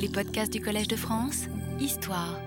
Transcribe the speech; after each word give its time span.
Les 0.00 0.08
podcasts 0.08 0.52
du 0.52 0.60
Collège 0.60 0.86
de 0.86 0.94
France, 0.94 1.46
Histoire. 1.80 2.38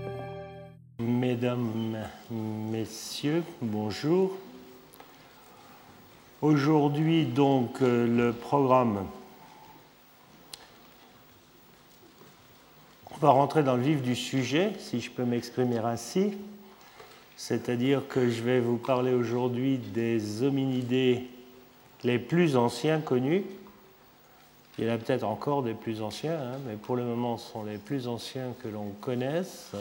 Mesdames, 0.99 1.97
Messieurs, 2.29 3.43
bonjour. 3.61 4.37
Aujourd'hui, 6.41 7.25
donc, 7.25 7.81
euh, 7.81 8.07
le 8.07 8.31
programme. 8.31 9.05
On 13.13 13.17
va 13.17 13.31
rentrer 13.31 13.63
dans 13.63 13.75
le 13.75 13.83
vif 13.83 14.01
du 14.01 14.15
sujet, 14.15 14.71
si 14.79 15.01
je 15.01 15.11
peux 15.11 15.25
m'exprimer 15.25 15.79
ainsi. 15.79 16.37
C'est-à-dire 17.35 18.07
que 18.07 18.29
je 18.29 18.43
vais 18.43 18.61
vous 18.61 18.77
parler 18.77 19.13
aujourd'hui 19.13 19.77
des 19.77 20.41
hominidés 20.41 21.27
les 22.05 22.17
plus 22.17 22.55
anciens 22.55 23.01
connus. 23.01 23.43
Il 24.77 24.85
y 24.85 24.89
en 24.89 24.93
a 24.93 24.97
peut-être 24.97 25.23
encore 25.23 25.63
des 25.63 25.73
plus 25.73 26.01
anciens, 26.01 26.39
hein, 26.39 26.59
mais 26.65 26.75
pour 26.75 26.95
le 26.95 27.03
moment, 27.03 27.37
ce 27.37 27.51
sont 27.51 27.63
les 27.63 27.77
plus 27.77 28.07
anciens 28.07 28.53
que 28.63 28.69
l'on 28.69 28.91
connaisse. 29.01 29.71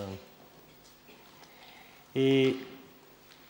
Et 2.17 2.57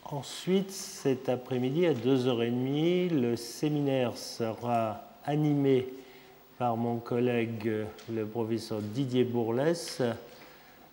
ensuite, 0.05 0.71
cet 0.71 1.29
après-midi, 1.29 1.87
à 1.87 1.95
2h30, 1.95 3.09
le 3.19 3.37
séminaire 3.37 4.17
sera 4.19 5.01
animé 5.25 5.89
par 6.59 6.77
mon 6.77 6.99
collègue, 6.99 7.87
le 8.13 8.27
professeur 8.27 8.81
Didier 8.83 9.25
Bourlès, 9.25 10.03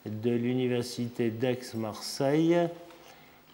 de 0.06 0.32
l'Université 0.32 1.30
d'Aix-Marseille, 1.30 2.70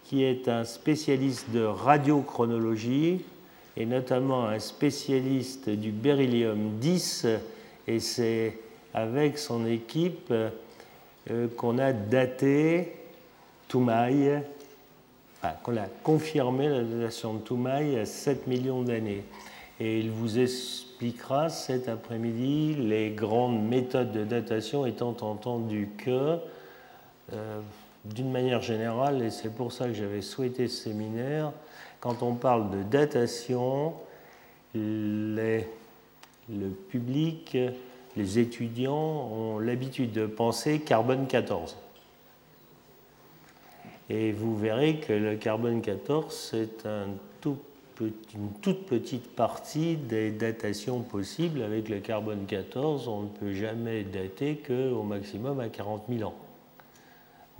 qui 0.04 0.22
est 0.22 0.46
un 0.48 0.64
spécialiste 0.64 1.50
de 1.50 1.64
radiochronologie 1.64 3.20
et 3.76 3.86
notamment 3.86 4.46
un 4.46 4.58
spécialiste 4.58 5.68
du 5.68 5.90
beryllium 5.90 6.78
10, 6.78 7.26
et 7.86 8.00
c'est 8.00 8.58
avec 8.92 9.38
son 9.38 9.66
équipe 9.66 10.32
euh, 11.30 11.48
qu'on 11.56 11.78
a 11.78 11.92
daté 11.92 12.94
Toumaï, 13.68 14.42
qu'on 15.62 15.76
a 15.76 15.86
confirmé 16.02 16.68
la 16.68 16.82
datation 16.82 17.34
de 17.34 17.40
Toumaï 17.40 17.98
à 17.98 18.06
7 18.06 18.46
millions 18.46 18.82
d'années. 18.82 19.24
Et 19.80 19.98
il 19.98 20.10
vous 20.10 20.38
expliquera 20.38 21.48
cet 21.48 21.88
après-midi 21.88 22.74
les 22.74 23.10
grandes 23.10 23.60
méthodes 23.66 24.12
de 24.12 24.24
datation, 24.24 24.86
étant 24.86 25.16
entendu 25.20 25.88
que, 25.98 26.38
euh, 27.32 27.60
d'une 28.04 28.30
manière 28.30 28.62
générale, 28.62 29.22
et 29.22 29.30
c'est 29.30 29.52
pour 29.52 29.72
ça 29.72 29.86
que 29.86 29.94
j'avais 29.94 30.22
souhaité 30.22 30.68
ce 30.68 30.84
séminaire, 30.84 31.52
quand 32.04 32.22
on 32.22 32.34
parle 32.34 32.70
de 32.70 32.82
datation, 32.82 33.94
le 34.74 35.62
public, 36.90 37.56
les 38.14 38.38
étudiants 38.38 39.30
ont 39.32 39.58
l'habitude 39.58 40.12
de 40.12 40.26
penser 40.26 40.80
carbone 40.80 41.26
14. 41.26 41.78
Et 44.10 44.32
vous 44.32 44.54
verrez 44.54 44.96
que 44.96 45.14
le 45.14 45.36
carbone 45.36 45.80
14, 45.80 46.50
c'est 46.50 46.84
une 46.84 47.16
toute 48.60 48.86
petite 48.86 49.34
partie 49.34 49.96
des 49.96 50.30
datations 50.30 51.00
possibles. 51.00 51.62
Avec 51.62 51.88
le 51.88 52.00
carbone 52.00 52.44
14, 52.46 53.08
on 53.08 53.22
ne 53.22 53.28
peut 53.28 53.54
jamais 53.54 54.02
dater 54.02 54.56
qu'au 54.56 55.04
maximum 55.04 55.58
à 55.58 55.70
40 55.70 56.02
000 56.10 56.28
ans. 56.28 56.34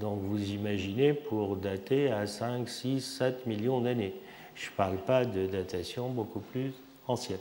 Donc 0.01 0.21
vous 0.21 0.51
imaginez 0.51 1.15
pour 1.15 1.57
dater 1.57 2.13
à 2.13 2.27
5, 2.27 2.69
6, 2.69 3.01
7 3.01 3.47
millions 3.47 3.81
d'années. 3.81 4.13
Je 4.55 4.67
ne 4.71 4.75
parle 4.77 4.97
pas 4.97 5.25
de 5.25 5.47
datation 5.47 6.09
beaucoup 6.09 6.41
plus 6.41 6.73
ancienne. 7.07 7.39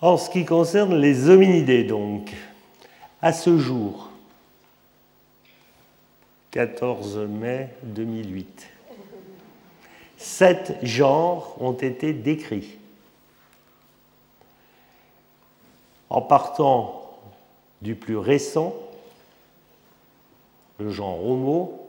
En 0.00 0.16
ce 0.16 0.30
qui 0.30 0.44
concerne 0.44 0.96
les 0.96 1.28
hominidés, 1.28 1.84
donc, 1.84 2.32
à 3.20 3.32
ce 3.32 3.58
jour, 3.58 4.08
14 6.52 7.18
mai 7.18 7.68
2008, 7.82 8.68
sept 10.16 10.78
genres 10.82 11.54
ont 11.60 11.72
été 11.72 12.12
décrits. 12.12 12.78
En 16.08 16.22
partant 16.22 17.18
du 17.82 17.94
plus 17.94 18.16
récent, 18.16 18.74
le 20.78 20.90
genre 20.90 21.24
Homo, 21.24 21.79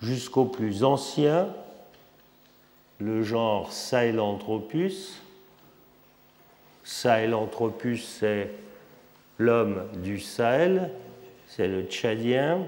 jusqu'au 0.00 0.44
plus 0.44 0.84
ancien, 0.84 1.48
le 2.98 3.22
genre 3.22 3.72
Sahelanthropus. 3.72 5.20
Sahelanthropus, 6.84 8.04
c'est 8.04 8.50
l'homme 9.38 9.84
du 10.02 10.20
Sahel, 10.20 10.90
c'est 11.48 11.68
le 11.68 11.84
Tchadien. 11.84 12.60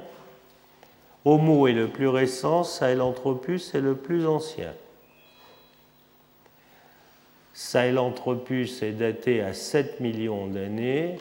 Homo 1.25 1.67
est 1.67 1.73
le 1.73 1.89
plus 1.89 2.09
récent, 2.09 2.65
Sahelanthropus 2.65 3.75
est 3.75 3.81
le 3.81 3.95
plus 3.95 4.27
ancien. 4.27 4.73
Sahelanthropus 7.53 8.83
est 8.83 8.93
daté 8.93 9.43
à 9.43 9.53
7 9.53 10.01
millions 10.01 10.47
d'années, 10.47 11.19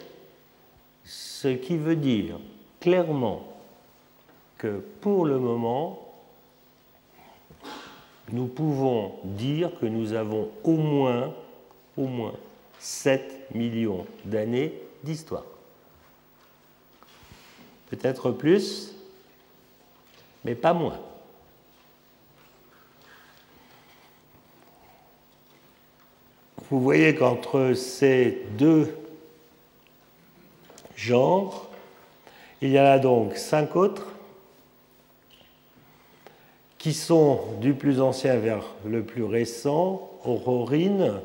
ce 1.03 1.47
qui 1.47 1.77
veut 1.77 1.95
dire 1.95 2.39
clairement 2.79 3.56
que 4.57 4.83
pour 5.01 5.25
le 5.25 5.39
moment, 5.39 6.07
nous 8.31 8.47
pouvons 8.47 9.13
dire 9.23 9.71
que 9.79 9.85
nous 9.85 10.13
avons 10.13 10.49
au 10.63 10.75
moins, 10.75 11.33
au 11.95 12.05
moins 12.05 12.33
7 12.79 13.53
millions 13.53 14.05
d'années 14.25 14.73
d'histoire. 15.03 15.45
Peut-être 17.89 18.31
plus, 18.31 18.93
mais 20.43 20.55
pas 20.55 20.73
moins. 20.73 20.99
Vous 26.69 26.81
voyez 26.81 27.15
qu'entre 27.15 27.73
ces 27.75 28.45
deux 28.57 28.93
genres, 30.97 31.69
il 32.61 32.71
y 32.71 32.79
en 32.79 32.85
a 32.85 32.99
donc 32.99 33.37
cinq 33.37 33.77
autres 33.77 34.16
qui 36.77 36.93
sont 36.93 37.41
du 37.59 37.73
plus 37.73 38.01
ancien 38.01 38.37
vers 38.37 38.63
le 38.85 39.03
plus 39.03 39.23
récent, 39.23 40.11
Aurorine, 40.23 41.21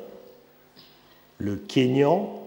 le 1.38 1.56
Kenyan, 1.56 2.40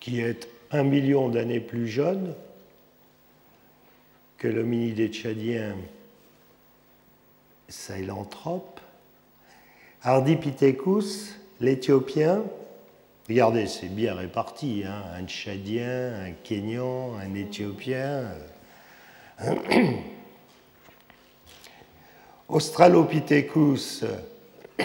qui 0.00 0.20
est 0.20 0.48
un 0.70 0.82
million 0.82 1.28
d'années 1.28 1.60
plus 1.60 1.88
jeune 1.88 2.34
que 4.38 4.48
l'hominidé 4.48 5.08
tchadien 5.08 5.76
Sahelanthrope, 7.68 8.80
Ardipithecus, 10.02 11.36
l'Éthiopien, 11.60 12.42
regardez, 13.28 13.66
c'est 13.66 13.88
bien 13.88 14.14
réparti, 14.14 14.82
hein, 14.86 15.02
un 15.14 15.26
Tchadien, 15.26 16.24
un 16.24 16.32
Kenyan, 16.42 17.14
un 17.16 17.34
Éthiopien. 17.34 18.24
Australopithecus 22.50 24.04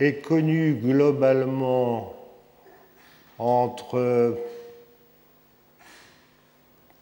est 0.00 0.20
connu 0.20 0.74
globalement 0.74 2.12
entre 3.38 4.36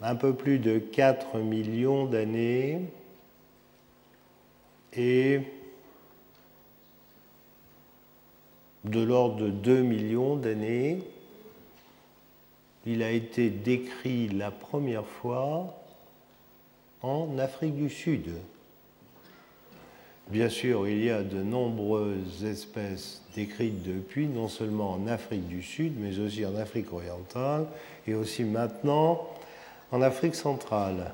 un 0.02 0.14
peu 0.16 0.34
plus 0.34 0.58
de 0.58 0.78
4 0.78 1.38
millions 1.38 2.04
d'années 2.04 2.82
et 4.92 5.40
de 8.84 9.00
l'ordre 9.00 9.46
de 9.46 9.48
2 9.48 9.80
millions 9.80 10.36
d'années. 10.36 10.98
Il 12.84 13.02
a 13.02 13.12
été 13.12 13.48
décrit 13.48 14.28
la 14.28 14.50
première 14.50 15.06
fois 15.06 15.81
en 17.02 17.38
Afrique 17.38 17.76
du 17.76 17.90
Sud. 17.90 18.30
Bien 20.28 20.48
sûr, 20.48 20.88
il 20.88 21.04
y 21.04 21.10
a 21.10 21.22
de 21.22 21.42
nombreuses 21.42 22.44
espèces 22.44 23.22
décrites 23.34 23.82
depuis, 23.82 24.26
non 24.26 24.48
seulement 24.48 24.92
en 24.92 25.06
Afrique 25.06 25.46
du 25.48 25.62
Sud, 25.62 25.94
mais 25.98 26.18
aussi 26.18 26.46
en 26.46 26.56
Afrique 26.56 26.92
orientale 26.92 27.66
et 28.06 28.14
aussi 28.14 28.44
maintenant 28.44 29.28
en 29.90 30.00
Afrique 30.00 30.34
centrale. 30.34 31.12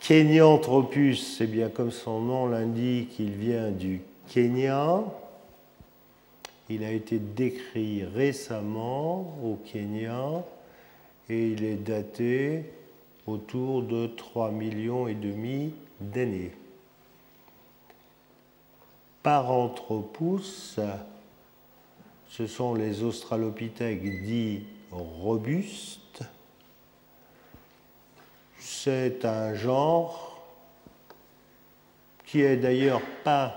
Kenyanthropus, 0.00 1.36
c'est 1.36 1.46
bien 1.46 1.68
comme 1.68 1.90
son 1.90 2.20
nom 2.20 2.46
l'indique, 2.46 3.18
il 3.18 3.32
vient 3.32 3.70
du 3.70 4.00
Kenya. 4.26 5.04
Il 6.70 6.84
a 6.84 6.90
été 6.90 7.18
décrit 7.18 8.04
récemment 8.04 9.38
au 9.44 9.58
Kenya 9.70 10.42
et 11.28 11.48
il 11.48 11.64
est 11.64 11.76
daté 11.76 12.64
autour 13.28 13.82
de 13.82 14.06
3 14.06 14.50
millions 14.50 15.08
et 15.08 15.14
demi 15.14 15.74
d'années. 16.00 16.52
Paranthropus 19.22 20.78
ce 22.28 22.46
sont 22.46 22.74
les 22.74 23.02
australopithèques 23.02 24.22
dits 24.22 24.62
robustes. 24.92 26.22
C'est 28.58 29.24
un 29.24 29.54
genre 29.54 30.40
qui 32.24 32.42
est 32.42 32.58
d'ailleurs 32.58 33.00
pas 33.24 33.54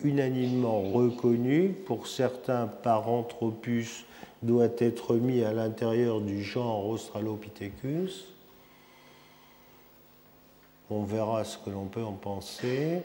unanimement 0.00 0.82
reconnu. 0.82 1.70
Pour 1.70 2.06
certains, 2.06 2.66
Paranthropus 2.66 4.04
doit 4.42 4.68
être 4.78 5.14
mis 5.16 5.42
à 5.42 5.52
l'intérieur 5.52 6.20
du 6.20 6.42
genre 6.42 6.86
Australopithecus. 6.86 8.26
On 10.90 11.04
verra 11.04 11.44
ce 11.44 11.58
que 11.58 11.70
l'on 11.70 11.86
peut 11.86 12.02
en 12.02 12.12
penser. 12.12 13.02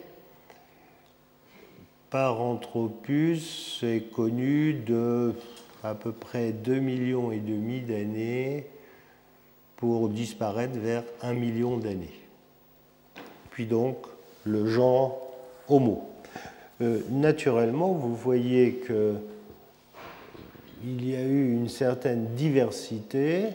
Paranthropus 2.10 3.82
est 3.84 4.12
connu 4.12 4.74
de 4.74 5.34
à 5.84 5.94
peu 5.94 6.12
près 6.12 6.52
2 6.52 6.80
millions 6.80 7.32
et 7.32 7.40
demi 7.40 7.82
d'années 7.82 8.68
pour 9.76 10.10
disparaître 10.10 10.78
vers 10.78 11.04
1 11.22 11.34
million 11.34 11.78
d'années. 11.78 12.20
Puis 13.52 13.66
donc 13.66 13.98
le 14.44 14.66
genre 14.66 15.22
Homo. 15.68 16.10
Euh, 16.82 17.02
naturellement, 17.10 17.92
vous 17.92 18.16
voyez 18.16 18.74
que 18.74 19.16
il 20.84 21.10
y 21.10 21.16
a 21.16 21.22
eu 21.22 21.54
une 21.54 21.70
certaine 21.70 22.36
diversité 22.36 23.48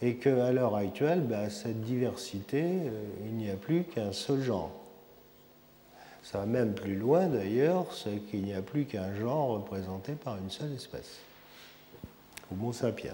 et 0.00 0.16
qu'à 0.16 0.50
l'heure 0.52 0.74
actuelle, 0.74 1.20
ben, 1.20 1.48
cette 1.48 1.80
diversité, 1.82 2.62
euh, 2.62 3.02
il 3.24 3.34
n'y 3.34 3.50
a 3.50 3.54
plus 3.54 3.84
qu'un 3.84 4.12
seul 4.12 4.42
genre. 4.42 4.72
Ça 6.22 6.38
va 6.38 6.46
même 6.46 6.74
plus 6.74 6.96
loin 6.96 7.26
d'ailleurs, 7.26 7.86
c'est 7.92 8.18
qu'il 8.28 8.42
n'y 8.42 8.54
a 8.54 8.62
plus 8.62 8.84
qu'un 8.84 9.14
genre 9.14 9.48
représenté 9.50 10.12
par 10.12 10.36
une 10.38 10.50
seule 10.50 10.72
espèce, 10.72 11.18
Homo 12.50 12.72
sapiens. 12.72 13.12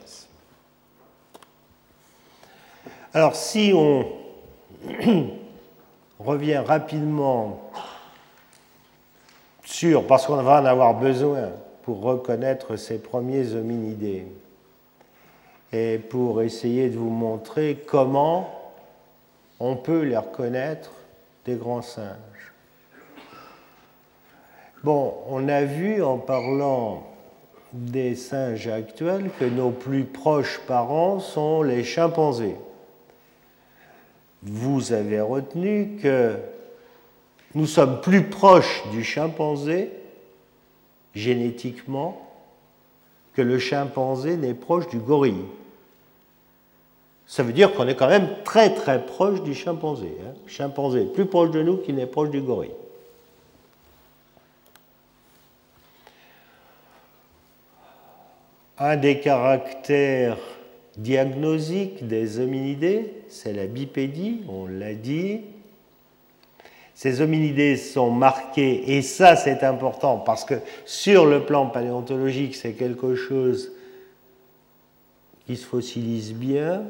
Alors 3.13 3.35
si 3.35 3.73
on 3.75 4.07
revient 6.19 6.59
rapidement 6.59 7.71
sur, 9.65 10.07
parce 10.07 10.27
qu'on 10.27 10.43
va 10.43 10.63
en 10.63 10.65
avoir 10.65 10.95
besoin 10.95 11.51
pour 11.89 12.03
reconnaître 12.03 12.77
ces 12.77 12.99
premiers 12.99 13.55
hominidés, 13.55 14.27
et 15.73 15.97
pour 15.97 16.43
essayer 16.43 16.91
de 16.91 16.99
vous 16.99 17.09
montrer 17.09 17.83
comment 17.87 18.75
on 19.59 19.75
peut 19.75 20.03
les 20.03 20.19
reconnaître 20.19 20.91
des 21.47 21.55
grands 21.55 21.81
singes. 21.81 22.53
Bon, 24.85 25.15
on 25.29 25.49
a 25.49 25.65
vu 25.65 26.03
en 26.03 26.19
parlant 26.19 27.05
des 27.73 28.15
singes 28.17 28.69
actuels 28.69 29.31
que 29.41 29.47
nos 29.47 29.71
plus 29.71 30.05
proches 30.05 30.61
parents 30.67 31.21
sont 31.21 31.63
les 31.63 31.85
chimpanzés. 31.85 32.57
Vous 34.43 34.93
avez 34.93 35.23
retenu 35.23 35.97
que 36.03 36.37
nous 37.55 37.67
sommes 37.67 38.03
plus 38.03 38.25
proches 38.25 38.85
du 38.93 39.03
chimpanzé 39.03 39.91
génétiquement 41.19 42.23
que 43.35 43.43
le 43.43 43.59
chimpanzé 43.59 44.37
n'est 44.37 44.55
proche 44.55 44.89
du 44.89 44.99
gorille. 44.99 45.45
Ça 47.27 47.43
veut 47.43 47.53
dire 47.53 47.75
qu'on 47.75 47.87
est 47.87 47.95
quand 47.95 48.09
même 48.09 48.29
très 48.45 48.75
très 48.75 49.05
proche 49.05 49.43
du 49.43 49.55
chimpanzé. 49.55 50.17
Hein. 50.23 50.33
Le 50.45 50.51
chimpanzé 50.51 51.03
est 51.03 51.13
plus 51.13 51.27
proche 51.27 51.51
de 51.51 51.63
nous 51.63 51.77
qu'il 51.77 51.97
n'est 51.97 52.07
proche 52.07 52.31
du 52.31 52.41
gorille. 52.41 52.73
Un 58.79 58.97
des 58.97 59.21
caractères 59.21 60.39
diagnosiques 60.97 62.07
des 62.07 62.39
hominidés, 62.39 63.13
c'est 63.29 63.53
la 63.53 63.67
bipédie, 63.67 64.43
on 64.49 64.67
l'a 64.67 64.95
dit. 64.95 65.41
Ces 66.99 67.21
hominidés 67.21 67.77
sont 67.77 68.11
marqués, 68.11 68.97
et 68.97 69.03
ça 69.03 69.37
c'est 69.37 69.63
important 69.63 70.19
parce 70.19 70.45
que 70.45 70.57
sur 70.85 71.27
le 71.27 71.47
plan 71.47 71.69
paléontologique, 71.69 72.57
c'est 72.57 72.73
quelque 72.73 73.15
chose 73.15 73.71
qui 75.47 75.57
se 75.57 75.65
fossilise 75.65 76.35
bien, 76.35 76.83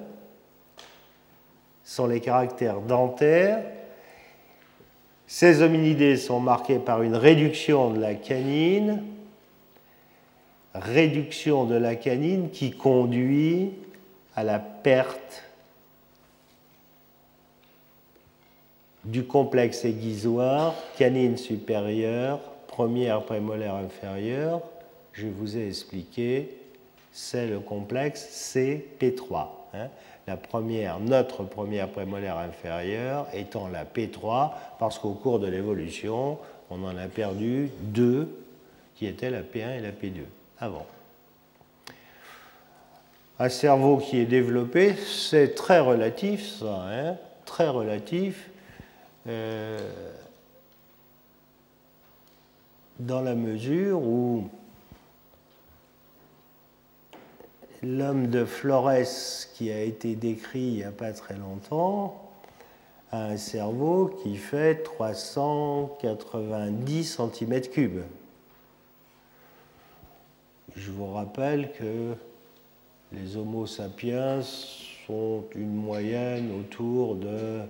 sont 1.85 2.07
les 2.07 2.21
caractères 2.21 2.81
dentaires. 2.81 3.63
Ces 5.27 5.61
hominidés 5.61 6.17
sont 6.17 6.41
marqués 6.41 6.79
par 6.79 7.03
une 7.03 7.15
réduction 7.15 7.91
de 7.91 8.01
la 8.01 8.15
canine, 8.15 9.03
réduction 10.75 11.67
de 11.67 11.75
la 11.75 11.97
canine 11.97 12.49
qui 12.49 12.71
conduit 12.71 13.73
à 14.35 14.43
la 14.43 14.59
perte 14.59 15.45
du 19.05 19.25
complexe 19.25 19.85
aiguisoire, 19.85 20.75
canine 20.97 21.37
supérieure, 21.37 22.41
première 22.67 23.23
prémolaire 23.23 23.75
inférieure, 23.75 24.61
je 25.12 25.27
vous 25.27 25.56
ai 25.56 25.67
expliqué, 25.67 26.56
c'est 27.12 27.47
le 27.47 27.59
complexe 27.59 28.55
CP3. 28.55 29.49
Hein. 29.75 29.89
La 30.27 30.37
première, 30.37 31.00
notre 31.00 31.43
première 31.43 31.89
prémolaire 31.89 32.39
inférieure 32.39 33.27
étant 33.33 33.69
la 33.69 33.85
P3, 33.85 34.53
parce 34.79 34.99
qu'au 34.99 35.15
cours 35.15 35.39
de 35.39 35.49
l'évolution, 35.49 36.39
on 36.71 36.85
en 36.85 36.97
a 36.97 37.06
perdu 37.06 37.71
deux, 37.81 38.29
qui 38.95 39.06
étaient 39.06 39.31
la 39.31 39.43
P1 39.43 39.79
et 39.79 39.81
la 39.81 39.91
P2, 39.91 40.23
avant. 40.61 40.87
Un 43.39 43.49
cerveau 43.49 43.99
qui 43.99 44.19
est 44.19 44.27
développé, 44.27 44.95
c'est 44.97 45.55
très 45.55 45.79
relatif, 45.79 46.59
ça, 46.59 46.85
hein, 46.91 47.17
très 47.45 47.69
relatif 47.69 48.48
euh, 49.29 49.79
dans 52.99 53.21
la 53.21 53.35
mesure 53.35 54.01
où 54.01 54.49
l'homme 57.83 58.29
de 58.29 58.45
Flores 58.45 58.93
qui 59.55 59.71
a 59.71 59.83
été 59.83 60.17
décrit 60.17 60.61
il 60.61 60.75
n'y 60.77 60.85
a 60.85 60.91
pas 60.91 61.13
très 61.13 61.37
longtemps 61.37 62.29
a 63.13 63.25
un 63.25 63.37
cerveau 63.37 64.11
qui 64.23 64.37
fait 64.37 64.83
390 64.83 67.19
cm3. 67.19 67.91
Je 70.76 70.91
vous 70.91 71.12
rappelle 71.12 71.73
que 71.73 72.14
les 73.12 73.37
Homo 73.37 73.67
sapiens 73.67 74.41
sont 75.07 75.45
une 75.55 75.75
moyenne 75.75 76.50
autour 76.61 77.14
de 77.14 77.61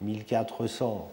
1400. 0.00 1.10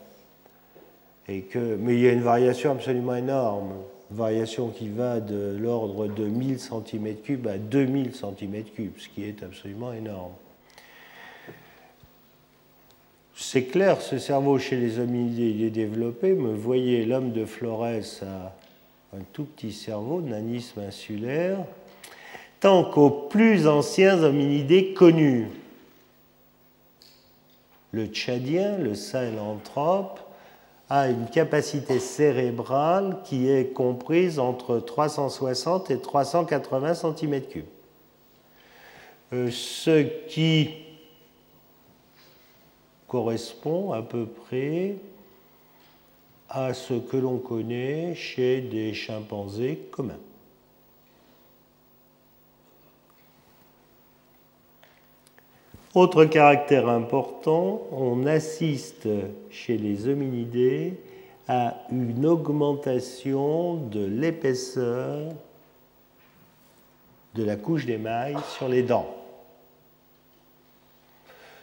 Mais 1.27 1.95
il 1.95 1.99
y 1.99 2.07
a 2.07 2.11
une 2.11 2.21
variation 2.21 2.71
absolument 2.71 3.15
énorme, 3.15 3.73
variation 4.09 4.69
qui 4.69 4.89
va 4.89 5.19
de 5.19 5.55
l'ordre 5.57 6.07
de 6.07 6.25
1000 6.25 6.57
cm3 6.57 7.47
à 7.47 7.57
2000 7.57 8.09
cm3, 8.09 8.89
ce 8.97 9.07
qui 9.09 9.23
est 9.23 9.41
absolument 9.43 9.93
énorme. 9.93 10.33
C'est 13.35 13.63
clair, 13.63 14.01
ce 14.01 14.17
cerveau 14.19 14.59
chez 14.59 14.75
les 14.75 14.99
hominidés, 14.99 15.49
il 15.49 15.63
est 15.63 15.71
développé, 15.71 16.33
mais 16.33 16.53
voyez, 16.53 17.05
l'homme 17.05 17.31
de 17.31 17.45
Flores 17.45 17.83
a 18.23 18.55
un 19.15 19.21
tout 19.33 19.45
petit 19.45 19.71
cerveau, 19.71 20.21
nanisme 20.21 20.81
insulaire, 20.81 21.57
tant 22.59 22.83
qu'aux 22.83 23.09
plus 23.09 23.67
anciens 23.67 24.21
hominidés 24.21 24.93
connus 24.93 25.47
le 27.91 28.07
tchadien, 28.07 28.77
le 28.77 28.95
sahelanthrope, 28.95 30.19
a 30.93 31.07
une 31.07 31.27
capacité 31.27 31.99
cérébrale 31.99 33.19
qui 33.23 33.49
est 33.49 33.71
comprise 33.73 34.39
entre 34.39 34.77
360 34.77 35.89
et 35.89 36.01
380 36.01 36.91
cm3. 36.91 37.63
Euh, 39.31 39.49
ce 39.51 40.01
qui 40.27 40.69
correspond 43.07 43.93
à 43.93 44.01
peu 44.01 44.25
près 44.25 44.97
à 46.49 46.73
ce 46.73 46.95
que 46.95 47.15
l'on 47.15 47.37
connaît 47.37 48.13
chez 48.13 48.59
des 48.59 48.93
chimpanzés 48.93 49.87
communs. 49.91 50.19
Autre 55.93 56.23
caractère 56.23 56.87
important, 56.87 57.81
on 57.91 58.25
assiste 58.25 59.09
chez 59.49 59.75
les 59.75 60.07
hominidés 60.07 60.93
à 61.49 61.75
une 61.91 62.25
augmentation 62.25 63.75
de 63.75 64.05
l'épaisseur 64.05 65.33
de 67.35 67.43
la 67.43 67.57
couche 67.57 67.85
d'émail 67.85 68.37
sur 68.55 68.69
les 68.69 68.83
dents. 68.83 69.13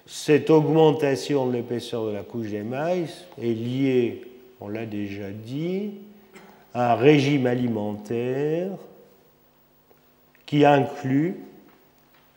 Cette 0.04 0.50
augmentation 0.50 1.46
de 1.46 1.54
l'épaisseur 1.54 2.04
de 2.04 2.12
la 2.12 2.22
couche 2.22 2.48
d'émail 2.48 3.06
est 3.40 3.54
liée, 3.54 4.26
on 4.60 4.68
l'a 4.68 4.84
déjà 4.84 5.30
dit, 5.30 5.92
un 6.74 6.96
régime 6.96 7.46
alimentaire 7.46 8.72
qui 10.44 10.66
inclut 10.66 11.36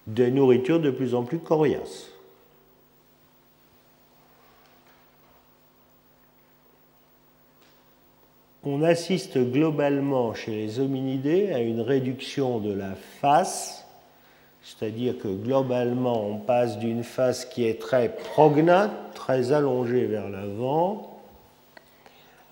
des 0.08 0.32
nourritures 0.32 0.80
de 0.80 0.92
plus 0.92 1.16
en 1.16 1.24
plus 1.24 1.40
coriaces. 1.40 2.08
On 8.64 8.84
assiste 8.84 9.40
globalement 9.40 10.36
chez 10.36 10.52
les 10.52 10.80
hominidés 10.80 11.52
à 11.52 11.60
une 11.60 11.82
réduction 11.82 12.60
de 12.60 12.72
la 12.72 12.94
face, 13.20 13.88
c'est-à-dire 14.62 15.18
que 15.18 15.28
globalement 15.28 16.24
on 16.28 16.38
passe 16.38 16.78
d'une 16.78 17.04
face 17.04 17.46
qui 17.46 17.66
est 17.66 17.82
très 17.82 18.10
prognate, 18.10 18.92
très 19.16 19.52
allongée 19.52 20.06
vers 20.06 20.30
l'avant, 20.30 21.22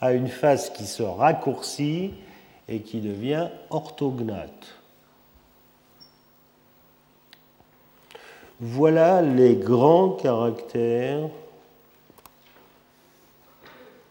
à 0.02 0.14
une 0.14 0.30
face 0.30 0.72
qui 0.72 0.86
se 0.86 1.04
raccourcit 1.04 2.14
et 2.68 2.80
qui 2.82 3.02
devient 3.02 3.50
orthognate. 3.70 4.79
Voilà 8.62 9.22
les 9.22 9.56
grands 9.56 10.10
caractères 10.10 11.30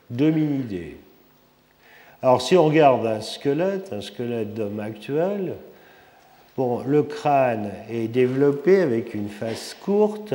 d'hominidés. 0.08 0.96
Alors 2.22 2.40
si 2.40 2.56
on 2.56 2.64
regarde 2.64 3.06
un 3.06 3.20
squelette, 3.20 3.92
un 3.92 4.00
squelette 4.00 4.54
d'homme 4.54 4.80
actuel, 4.80 5.54
le 6.56 7.02
crâne 7.02 7.70
est 7.90 8.08
développé 8.08 8.80
avec 8.80 9.14
une 9.14 9.28
face 9.28 9.76
courte, 9.80 10.34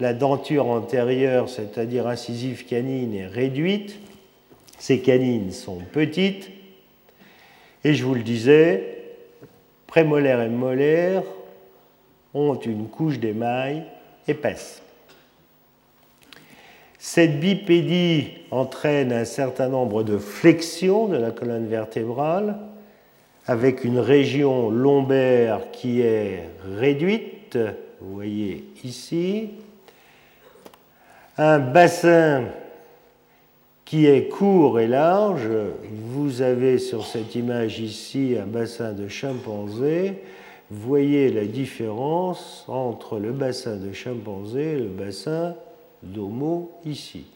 la 0.00 0.14
denture 0.14 0.66
antérieure, 0.66 1.48
c'est-à-dire 1.48 2.06
incisive 2.06 2.66
canine, 2.66 3.14
est 3.14 3.26
réduite, 3.26 3.98
ces 4.78 5.00
canines 5.00 5.52
sont 5.52 5.78
petites, 5.92 6.50
et 7.84 7.94
je 7.94 8.04
vous 8.04 8.14
le 8.14 8.22
disais, 8.22 9.04
prémolaire 9.86 10.40
et 10.40 10.48
molaire 10.48 11.22
ont 12.36 12.54
une 12.54 12.88
couche 12.88 13.18
d'émail 13.18 13.84
épaisse. 14.28 14.82
Cette 16.98 17.40
bipédie 17.40 18.28
entraîne 18.50 19.12
un 19.12 19.24
certain 19.24 19.68
nombre 19.68 20.02
de 20.02 20.18
flexions 20.18 21.06
de 21.06 21.16
la 21.16 21.30
colonne 21.30 21.66
vertébrale, 21.66 22.58
avec 23.46 23.84
une 23.84 23.98
région 23.98 24.70
lombaire 24.70 25.70
qui 25.70 26.00
est 26.00 26.42
réduite, 26.78 27.58
vous 28.00 28.14
voyez 28.14 28.64
ici, 28.84 29.50
un 31.38 31.58
bassin 31.58 32.44
qui 33.84 34.06
est 34.06 34.28
court 34.28 34.80
et 34.80 34.88
large. 34.88 35.48
Vous 36.08 36.42
avez 36.42 36.78
sur 36.78 37.06
cette 37.06 37.34
image 37.34 37.78
ici 37.78 38.36
un 38.40 38.46
bassin 38.46 38.92
de 38.92 39.06
chimpanzé. 39.06 40.14
Voyez 40.70 41.30
la 41.30 41.44
différence 41.44 42.64
entre 42.66 43.18
le 43.18 43.32
bassin 43.32 43.76
de 43.76 43.92
chimpanzé 43.92 44.72
et 44.72 44.78
le 44.78 44.88
bassin 44.88 45.54
d'Homo 46.02 46.72
ici. 46.84 47.26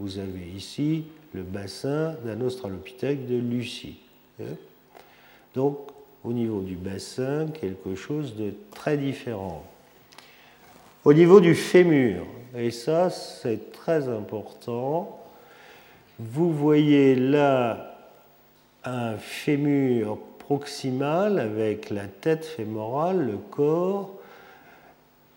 Vous 0.00 0.18
avez 0.18 0.46
ici 0.56 1.04
le 1.34 1.42
bassin 1.42 2.14
d'un 2.24 2.40
australopithèque 2.40 3.26
de 3.26 3.36
Lucie. 3.36 3.98
Donc, 5.54 5.78
au 6.24 6.32
niveau 6.32 6.62
du 6.62 6.76
bassin, 6.76 7.48
quelque 7.48 7.94
chose 7.94 8.36
de 8.36 8.54
très 8.70 8.96
différent. 8.96 9.64
Au 11.04 11.12
niveau 11.12 11.40
du 11.40 11.54
fémur, 11.54 12.24
et 12.56 12.70
ça 12.70 13.10
c'est 13.10 13.72
très 13.72 14.08
important, 14.08 15.18
vous 16.18 16.52
voyez 16.52 17.14
là 17.14 17.96
un 18.84 19.16
fémur 19.16 20.18
proximal 20.48 21.38
avec 21.38 21.90
la 21.90 22.06
tête 22.06 22.46
fémorale, 22.46 23.26
le 23.26 23.36
corps, 23.36 24.14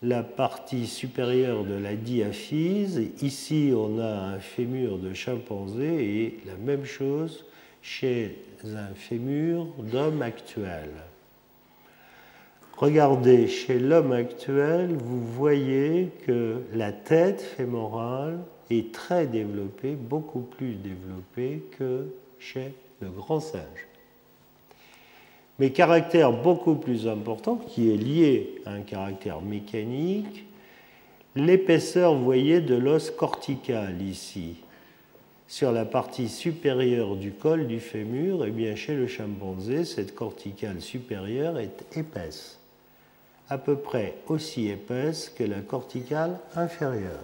la 0.01 0.23
partie 0.23 0.87
supérieure 0.87 1.65
de 1.65 1.73
la 1.73 1.95
diaphyse. 1.95 3.01
Ici, 3.21 3.73
on 3.75 3.99
a 3.99 4.07
un 4.07 4.39
fémur 4.39 4.99
de 4.99 5.13
chimpanzé 5.13 5.85
et 5.85 6.39
la 6.45 6.55
même 6.55 6.85
chose 6.85 7.43
chez 7.81 8.37
un 8.63 8.95
fémur 8.95 9.65
d'homme 9.79 10.21
actuel. 10.21 10.91
Regardez, 12.77 13.49
chez 13.49 13.79
l'homme 13.79 14.13
actuel, 14.13 14.95
vous 14.95 15.25
voyez 15.25 16.11
que 16.25 16.61
la 16.73 16.93
tête 16.93 17.41
fémorale 17.41 18.39
est 18.69 18.93
très 18.93 19.27
développée, 19.27 19.91
beaucoup 19.91 20.39
plus 20.39 20.75
développée 20.75 21.63
que 21.77 22.05
chez 22.39 22.73
le 23.01 23.09
grand 23.09 23.41
singe. 23.41 23.90
Mais 25.61 25.69
caractère 25.69 26.31
beaucoup 26.31 26.73
plus 26.73 27.07
important, 27.07 27.55
qui 27.55 27.93
est 27.93 27.95
lié 27.95 28.63
à 28.65 28.71
un 28.71 28.81
caractère 28.81 29.41
mécanique, 29.41 30.43
l'épaisseur, 31.35 32.15
vous 32.15 32.23
voyez, 32.23 32.61
de 32.61 32.73
l'os 32.73 33.11
cortical 33.11 34.01
ici, 34.01 34.55
sur 35.47 35.71
la 35.71 35.85
partie 35.85 36.29
supérieure 36.29 37.15
du 37.15 37.31
col 37.31 37.67
du 37.67 37.79
fémur, 37.79 38.43
et 38.43 38.47
eh 38.47 38.51
bien 38.51 38.75
chez 38.75 38.95
le 38.95 39.05
chimpanzé, 39.05 39.85
cette 39.85 40.15
corticale 40.15 40.81
supérieure 40.81 41.59
est 41.59 41.95
épaisse, 41.95 42.57
à 43.47 43.59
peu 43.59 43.75
près 43.75 44.15
aussi 44.29 44.67
épaisse 44.67 45.29
que 45.29 45.43
la 45.43 45.61
corticale 45.61 46.39
inférieure. 46.55 47.23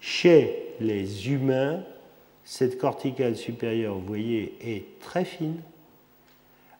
Chez 0.00 0.72
les 0.80 1.28
humains, 1.30 1.82
cette 2.42 2.78
corticale 2.78 3.36
supérieure, 3.36 3.96
vous 3.96 4.06
voyez, 4.06 4.56
est 4.62 4.98
très 5.00 5.26
fine, 5.26 5.60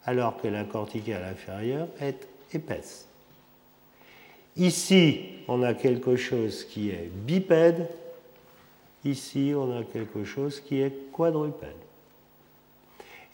alors 0.08 0.40
que 0.40 0.48
la 0.48 0.64
corticale 0.64 1.22
inférieure 1.22 1.86
est 2.00 2.26
épaisse. 2.54 3.06
Ici, 4.56 5.20
on 5.48 5.62
a 5.62 5.74
quelque 5.74 6.16
chose 6.16 6.64
qui 6.64 6.88
est 6.88 7.10
bipède, 7.12 7.86
ici, 9.04 9.52
on 9.54 9.78
a 9.78 9.84
quelque 9.84 10.24
chose 10.24 10.60
qui 10.60 10.80
est 10.80 11.12
quadrupède. 11.12 11.68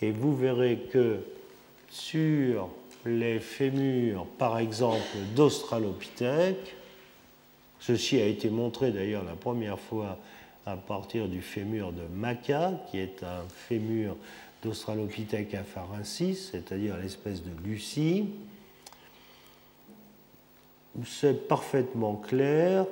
Et 0.02 0.11
vous 0.11 0.37
verrez 0.37 0.88
que 0.93 1.21
sur 1.90 2.69
les 3.07 3.38
fémurs, 3.38 4.26
par 4.37 4.59
exemple, 4.59 5.16
d'Australopithèque, 5.37 6.75
ceci 7.78 8.21
a 8.21 8.26
été 8.26 8.50
montré 8.50 8.90
d'ailleurs 8.90 9.23
la 9.23 9.37
première 9.37 9.78
fois 9.78 10.19
à 10.66 10.75
partir 10.75 11.28
du 11.28 11.40
fémur 11.40 11.93
de 11.93 12.02
Maca, 12.12 12.73
qui 12.90 12.99
est 12.99 13.23
un 13.23 13.45
fémur 13.69 14.16
d'Australopithèque 14.64 15.54
afarensis, 15.54 16.50
c'est-à-dire 16.50 16.97
l'espèce 16.97 17.42
de 17.42 17.50
Lucie, 17.64 18.28
c'est 21.06 21.47
parfaitement 21.49 22.16
clair, 22.16 22.87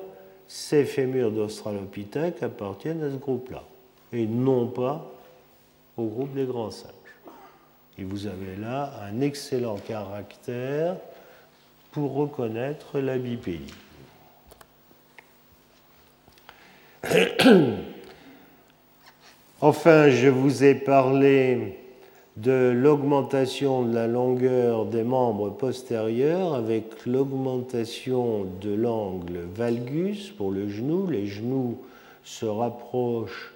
ces 0.48 0.84
fémurs 0.84 1.32
d'Australopithèque 1.32 2.42
appartiennent 2.42 3.02
à 3.02 3.10
ce 3.10 3.16
groupe-là, 3.16 3.64
et 4.12 4.26
non 4.26 4.66
pas 4.66 5.10
au 5.96 6.06
groupe 6.06 6.34
des 6.34 6.44
grands 6.44 6.70
singes. 6.70 6.90
Et 7.98 8.04
vous 8.04 8.26
avez 8.26 8.56
là 8.56 8.92
un 9.02 9.20
excellent 9.20 9.76
caractère 9.76 10.96
pour 11.90 12.14
reconnaître 12.14 13.00
la 13.00 13.18
bipédie. 13.18 13.74
Enfin, 19.64 20.10
je 20.10 20.26
vous 20.26 20.64
ai 20.64 20.74
parlé 20.74 21.78
de 22.36 22.72
l'augmentation 22.74 23.84
de 23.84 23.94
la 23.94 24.08
longueur 24.08 24.86
des 24.86 25.04
membres 25.04 25.50
postérieurs 25.50 26.54
avec 26.54 27.06
l'augmentation 27.06 28.44
de 28.60 28.74
l'angle 28.74 29.38
valgus 29.54 30.30
pour 30.30 30.50
le 30.50 30.68
genou. 30.68 31.06
Les 31.06 31.28
genoux 31.28 31.78
se 32.24 32.44
rapprochent 32.44 33.52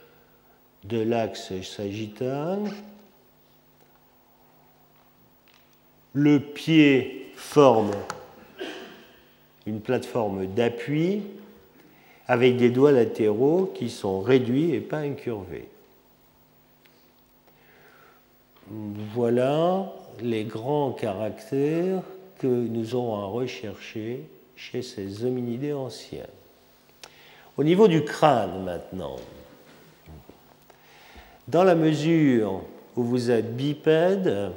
de 0.85 1.01
l'axe 1.01 1.61
sagittal. 1.63 2.61
Le 6.13 6.39
pied 6.39 7.33
forme 7.35 7.91
une 9.67 9.81
plateforme 9.81 10.47
d'appui 10.47 11.23
avec 12.29 12.59
des 12.59 12.71
doigts 12.71 12.93
latéraux 12.93 13.73
qui 13.75 13.91
sont 13.91 14.21
réduits 14.21 14.73
et 14.73 14.81
pas 14.81 14.99
incurvés. 14.99 15.69
Voilà 18.69 19.93
les 20.21 20.45
grands 20.45 20.93
caractères 20.93 22.03
que 22.39 22.47
nous 22.47 22.95
aurons 22.95 23.23
à 23.23 23.27
rechercher 23.27 24.29
chez 24.57 24.83
ces 24.83 25.25
hominidés 25.25 25.73
anciens. 25.73 26.27
Au 27.57 27.65
niveau 27.65 27.89
du 27.89 28.05
crâne 28.05 28.65
maintenant, 28.65 29.17
dans 31.49 31.65
la 31.65 31.75
mesure 31.75 32.63
où 32.97 33.05
vous 33.05 33.31
êtes 33.31 33.57
bipède, 33.57 34.51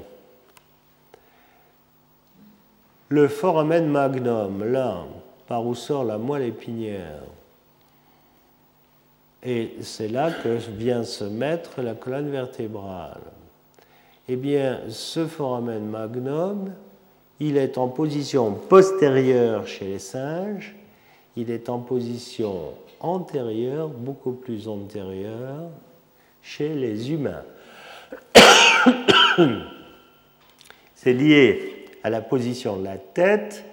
le 3.10 3.28
foramen 3.28 3.88
magnum, 3.88 4.64
là, 4.64 5.06
par 5.48 5.66
où 5.66 5.76
sort 5.76 6.04
la 6.04 6.18
moelle 6.18 6.44
épinière, 6.44 7.24
Et 9.42 9.78
c'est 9.82 10.10
là 10.10 10.32
que 10.32 10.58
vient 10.58 11.06
se 11.06 11.24
mettre 11.24 11.82
la 11.82 11.94
colonne 11.94 12.30
vertébrale. 12.30 13.22
Eh 14.32 14.36
bien, 14.36 14.82
ce 14.90 15.26
foramen 15.26 15.90
magnum, 15.90 16.72
il 17.40 17.58
est 17.58 17.80
en 17.80 17.88
position 17.88 18.54
postérieure 18.54 19.66
chez 19.66 19.86
les 19.86 19.98
singes, 19.98 20.76
il 21.36 21.50
est 21.50 21.68
en 21.68 21.80
position 21.80 22.74
antérieure, 23.00 23.88
beaucoup 23.88 24.34
plus 24.34 24.68
antérieure, 24.68 25.72
chez 26.44 26.76
les 26.76 27.12
humains. 27.12 27.42
C'est 30.94 31.14
lié 31.14 31.88
à 32.04 32.12
la 32.12 32.22
position 32.22 32.78
de 32.78 32.84
la 32.84 33.00
tête. 33.00 33.64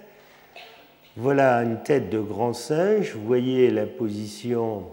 Voilà 1.17 1.61
une 1.61 1.83
tête 1.83 2.09
de 2.09 2.19
grand 2.19 2.53
singe. 2.53 3.13
Vous 3.13 3.27
voyez 3.27 3.69
la 3.69 3.85
position 3.85 4.85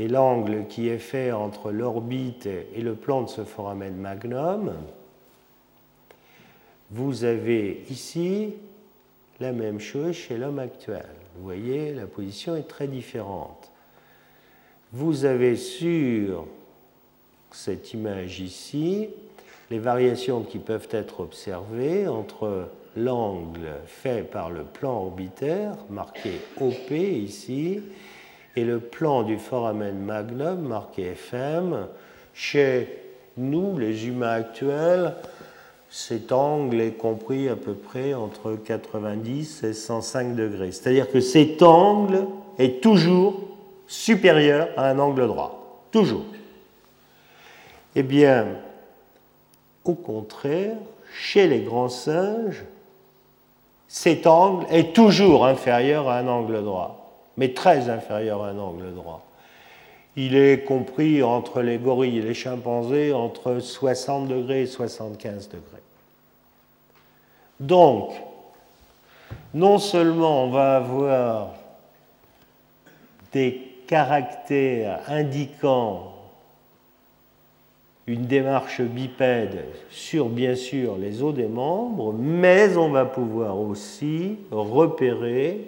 et 0.00 0.08
l'angle 0.08 0.66
qui 0.66 0.88
est 0.88 0.98
fait 0.98 1.30
entre 1.30 1.70
l'orbite 1.70 2.46
et 2.46 2.80
le 2.80 2.94
plan 2.94 3.20
de 3.20 3.28
ce 3.28 3.44
foramen 3.44 3.94
magnum. 3.94 4.72
Vous 6.90 7.24
avez 7.24 7.84
ici 7.90 8.54
la 9.40 9.52
même 9.52 9.78
chose 9.78 10.14
chez 10.14 10.38
l'homme 10.38 10.58
actuel. 10.58 11.04
Vous 11.36 11.44
voyez, 11.44 11.92
la 11.92 12.06
position 12.06 12.56
est 12.56 12.66
très 12.66 12.88
différente. 12.88 13.70
Vous 14.92 15.26
avez 15.26 15.54
sur 15.54 16.46
cette 17.52 17.92
image 17.92 18.40
ici 18.40 19.10
les 19.70 19.78
variations 19.78 20.42
qui 20.44 20.58
peuvent 20.58 20.88
être 20.92 21.20
observées 21.20 22.08
entre 22.08 22.70
l'angle 22.96 23.68
fait 23.84 24.22
par 24.22 24.48
le 24.48 24.64
plan 24.64 25.02
orbitaire, 25.02 25.76
marqué 25.90 26.40
OP 26.58 26.90
ici, 26.90 27.82
et 28.56 28.64
le 28.64 28.80
plan 28.80 29.22
du 29.22 29.38
foramen 29.38 29.98
magnum, 29.98 30.60
marqué 30.60 31.12
FM. 31.12 31.86
Chez 32.34 32.88
nous, 33.36 33.78
les 33.78 34.06
humains 34.06 34.32
actuels, 34.32 35.14
cet 35.88 36.32
angle 36.32 36.80
est 36.80 36.92
compris 36.92 37.48
à 37.48 37.56
peu 37.56 37.74
près 37.74 38.14
entre 38.14 38.54
90 38.54 39.64
et 39.64 39.72
105 39.72 40.34
degrés. 40.34 40.72
C'est-à-dire 40.72 41.10
que 41.10 41.20
cet 41.20 41.62
angle 41.62 42.26
est 42.58 42.80
toujours 42.82 43.40
supérieur 43.86 44.68
à 44.76 44.88
un 44.88 44.98
angle 44.98 45.26
droit. 45.26 45.84
Toujours. 45.90 46.24
Eh 47.96 48.04
bien, 48.04 48.46
au 49.84 49.94
contraire, 49.94 50.76
chez 51.12 51.48
les 51.48 51.60
grands 51.60 51.88
singes, 51.88 52.62
cet 53.88 54.28
angle 54.28 54.66
est 54.70 54.94
toujours 54.94 55.44
inférieur 55.44 56.08
à 56.08 56.18
un 56.18 56.28
angle 56.28 56.62
droit, 56.62 56.99
mais 57.36 57.52
très 57.54 57.88
inférieur 57.88 58.42
à 58.42 58.48
un 58.48 58.58
angle 58.58 58.94
droit. 58.94 59.26
Il 60.16 60.36
est 60.36 60.64
compris 60.64 61.22
entre 61.22 61.62
les 61.62 61.78
gorilles 61.78 62.18
et 62.18 62.22
les 62.22 62.34
chimpanzés 62.34 63.12
entre 63.12 63.60
60 63.60 64.28
degrés 64.28 64.62
et 64.62 64.66
75 64.66 65.48
degrés. 65.48 65.82
Donc, 67.60 68.12
non 69.54 69.78
seulement 69.78 70.44
on 70.44 70.50
va 70.50 70.76
avoir 70.76 71.54
des 73.32 73.60
caractères 73.86 75.00
indiquant 75.08 76.14
une 78.06 78.26
démarche 78.26 78.80
bipède 78.80 79.64
sur 79.88 80.28
bien 80.28 80.56
sûr 80.56 80.96
les 80.98 81.22
os 81.22 81.32
des 81.32 81.46
membres, 81.46 82.12
mais 82.12 82.76
on 82.76 82.90
va 82.90 83.04
pouvoir 83.04 83.58
aussi 83.58 84.36
repérer 84.50 85.60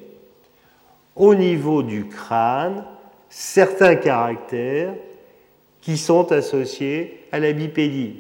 au 1.17 1.35
niveau 1.35 1.83
du 1.83 2.07
crâne 2.07 2.85
certains 3.29 3.97
caractères 3.97 4.95
qui 5.81 5.97
sont 5.97 6.33
associés 6.33 7.27
à 7.33 7.39
la 7.39 7.53
bipédie. 7.53 8.17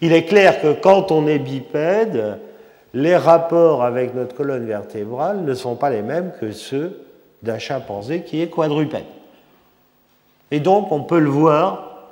Il 0.00 0.12
est 0.12 0.24
clair 0.24 0.60
que 0.60 0.72
quand 0.72 1.10
on 1.10 1.26
est 1.26 1.38
bipède, 1.38 2.38
les 2.94 3.16
rapports 3.16 3.84
avec 3.84 4.14
notre 4.14 4.34
colonne 4.34 4.66
vertébrale 4.66 5.44
ne 5.44 5.54
sont 5.54 5.76
pas 5.76 5.90
les 5.90 6.02
mêmes 6.02 6.32
que 6.40 6.52
ceux 6.52 7.04
d'un 7.42 7.58
chimpanzé 7.58 8.22
qui 8.22 8.40
est 8.40 8.48
quadrupède. 8.48 9.04
Et 10.50 10.60
donc 10.60 10.90
on 10.90 11.02
peut 11.02 11.18
le 11.18 11.28
voir 11.28 12.08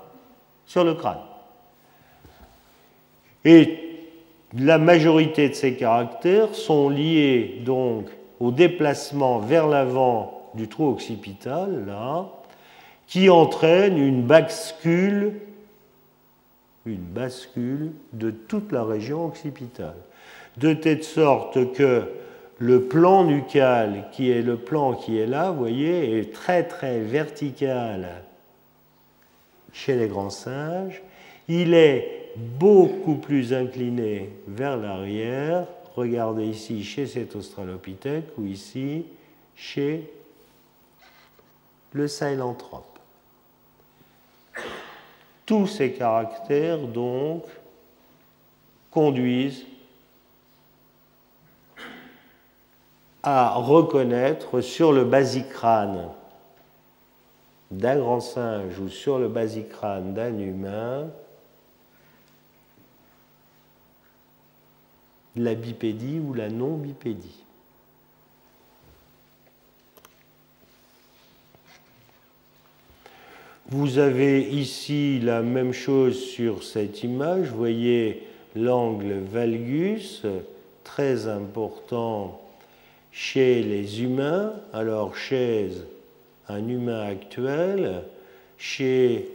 sur 0.67 0.85
le 0.85 0.95
crâne. 0.95 1.19
Et 3.45 3.79
la 4.59 4.79
majorité 4.79 5.49
de 5.49 5.55
ces 5.55 5.75
caractères 5.75 6.55
sont 6.55 6.89
liés 6.89 7.63
donc 7.65 8.07
au 8.41 8.51
déplacement 8.51 9.39
vers 9.39 9.67
l'avant 9.67 10.51
du 10.55 10.69
trou 10.69 10.89
occipital, 10.89 11.85
là, 11.87 12.29
qui 13.07 13.31
entraîne 13.31 13.99
une 13.99 14.23
bascule, 14.23 15.35
une 16.85 16.97
bascule 16.97 17.93
de 18.13 18.31
toute 18.31 18.73
la 18.73 18.85
région 18.85 19.27
occipitale 19.27 19.97
de 20.57 20.73
telle 20.73 21.05
sorte 21.05 21.73
que 21.73 22.11
le 22.59 22.83
plan 22.85 23.25
nucal, 23.25 24.05
qui 24.13 24.31
est 24.31 24.43
le 24.43 24.57
plan 24.57 24.95
qui 24.95 25.19
est 25.19 25.27
là, 25.27 25.51
vous 25.51 25.59
voyez, 25.59 26.19
est 26.19 26.33
très 26.33 26.63
très 26.65 27.01
vertical 27.01 28.23
chez 29.73 29.95
les 29.95 30.09
grands 30.09 30.31
singes. 30.31 31.03
Il 31.49 31.75
est 31.75 32.33
beaucoup 32.37 33.17
plus 33.17 33.53
incliné 33.53 34.31
vers 34.49 34.77
l'arrière. 34.79 35.67
Regardez 35.97 36.45
ici 36.45 36.85
chez 36.85 37.07
cet 37.07 37.35
australopithèque 37.35 38.27
ou 38.37 38.45
ici 38.45 39.07
chez 39.57 40.13
le 41.93 42.07
sahelanthrope. 42.07 42.99
Tous 45.47 45.67
ces 45.67 45.93
caractères, 45.93 46.87
donc, 46.87 47.45
conduisent 48.91 49.65
à 53.23 53.55
reconnaître 53.55 54.61
sur 54.61 54.93
le 54.93 55.05
basicrâne 55.05 56.11
d'un 57.71 57.97
grand 57.97 58.21
singe 58.21 58.79
ou 58.79 58.89
sur 58.89 59.19
le 59.19 59.29
basicrâne 59.29 60.13
d'un 60.13 60.39
humain 60.39 61.09
la 65.37 65.55
bipédie 65.55 66.19
ou 66.19 66.35
la 66.35 66.49
non-bipédie. 66.49 67.45
Vous 73.69 73.99
avez 73.99 74.43
ici 74.43 75.19
la 75.21 75.43
même 75.43 75.73
chose 75.73 76.21
sur 76.21 76.63
cette 76.63 77.03
image. 77.03 77.49
Vous 77.49 77.57
voyez 77.57 78.23
l'angle 78.55 79.15
valgus, 79.15 80.23
très 80.85 81.27
important 81.27 82.41
chez 83.11 83.63
les 83.63 84.03
humains, 84.03 84.53
alors 84.73 85.17
chez 85.17 85.71
un 86.49 86.69
humain 86.69 87.01
actuel, 87.01 88.03
chez 88.57 89.29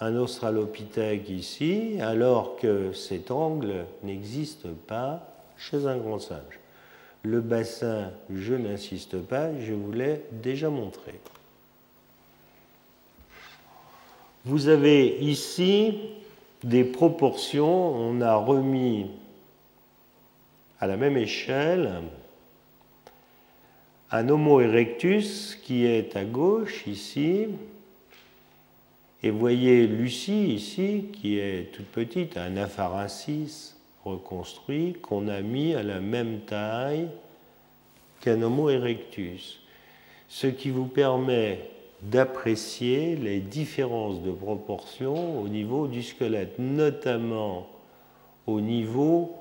un 0.00 0.16
australopithèque 0.16 1.28
ici, 1.28 1.98
alors 2.00 2.56
que 2.56 2.92
cet 2.92 3.30
angle 3.30 3.86
n'existe 4.02 4.68
pas 4.68 5.26
chez 5.56 5.86
un 5.86 5.96
grand 5.96 6.18
singe. 6.18 6.58
Le 7.22 7.40
bassin, 7.40 8.10
je 8.30 8.54
n'insiste 8.54 9.18
pas, 9.18 9.48
je 9.60 9.72
vous 9.72 9.92
l'ai 9.92 10.22
déjà 10.30 10.68
montré. 10.68 11.14
Vous 14.44 14.68
avez 14.68 15.16
ici 15.20 15.98
des 16.64 16.84
proportions, 16.84 17.94
on 17.94 18.20
a 18.20 18.34
remis 18.34 19.06
à 20.80 20.86
la 20.86 20.96
même 20.96 21.16
échelle 21.16 22.02
un 24.10 24.28
Homo 24.28 24.60
erectus 24.60 25.58
qui 25.62 25.86
est 25.86 26.14
à 26.14 26.24
gauche 26.24 26.86
ici. 26.86 27.48
Et 29.24 29.30
voyez 29.30 29.86
Lucie 29.86 30.52
ici, 30.52 31.06
qui 31.10 31.38
est 31.38 31.72
toute 31.72 31.86
petite, 31.86 32.36
un 32.36 32.58
apharensis 32.58 33.74
reconstruit 34.04 34.92
qu'on 35.00 35.28
a 35.28 35.40
mis 35.40 35.74
à 35.74 35.82
la 35.82 35.98
même 35.98 36.40
taille 36.40 37.08
qu'un 38.20 38.42
Homo 38.42 38.68
erectus. 38.68 39.60
Ce 40.28 40.46
qui 40.46 40.68
vous 40.68 40.84
permet 40.84 41.70
d'apprécier 42.02 43.16
les 43.16 43.40
différences 43.40 44.20
de 44.20 44.30
proportion 44.30 45.40
au 45.40 45.48
niveau 45.48 45.86
du 45.86 46.02
squelette, 46.02 46.58
notamment 46.58 47.66
au 48.46 48.60
niveau 48.60 49.34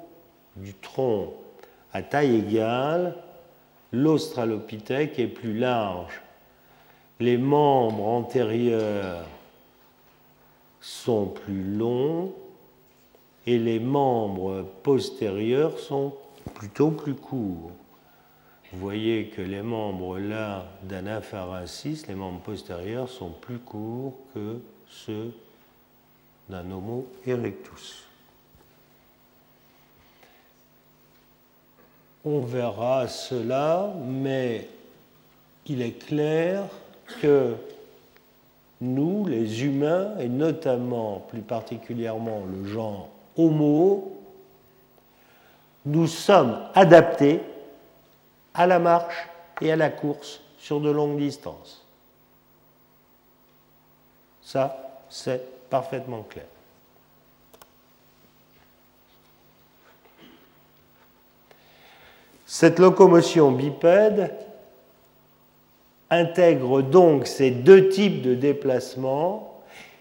du 0.56 0.74
tronc. 0.76 1.34
À 1.92 2.04
taille 2.04 2.38
égale, 2.38 3.18
l'australopithèque 3.92 5.20
est 5.20 5.28
plus 5.28 5.58
large. 5.60 6.22
Les 7.20 7.38
membres 7.38 8.08
antérieurs 8.08 9.26
sont 10.84 11.28
plus 11.28 11.64
longs 11.64 12.34
et 13.48 13.58
les 13.58 13.80
membres 13.80 14.66
postérieurs 14.84 15.80
sont 15.80 16.14
plutôt 16.56 16.92
plus 16.92 17.16
courts. 17.16 17.72
vous 18.74 18.80
voyez 18.80 19.28
que 19.28 19.42
les 19.42 19.62
membres 19.62 20.20
là 20.20 20.66
d'Anapharensis, 20.84 22.06
les 22.08 22.16
membres 22.16 22.42
postérieurs, 22.42 23.08
sont 23.08 23.30
plus 23.30 23.60
courts 23.60 24.14
que 24.34 24.60
ceux 24.90 25.32
d'un 26.50 26.70
Homo 26.70 27.08
erectus. 27.26 28.04
On 32.26 32.42
verra 32.42 33.08
cela, 33.08 33.94
mais 34.06 34.68
il 35.66 35.82
est 35.82 36.06
clair 36.06 36.66
que 37.22 37.56
nous, 38.84 39.26
les 39.26 39.64
humains, 39.64 40.18
et 40.20 40.28
notamment 40.28 41.26
plus 41.30 41.42
particulièrement 41.42 42.44
le 42.46 42.68
genre 42.68 43.08
Homo, 43.38 44.12
nous 45.86 46.08
sommes 46.08 46.60
adaptés 46.76 47.42
à 48.54 48.68
la 48.68 48.80
marche 48.80 49.28
et 49.62 49.72
à 49.72 49.76
la 49.76 49.90
course 49.90 50.42
sur 50.60 50.82
de 50.82 50.92
longues 50.92 51.18
distances. 51.18 51.86
Ça, 54.44 54.78
c'est 55.10 55.70
parfaitement 55.70 56.24
clair. 56.24 56.46
Cette 62.46 62.80
locomotion 62.80 63.52
bipède 63.52 64.36
intègre 66.14 66.82
donc 66.82 67.28
ces 67.28 67.52
deux 67.52 67.90
types 67.90 68.22
de 68.22 68.36
déplacements 68.36 69.54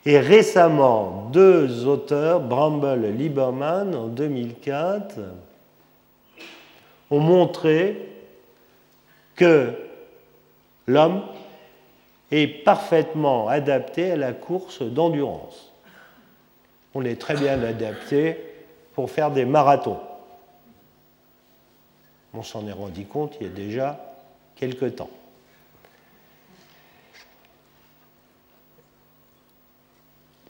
et 0.04 0.18
récemment, 0.18 1.28
deux 1.32 1.86
auteurs, 1.86 2.40
Bramble 2.40 3.04
et 3.04 3.12
Lieberman, 3.12 3.94
en 3.94 4.08
2004, 4.08 5.20
ont 7.10 7.20
montré 7.20 8.08
que 9.36 9.72
l'homme 10.86 11.22
est 12.32 12.48
parfaitement 12.64 13.48
adapté 13.48 14.12
à 14.12 14.16
la 14.16 14.32
course 14.32 14.82
d'endurance. 14.82 15.72
On 16.94 17.04
est 17.04 17.20
très 17.20 17.34
bien 17.34 17.62
adapté 17.62 18.36
pour 18.94 19.10
faire 19.10 19.30
des 19.30 19.44
marathons. 19.44 20.00
On 22.34 22.42
s'en 22.42 22.66
est 22.66 22.72
rendu 22.72 23.04
compte 23.04 23.36
il 23.40 23.46
y 23.46 23.50
a 23.50 23.52
déjà 23.52 24.00
quelque 24.56 24.86
temps. 24.86 25.10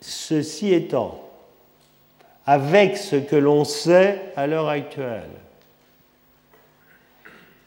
Ceci 0.02 0.74
étant, 0.74 1.22
avec 2.44 2.96
ce 2.96 3.14
que 3.14 3.36
l'on 3.36 3.64
sait 3.64 4.20
à 4.34 4.48
l'heure 4.48 4.68
actuelle, 4.68 5.30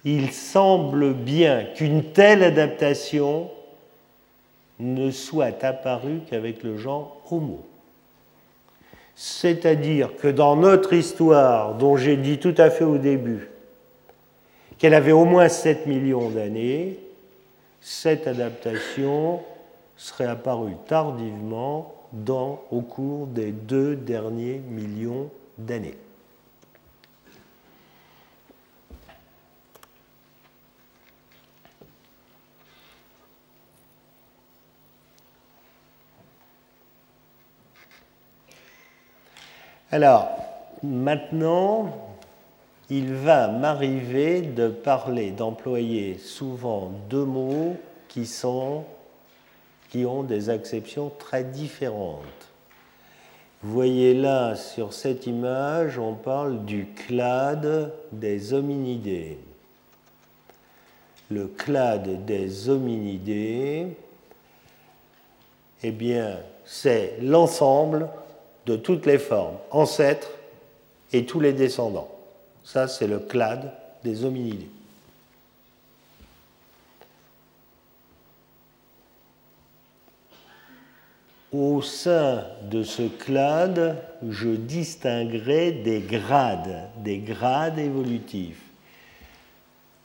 il 0.04 0.32
semble 0.32 1.14
bien 1.14 1.64
qu'une 1.76 2.04
telle 2.04 2.44
adaptation 2.44 3.50
ne 4.80 5.12
soit 5.12 5.64
apparue 5.64 6.20
qu'avec 6.30 6.62
le 6.62 6.78
genre 6.78 7.22
Homo. 7.32 7.66
C'est-à-dire 9.16 10.10
que 10.18 10.28
dans 10.28 10.58
notre 10.58 10.92
histoire, 10.92 11.76
dont 11.76 11.96
j'ai 11.96 12.18
dit 12.18 12.38
tout 12.38 12.54
à 12.58 12.70
fait 12.70 12.84
au 12.84 12.98
début 12.98 13.48
qu'elle 14.78 14.94
avait 14.94 15.14
au 15.14 15.24
moins 15.24 15.48
7 15.48 15.86
millions 15.86 16.30
d'années, 16.30 17.00
cette 17.80 18.28
adaptation 18.28 19.40
serait 19.96 20.26
apparue 20.26 20.76
tardivement 20.86 21.95
dans, 22.16 22.62
au 22.72 22.82
cours 22.82 23.28
des 23.28 23.52
deux 23.52 23.96
derniers 23.96 24.60
millions 24.60 25.30
d'années. 25.58 25.98
Alors, 39.92 40.30
maintenant, 40.84 41.90
il 42.90 43.14
va 43.14 43.48
m'arriver 43.48 44.42
de 44.42 44.68
parler, 44.68 45.32
d'employer 45.32 46.18
souvent 46.18 46.92
deux 47.10 47.24
mots 47.24 47.78
qui, 48.10 48.26
sont, 48.26 48.84
qui 49.96 50.06
ont 50.06 50.24
des 50.24 50.50
acceptions 50.50 51.10
très 51.20 51.46
différentes. 51.46 52.20
Vous 53.64 53.72
voyez 53.72 54.14
là, 54.14 54.58
sur 54.58 54.92
cette 54.92 55.26
image, 55.26 55.98
on 55.98 56.16
parle 56.16 56.66
du 56.66 56.88
clade 57.08 57.94
des 58.12 58.54
hominidés. 58.54 59.38
Le 61.32 61.48
clade 61.48 62.26
des 62.26 62.68
hominidés, 62.68 63.88
eh 65.82 65.92
bien, 65.92 66.40
c'est 66.66 67.16
l'ensemble 67.22 68.10
de 68.66 68.76
toutes 68.76 69.06
les 69.06 69.18
formes, 69.18 69.56
ancêtres 69.72 70.32
et 71.14 71.26
tous 71.26 71.40
les 71.40 71.54
descendants. 71.54 72.12
Ça, 72.66 72.90
c'est 72.90 73.08
le 73.08 73.20
clade 73.20 73.72
des 74.04 74.26
hominidés. 74.26 74.75
Au 81.58 81.82
sein 81.82 82.44
de 82.70 82.84
ce 82.84 83.04
clade, 83.04 84.04
je 84.28 84.50
distinguerai 84.50 85.72
des 85.72 86.02
grades, 86.02 86.90
des 86.98 87.20
grades 87.20 87.80
évolutifs, 87.80 88.62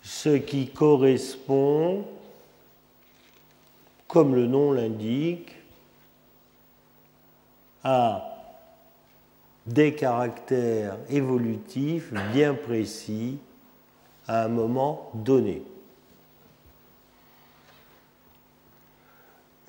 ce 0.01 0.29
qui 0.29 0.69
correspond, 0.69 2.05
comme 4.07 4.37
le 4.37 4.47
nom 4.47 4.71
l'indique, 4.71 5.57
à 7.83 8.29
des 9.67 9.97
caractères 9.97 10.99
évolutifs 11.09 12.13
bien 12.33 12.55
précis 12.55 13.39
à 14.29 14.45
un 14.45 14.49
moment 14.49 15.11
donné. 15.15 15.65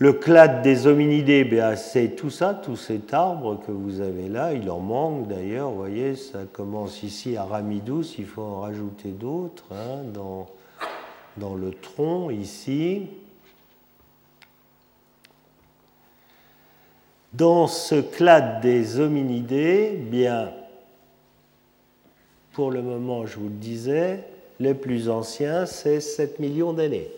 Le 0.01 0.13
clade 0.13 0.63
des 0.63 0.87
hominidés, 0.87 1.43
ben, 1.43 1.75
c'est 1.75 2.15
tout 2.15 2.31
ça, 2.31 2.55
tout 2.55 2.75
cet 2.75 3.13
arbre 3.13 3.59
que 3.63 3.71
vous 3.71 4.01
avez 4.01 4.29
là. 4.29 4.51
Il 4.51 4.67
en 4.71 4.79
manque 4.79 5.27
d'ailleurs, 5.27 5.69
vous 5.69 5.77
voyez, 5.77 6.15
ça 6.15 6.39
commence 6.51 7.03
ici 7.03 7.37
à 7.37 7.43
Ramidous, 7.43 8.15
il 8.17 8.25
faut 8.25 8.41
en 8.41 8.61
rajouter 8.61 9.09
d'autres 9.09 9.67
hein, 9.71 10.01
dans, 10.11 10.47
dans 11.37 11.53
le 11.53 11.69
tronc 11.69 12.31
ici. 12.31 13.09
Dans 17.33 17.67
ce 17.67 18.01
clade 18.01 18.59
des 18.59 18.99
hominidés, 18.99 19.91
bien, 19.91 20.51
pour 22.53 22.71
le 22.71 22.81
moment, 22.81 23.27
je 23.27 23.37
vous 23.37 23.49
le 23.49 23.51
disais, 23.51 24.23
le 24.59 24.73
plus 24.73 25.09
ancien, 25.09 25.67
c'est 25.67 25.99
7 25.99 26.39
millions 26.39 26.73
d'années. 26.73 27.11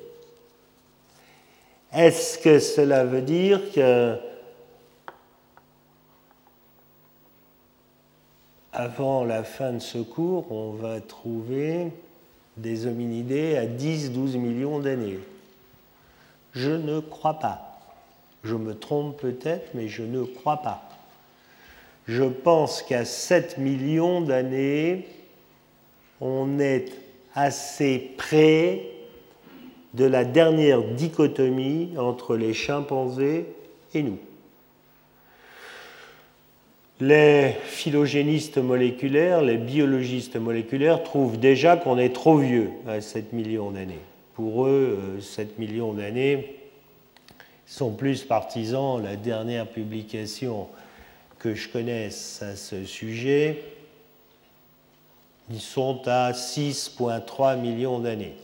Est-ce 1.96 2.40
que 2.40 2.58
cela 2.58 3.06
veut 3.06 3.22
dire 3.22 3.72
que 3.72 4.18
avant 8.72 9.24
la 9.24 9.44
fin 9.44 9.74
de 9.74 9.80
ce 9.80 10.00
cours, 10.00 10.52
on 10.52 10.72
va 10.72 11.00
trouver 11.02 11.92
des 12.58 12.88
hominidés 12.88 13.58
à 13.58 13.68
10-12 13.68 14.38
millions 14.38 14.80
d'années? 14.80 15.20
Je 16.54 16.72
ne 16.72 17.00
crois 17.00 17.36
pas. 17.36 17.80
Je 18.44 18.56
me 18.56 18.74
trompe 18.74 19.18
peut-être, 19.18 19.76
mais 19.76 19.88
je 19.88 20.02
ne 20.02 20.24
crois 20.24 20.58
pas. 20.58 20.90
Je 22.08 22.24
pense 22.24 22.82
qu'à 22.82 23.06
7 23.06 23.60
millions 23.60 24.20
d'années, 24.22 25.08
on 26.20 26.60
est 26.60 26.92
assez 27.36 28.14
près 28.18 28.93
de 29.94 30.06
la 30.06 30.26
dernière 30.26 30.82
dichotomie 30.82 31.92
entre 31.98 32.36
les 32.36 32.54
chimpanzés 32.54 33.46
et 33.94 34.04
nous. 34.04 34.18
Les 37.00 37.56
phylogénistes 37.64 38.58
moléculaires, 38.58 39.42
les 39.42 39.58
biologistes 39.58 40.38
moléculaires 40.38 41.04
trouvent 41.04 41.40
déjà 41.40 41.76
qu'on 41.76 41.98
est 41.98 42.14
trop 42.14 42.38
vieux 42.38 42.70
à 42.88 43.02
7 43.02 43.34
millions 43.34 43.72
d'années. 43.72 44.00
Pour 44.36 44.66
eux, 44.66 45.20
7 45.20 45.48
euh, 45.48 45.52
millions 45.60 45.94
d'années, 45.94 46.56
sont 47.66 47.92
plus 47.92 48.24
partisans. 48.24 49.04
La 49.04 49.16
dernière 49.16 49.68
publication 49.68 50.68
que 51.40 51.56
je 51.56 51.68
connaisse 51.68 52.42
à 52.42 52.56
ce 52.56 52.86
sujet, 52.86 53.64
ils 55.52 55.60
sont 55.60 56.02
à 56.06 56.32
6,3 56.32 57.60
millions 57.60 58.00
d'années. 58.00 58.36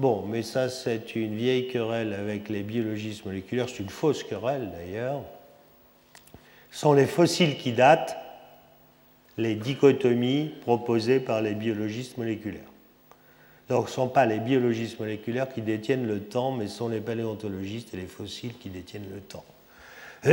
Bon, 0.00 0.24
mais 0.26 0.42
ça 0.42 0.70
c'est 0.70 1.14
une 1.14 1.36
vieille 1.36 1.68
querelle 1.68 2.14
avec 2.14 2.48
les 2.48 2.62
biologistes 2.62 3.26
moléculaires, 3.26 3.68
c'est 3.68 3.82
une 3.82 3.90
fausse 3.90 4.24
querelle 4.24 4.70
d'ailleurs. 4.72 5.20
Ce 6.70 6.78
sont 6.78 6.94
les 6.94 7.04
fossiles 7.04 7.58
qui 7.58 7.72
datent 7.72 8.16
les 9.36 9.56
dichotomies 9.56 10.54
proposées 10.62 11.20
par 11.20 11.42
les 11.42 11.52
biologistes 11.52 12.16
moléculaires. 12.16 12.72
Donc 13.68 13.88
ce 13.88 13.92
ne 13.92 13.94
sont 13.96 14.08
pas 14.08 14.24
les 14.24 14.38
biologistes 14.38 14.98
moléculaires 14.98 15.50
qui 15.50 15.60
détiennent 15.60 16.06
le 16.06 16.20
temps, 16.20 16.52
mais 16.52 16.66
ce 16.66 16.78
sont 16.78 16.88
les 16.88 17.02
paléontologistes 17.02 17.92
et 17.92 17.98
les 17.98 18.06
fossiles 18.06 18.54
qui 18.58 18.70
détiennent 18.70 19.10
le 19.14 19.20
temps. 19.20 19.44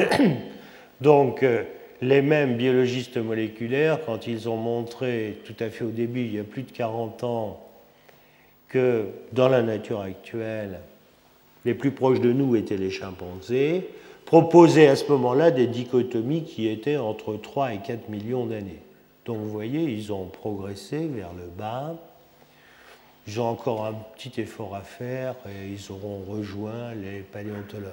Donc 1.01 1.43
euh, 1.43 1.63
les 2.01 2.21
mêmes 2.21 2.55
biologistes 2.55 3.17
moléculaires, 3.17 3.99
quand 4.05 4.27
ils 4.27 4.47
ont 4.47 4.55
montré 4.55 5.39
tout 5.43 5.61
à 5.61 5.69
fait 5.69 5.83
au 5.83 5.91
début, 5.91 6.21
il 6.21 6.35
y 6.35 6.39
a 6.39 6.45
plus 6.45 6.63
de 6.63 6.71
40 6.71 7.25
ans, 7.25 7.66
que 8.69 9.05
dans 9.31 9.49
la 9.49 9.61
nature 9.61 10.01
actuelle, 10.01 10.79
les 11.65 11.73
plus 11.73 11.91
proches 11.91 12.19
de 12.19 12.31
nous 12.31 12.55
étaient 12.55 12.77
les 12.77 12.91
chimpanzés, 12.91 13.89
proposaient 14.25 14.87
à 14.87 14.95
ce 14.95 15.09
moment-là 15.11 15.51
des 15.51 15.67
dichotomies 15.67 16.43
qui 16.43 16.67
étaient 16.67 16.97
entre 16.97 17.35
3 17.37 17.73
et 17.73 17.79
4 17.79 18.09
millions 18.09 18.45
d'années. 18.45 18.81
Donc 19.25 19.37
vous 19.37 19.49
voyez, 19.49 19.83
ils 19.83 20.11
ont 20.11 20.25
progressé 20.25 21.07
vers 21.07 21.33
le 21.33 21.47
bas. 21.57 21.95
Ils 23.27 23.41
ont 23.41 23.49
encore 23.49 23.85
un 23.85 23.93
petit 24.15 24.39
effort 24.39 24.75
à 24.75 24.81
faire 24.81 25.35
et 25.45 25.67
ils 25.73 25.91
auront 25.91 26.23
rejoint 26.29 26.93
les 26.93 27.19
paléontologues. 27.19 27.91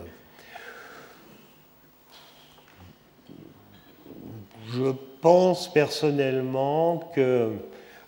Je 4.73 4.93
pense 5.21 5.73
personnellement 5.73 7.11
que... 7.15 7.51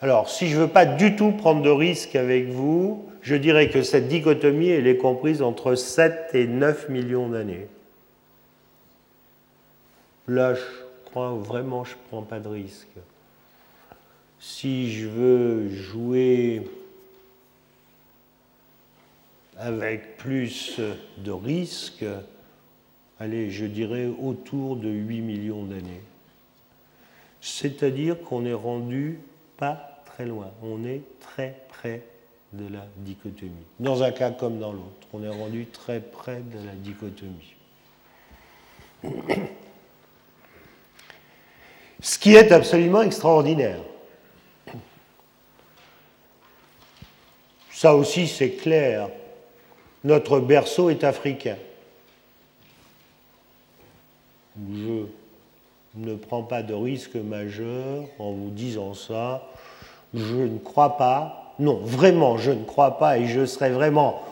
Alors, 0.07 0.29
si 0.29 0.47
je 0.47 0.55
ne 0.55 0.61
veux 0.61 0.69
pas 0.69 0.87
du 0.87 1.17
tout 1.17 1.33
prendre 1.33 1.63
de 1.63 1.69
risques 1.69 2.15
avec 2.15 2.47
vous, 2.47 3.05
je 3.23 3.35
dirais 3.35 3.71
que 3.71 3.83
cette 3.83 4.07
dichotomie, 4.07 4.69
elle 4.69 4.87
est 4.87 4.99
comprise 4.99 5.43
entre 5.43 5.75
7 5.75 6.31
et 6.35 6.47
9 6.47 6.91
millions 6.91 7.29
d'années. 7.29 7.67
Là, 10.29 10.55
je 10.55 10.63
crois 11.07 11.33
vraiment, 11.33 11.83
je 11.83 11.95
ne 11.95 12.09
prends 12.09 12.23
pas 12.23 12.39
de 12.39 12.47
risque. 12.47 12.87
Si 14.39 14.93
je 14.93 15.09
veux 15.09 15.71
jouer 15.71 16.63
avec 19.59 20.19
plus 20.19 20.81
de 21.19 21.33
risques, 21.33 22.05
allez, 23.19 23.51
je 23.51 23.67
dirais 23.67 24.07
autour 24.23 24.77
de 24.77 24.89
8 24.89 25.21
millions 25.21 25.65
d'années. 25.65 26.05
C'est-à-dire 27.41 28.23
qu'on 28.23 28.47
est 28.47 28.55
rendu 28.55 29.19
pas 29.57 29.96
loin, 30.25 30.51
on 30.63 30.85
est 30.85 31.03
très 31.21 31.55
près 31.69 32.03
de 32.53 32.73
la 32.73 32.87
dichotomie. 32.99 33.53
Dans 33.81 34.03
un 34.03 34.13
cas 34.13 34.31
comme 34.31 34.59
dans 34.59 34.73
l'autre, 34.73 35.07
on 35.13 35.23
est 35.23 35.29
rendu 35.29 35.67
très 35.67 36.01
près 36.01 36.41
de 36.41 36.65
la 36.65 36.73
dichotomie. 36.73 37.55
Ce 42.01 42.19
qui 42.19 42.35
est 42.35 42.53
absolument 42.53 43.03
extraordinaire. 43.03 43.81
Ça 47.71 47.95
aussi, 47.95 48.27
c'est 48.27 48.53
clair. 48.53 49.09
Notre 50.05 50.41
berceau 50.41 50.89
est 50.89 51.05
africain. 51.05 51.57
Je 54.59 55.05
ne 55.95 56.15
prends 56.15 56.43
pas 56.43 56.63
de 56.63 56.73
risque 56.73 57.17
majeur 57.17 58.05
en 58.19 58.33
vous 58.33 58.51
disant 58.51 58.95
ça. 58.95 59.47
Je 60.17 60.37
ne 60.37 60.59
crois 60.59 60.97
pas, 60.97 61.55
non, 61.59 61.77
vraiment, 61.77 62.39
je 62.39 62.51
ne 62.51 62.65
crois 62.65 62.97
pas 62.97 63.19
et 63.19 63.27
je 63.27 63.45
serais 63.45 63.69
vraiment 63.69 64.23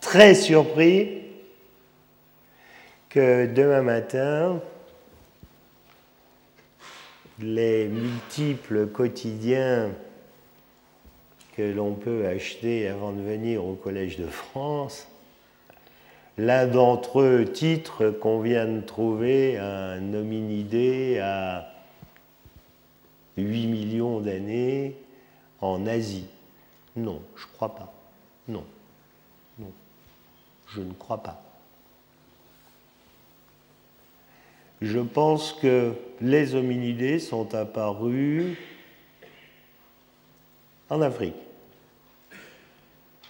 très 0.00 0.36
surpris 0.36 1.18
que 3.08 3.46
demain 3.46 3.82
matin, 3.82 4.60
les 7.40 7.88
multiples 7.88 8.86
quotidiens 8.86 9.90
que 11.56 11.62
l'on 11.62 11.94
peut 11.94 12.24
acheter 12.26 12.86
avant 12.86 13.10
de 13.10 13.20
venir 13.20 13.64
au 13.64 13.74
Collège 13.74 14.18
de 14.18 14.28
France, 14.28 15.08
l'un 16.38 16.68
d'entre 16.68 17.20
eux 17.20 17.44
titre 17.44 18.10
qu'on 18.10 18.40
vient 18.40 18.66
de 18.66 18.80
trouver 18.80 19.58
un 19.58 20.14
hominidé 20.14 21.18
à 21.18 21.66
8 23.36 23.66
millions 23.66 24.20
d'années 24.20 25.01
en 25.62 25.86
Asie. 25.86 26.26
Non, 26.96 27.22
je 27.36 27.46
ne 27.46 27.52
crois 27.52 27.74
pas. 27.74 27.92
Non. 28.48 28.64
Non. 29.58 29.72
Je 30.68 30.80
ne 30.82 30.92
crois 30.92 31.22
pas. 31.22 31.42
Je 34.82 34.98
pense 34.98 35.52
que 35.52 35.94
les 36.20 36.54
hominidés 36.54 37.20
sont 37.20 37.54
apparus 37.54 38.58
en 40.90 41.00
Afrique. 41.00 41.36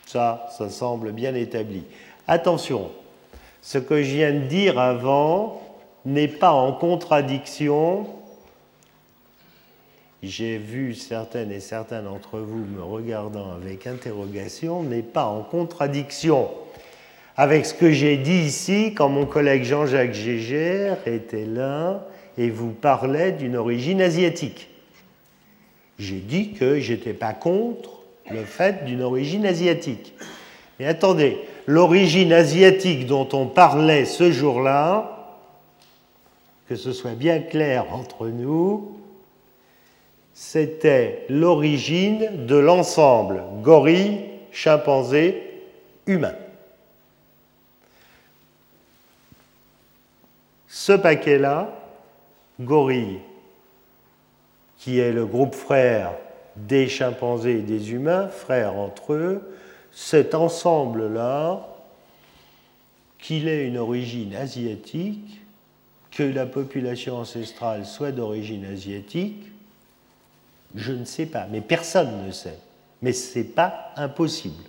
Ça, 0.07 0.49
ça 0.57 0.71
semble 0.71 1.13
bien 1.13 1.35
établi. 1.35 1.85
Attention, 2.27 2.91
ce 3.61 3.79
que 3.79 4.03
je 4.03 4.15
viens 4.15 4.33
de 4.33 4.47
dire 4.47 4.79
avant 4.79 5.63
n'est 6.05 6.29
pas 6.29 6.53
en 6.53 6.73
contradiction. 6.73 8.07
J'ai 10.23 10.57
vu 10.57 10.95
certaines 10.95 11.51
et 11.51 11.59
certains 11.59 12.03
d'entre 12.03 12.39
vous 12.39 12.65
me 12.65 12.83
regardant 12.83 13.51
avec 13.53 13.89
interrogation, 13.89 14.85
n'est 14.85 15.03
pas 15.03 15.25
en 15.27 15.43
contradiction 15.43 16.49
avec 17.37 17.67
ce 17.67 17.75
que 17.75 17.91
j'ai 17.91 18.17
dit 18.19 18.45
ici 18.45 18.93
quand 18.95 19.09
mon 19.09 19.27
collègue 19.27 19.65
Jean-Jacques 19.65 20.13
Gégère 20.13 20.99
était 21.07 21.47
là 21.47 22.07
et 22.39 22.51
vous 22.51 22.71
parlait 22.71 23.33
d'une 23.33 23.57
origine 23.57 24.01
asiatique. 24.01 24.69
J'ai 25.99 26.21
dit 26.21 26.53
que 26.53 26.79
j'étais 26.79 27.15
pas 27.15 27.33
contre 27.33 28.03
le 28.31 28.45
fait 28.45 28.85
d'une 28.85 29.03
origine 29.03 29.47
asiatique. 29.47 30.15
Mais 30.79 30.87
attendez, 30.87 31.39
l'origine 31.67 32.33
asiatique 32.33 33.07
dont 33.07 33.29
on 33.33 33.47
parlait 33.47 34.05
ce 34.05 34.31
jour-là, 34.31 35.41
que 36.69 36.77
ce 36.77 36.93
soit 36.93 37.15
bien 37.15 37.41
clair 37.41 37.87
entre 37.93 38.29
nous, 38.29 39.02
c'était 40.35 41.27
l'origine 41.29 42.47
de 42.47 42.57
l'ensemble 42.57 43.43
gorille, 43.63 44.21
chimpanzé, 44.51 45.43
humain. 46.07 46.35
Ce 50.69 50.93
paquet-là, 50.93 51.73
gorille, 52.61 53.21
qui 54.79 54.99
est 54.99 55.13
le 55.13 55.27
groupe 55.27 55.55
frère 55.55 56.13
des 56.57 56.89
chimpanzés 56.89 57.59
et 57.59 57.63
des 57.63 57.93
humains, 57.93 58.29
frères 58.29 58.75
entre 58.75 59.13
eux, 59.13 59.57
cet 59.93 60.35
ensemble-là, 60.35 61.69
qu'il 63.19 63.47
ait 63.49 63.67
une 63.67 63.79
origine 63.79 64.35
asiatique, 64.35 65.41
que 66.11 66.23
la 66.23 66.47
population 66.47 67.17
ancestrale 67.17 67.87
soit 67.87 68.13
d'origine 68.13 68.65
asiatique, 68.65 69.52
je 70.75 70.93
ne 70.93 71.05
sais 71.05 71.27
pas, 71.27 71.47
mais 71.51 71.61
personne 71.61 72.27
ne 72.27 72.33
sait. 72.33 72.59
Mais 73.03 73.13
ce 73.13 73.39
n'est 73.39 73.45
pas 73.45 73.93
impossible. 73.97 74.63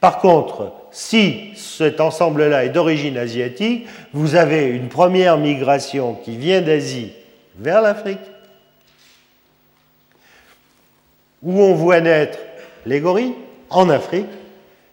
Par 0.00 0.18
contre, 0.20 0.72
si 0.90 1.52
cet 1.56 2.00
ensemble-là 2.00 2.64
est 2.64 2.70
d'origine 2.70 3.16
asiatique, 3.16 3.86
vous 4.12 4.36
avez 4.36 4.66
une 4.66 4.88
première 4.88 5.38
migration 5.38 6.14
qui 6.14 6.36
vient 6.36 6.60
d'Asie 6.60 7.12
vers 7.56 7.82
l'Afrique, 7.82 8.18
où 11.42 11.60
on 11.60 11.74
voit 11.74 12.00
naître 12.00 12.38
les 12.86 13.00
gorilles 13.00 13.34
en 13.70 13.88
Afrique, 13.88 14.26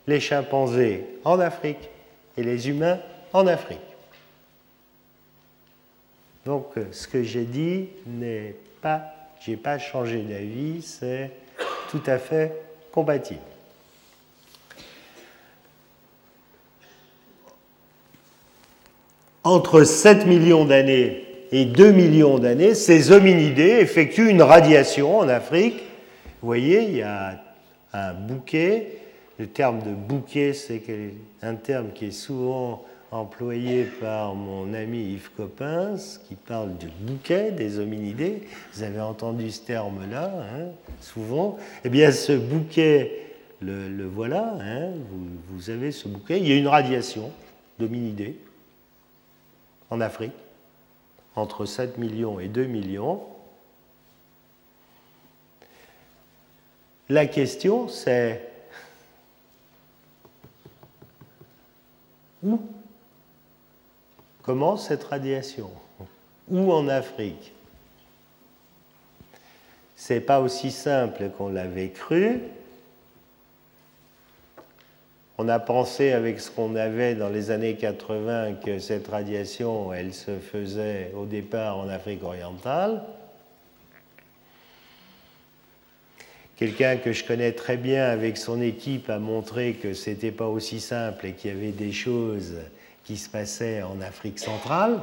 les 0.07 0.19
chimpanzés 0.19 1.05
en 1.23 1.39
Afrique 1.39 1.89
et 2.37 2.43
les 2.43 2.69
humains 2.69 2.99
en 3.33 3.47
Afrique. 3.47 3.79
Donc 6.45 6.67
ce 6.91 7.07
que 7.07 7.23
j'ai 7.23 7.45
dit 7.45 7.87
n'est 8.05 8.55
pas, 8.81 9.14
j'ai 9.45 9.57
pas 9.57 9.77
changé 9.77 10.19
d'avis, 10.19 10.81
c'est 10.81 11.29
tout 11.91 12.01
à 12.07 12.17
fait 12.17 12.51
compatible. 12.91 13.39
Entre 19.43 19.83
7 19.83 20.25
millions 20.25 20.65
d'années 20.65 21.23
et 21.51 21.65
2 21.65 21.91
millions 21.91 22.39
d'années, 22.39 22.73
ces 22.73 23.11
hominidés 23.11 23.77
effectuent 23.81 24.29
une 24.29 24.41
radiation 24.41 25.19
en 25.19 25.29
Afrique. 25.29 25.83
Vous 26.41 26.47
voyez, 26.47 26.81
il 26.83 26.95
y 26.97 27.03
a 27.03 27.43
un 27.93 28.13
bouquet. 28.13 28.97
Le 29.37 29.45
terme 29.45 29.83
de 29.83 29.91
bouquet, 29.91 30.53
c'est 30.53 30.81
un 31.43 31.55
terme 31.55 31.91
qui 31.93 32.05
est 32.05 32.11
souvent 32.11 32.83
employé 33.15 33.85
par 33.85 34.35
mon 34.35 34.73
ami 34.73 35.13
Yves 35.13 35.31
Coppens, 35.35 36.19
qui 36.27 36.35
parle 36.35 36.77
du 36.77 36.87
bouquet 36.99 37.51
des 37.51 37.79
hominidés. 37.79 38.43
Vous 38.73 38.83
avez 38.83 38.99
entendu 38.99 39.49
ce 39.51 39.61
terme-là, 39.61 40.31
hein, 40.53 40.67
souvent. 41.01 41.57
Eh 41.83 41.89
bien, 41.89 42.11
ce 42.11 42.33
bouquet, 42.33 43.23
le, 43.61 44.05
voilà, 44.05 44.57
hein, 44.59 44.89
vous, 45.09 45.27
vous, 45.49 45.69
avez 45.69 45.91
ce 45.91 46.07
bouquet. 46.07 46.39
Il 46.39 46.47
y 46.47 46.51
a 46.51 46.55
une 46.55 46.67
radiation 46.67 47.31
d'hominidés 47.79 48.37
en 49.89 50.01
Afrique, 50.01 50.33
entre 51.35 51.65
7 51.65 51.97
millions 51.97 52.39
et 52.39 52.47
2 52.47 52.65
millions. 52.65 53.21
La 57.07 57.27
question, 57.27 57.87
c'est 57.87 58.49
où 62.43 62.59
commence 64.45 64.87
cette 64.87 65.03
radiation? 65.03 65.71
Où 66.49 66.71
en 66.71 66.87
Afrique? 66.87 67.51
C'est 69.95 70.21
pas 70.21 70.39
aussi 70.39 70.69
simple 70.69 71.31
qu'on 71.35 71.49
l'avait 71.49 71.89
cru. 71.89 72.41
On 75.39 75.49
a 75.49 75.59
pensé 75.59 76.11
avec 76.11 76.39
ce 76.39 76.51
qu'on 76.51 76.75
avait 76.75 77.15
dans 77.15 77.29
les 77.29 77.49
années 77.49 77.75
80 77.75 78.53
que 78.63 78.77
cette 78.77 79.07
radiation, 79.07 79.91
elle 79.91 80.13
se 80.13 80.37
faisait 80.37 81.11
au 81.15 81.25
départ 81.25 81.79
en 81.79 81.89
Afrique 81.89 82.23
orientale. 82.23 83.01
Quelqu'un 86.55 86.97
que 86.97 87.11
je 87.11 87.25
connais 87.25 87.51
très 87.51 87.77
bien 87.77 88.05
avec 88.05 88.37
son 88.37 88.61
équipe 88.61 89.09
a 89.09 89.17
montré 89.17 89.73
que 89.73 89.93
ce 89.93 90.11
n'était 90.11 90.31
pas 90.31 90.47
aussi 90.47 90.79
simple 90.79 91.25
et 91.25 91.33
qu'il 91.33 91.51
y 91.51 91.57
avait 91.57 91.71
des 91.71 91.91
choses 91.91 92.53
qui 93.05 93.17
se 93.17 93.29
passaient 93.29 93.83
en 93.83 94.01
Afrique 94.01 94.39
centrale. 94.39 94.99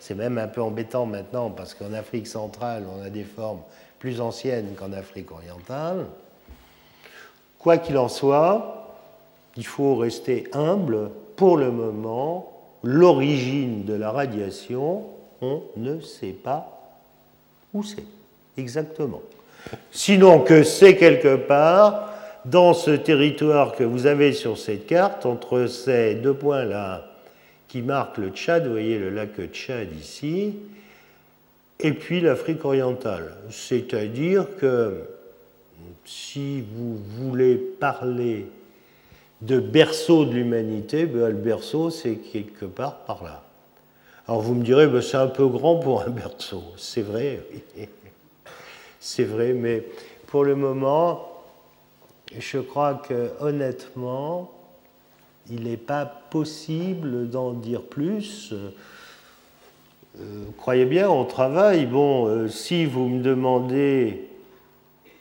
C'est 0.00 0.14
même 0.14 0.38
un 0.38 0.48
peu 0.48 0.62
embêtant 0.62 1.06
maintenant 1.06 1.50
parce 1.50 1.74
qu'en 1.74 1.92
Afrique 1.92 2.26
centrale, 2.26 2.84
on 2.88 3.04
a 3.04 3.10
des 3.10 3.24
formes 3.24 3.60
plus 3.98 4.20
anciennes 4.20 4.74
qu'en 4.76 4.92
Afrique 4.92 5.32
orientale. 5.32 6.06
Quoi 7.58 7.78
qu'il 7.78 7.98
en 7.98 8.08
soit, 8.08 8.96
il 9.56 9.66
faut 9.66 9.96
rester 9.96 10.48
humble. 10.52 11.10
Pour 11.36 11.56
le 11.56 11.70
moment, 11.70 12.52
l'origine 12.82 13.84
de 13.84 13.94
la 13.94 14.10
radiation, 14.10 15.04
on 15.40 15.62
ne 15.76 16.00
sait 16.00 16.32
pas 16.32 16.70
où 17.72 17.82
c'est 17.82 18.04
exactement. 18.56 19.22
Sinon 19.90 20.40
que 20.40 20.62
c'est 20.62 20.96
quelque 20.96 21.36
part 21.36 22.13
dans 22.44 22.74
ce 22.74 22.90
territoire 22.90 23.72
que 23.72 23.84
vous 23.84 24.06
avez 24.06 24.32
sur 24.32 24.58
cette 24.58 24.86
carte, 24.86 25.26
entre 25.26 25.66
ces 25.66 26.14
deux 26.14 26.34
points-là 26.34 27.06
qui 27.68 27.82
marquent 27.82 28.18
le 28.18 28.28
Tchad, 28.30 28.66
vous 28.66 28.72
voyez 28.72 28.98
le 28.98 29.10
lac 29.10 29.30
Tchad 29.52 29.88
ici, 29.98 30.54
et 31.80 31.92
puis 31.92 32.20
l'Afrique 32.20 32.64
orientale. 32.64 33.34
C'est-à-dire 33.50 34.46
que 34.60 35.02
si 36.04 36.60
vous 36.60 36.96
voulez 37.18 37.56
parler 37.56 38.46
de 39.42 39.58
berceau 39.58 40.24
de 40.24 40.32
l'humanité, 40.32 41.06
ben, 41.06 41.28
le 41.28 41.34
berceau, 41.34 41.90
c'est 41.90 42.16
quelque 42.16 42.64
part 42.64 42.98
par 43.06 43.24
là. 43.24 43.42
Alors 44.26 44.40
vous 44.40 44.54
me 44.54 44.64
direz, 44.64 44.86
ben, 44.86 45.02
c'est 45.02 45.16
un 45.16 45.26
peu 45.26 45.46
grand 45.46 45.76
pour 45.76 46.02
un 46.02 46.10
berceau. 46.10 46.62
C'est 46.76 47.02
vrai, 47.02 47.40
c'est 49.00 49.24
vrai, 49.24 49.52
mais 49.52 49.82
pour 50.28 50.44
le 50.44 50.54
moment, 50.54 51.33
je 52.38 52.58
crois 52.58 52.94
que 52.94 53.30
honnêtement, 53.40 54.50
il 55.50 55.64
n'est 55.64 55.76
pas 55.76 56.06
possible 56.06 57.28
d'en 57.28 57.52
dire 57.52 57.82
plus. 57.82 58.54
Euh, 60.20 60.44
croyez 60.58 60.84
bien, 60.84 61.08
on 61.10 61.24
travaille. 61.24 61.86
Bon, 61.86 62.26
euh, 62.26 62.48
si 62.48 62.86
vous 62.86 63.08
me 63.08 63.22
demandez 63.22 64.28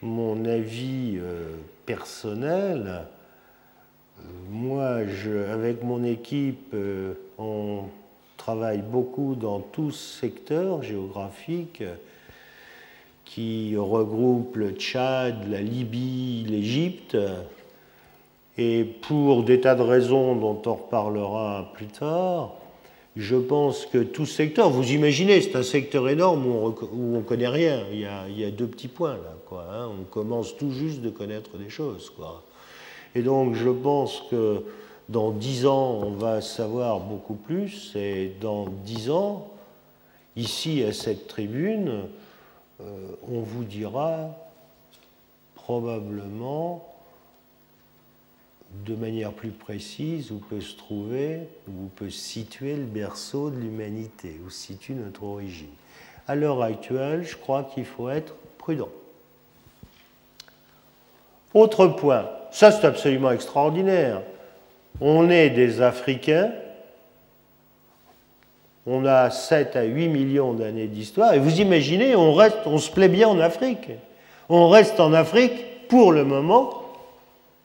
mon 0.01 0.45
avis 0.45 1.17
euh, 1.17 1.55
personnel, 1.85 3.05
moi, 4.49 4.99
avec 5.51 5.83
mon 5.83 6.03
équipe, 6.03 6.73
on 7.37 7.81
travaille 8.37 8.81
beaucoup 8.81 9.35
dans 9.35 9.59
tous 9.59 9.91
secteurs 9.91 10.81
géographiques 10.81 11.83
qui 13.25 13.75
regroupe 13.77 14.55
le 14.55 14.71
Tchad, 14.71 15.49
la 15.49 15.61
Libye, 15.61 16.45
l'Égypte. 16.47 17.17
Et 18.57 18.83
pour 18.83 19.43
des 19.43 19.61
tas 19.61 19.75
de 19.75 19.81
raisons 19.81 20.35
dont 20.35 20.61
on 20.65 20.73
reparlera 20.75 21.71
plus 21.73 21.87
tard, 21.87 22.53
je 23.15 23.35
pense 23.35 23.85
que 23.85 23.99
tout 23.99 24.25
secteur, 24.25 24.69
vous 24.69 24.91
imaginez, 24.91 25.41
c'est 25.41 25.55
un 25.55 25.63
secteur 25.63 26.09
énorme 26.09 26.47
où 26.47 26.73
on 26.93 27.17
ne 27.17 27.21
connaît 27.21 27.47
rien. 27.47 27.83
Il 27.91 27.99
y, 27.99 28.43
a, 28.43 28.51
deux 28.51 28.67
petits 28.67 28.87
points 28.87 29.13
là. 29.13 29.35
Quoi, 29.47 29.65
hein. 29.71 29.89
On 29.99 30.03
commence 30.03 30.57
tout 30.57 30.71
juste 30.71 31.01
de 31.01 31.09
connaître 31.09 31.57
des 31.57 31.69
choses. 31.69 32.09
Quoi. 32.09 32.43
Et 33.15 33.21
donc 33.21 33.55
je 33.55 33.69
pense 33.69 34.23
que 34.31 34.63
dans 35.09 35.31
dix 35.31 35.65
ans, 35.65 35.99
on 36.03 36.11
va 36.11 36.41
savoir 36.41 36.99
beaucoup 36.99 37.35
plus. 37.35 37.95
Et 37.95 38.31
dans 38.41 38.67
dix 38.83 39.11
ans, 39.11 39.47
ici 40.35 40.83
à 40.83 40.93
cette 40.93 41.27
tribune, 41.27 42.05
on 42.79 43.41
vous 43.41 43.63
dira 43.63 44.35
probablement 45.55 46.93
de 48.85 48.95
manière 48.95 49.31
plus 49.31 49.51
précise 49.51 50.31
où 50.31 50.39
peut 50.39 50.61
se 50.61 50.75
trouver, 50.75 51.41
où 51.67 51.87
peut 51.95 52.09
se 52.09 52.19
situer 52.19 52.75
le 52.75 52.85
berceau 52.85 53.49
de 53.49 53.57
l'humanité, 53.57 54.39
où 54.45 54.49
se 54.49 54.57
situe 54.57 54.93
notre 54.93 55.23
origine. 55.23 55.69
À 56.27 56.35
l'heure 56.35 56.61
actuelle, 56.61 57.23
je 57.23 57.35
crois 57.35 57.63
qu'il 57.63 57.85
faut 57.85 58.09
être 58.09 58.35
prudent. 58.57 58.89
Autre 61.53 61.87
point, 61.87 62.29
ça 62.51 62.71
c'est 62.71 62.85
absolument 62.85 63.31
extraordinaire. 63.31 64.21
On 64.99 65.29
est 65.29 65.51
des 65.51 65.81
Africains, 65.81 66.51
on 68.85 69.05
a 69.05 69.29
7 69.29 69.75
à 69.75 69.83
8 69.83 70.09
millions 70.09 70.53
d'années 70.53 70.87
d'histoire, 70.87 71.33
et 71.33 71.39
vous 71.39 71.61
imaginez, 71.61 72.15
on, 72.15 72.77
se 72.77 72.91
plaît 72.91 73.07
bien 73.07 73.27
en 73.27 73.39
Afrique. 73.39 73.89
On 74.49 74.67
reste 74.69 74.99
en 74.99 75.13
Afrique 75.13 75.87
pour 75.87 76.11
le 76.11 76.25
moment, 76.25 76.81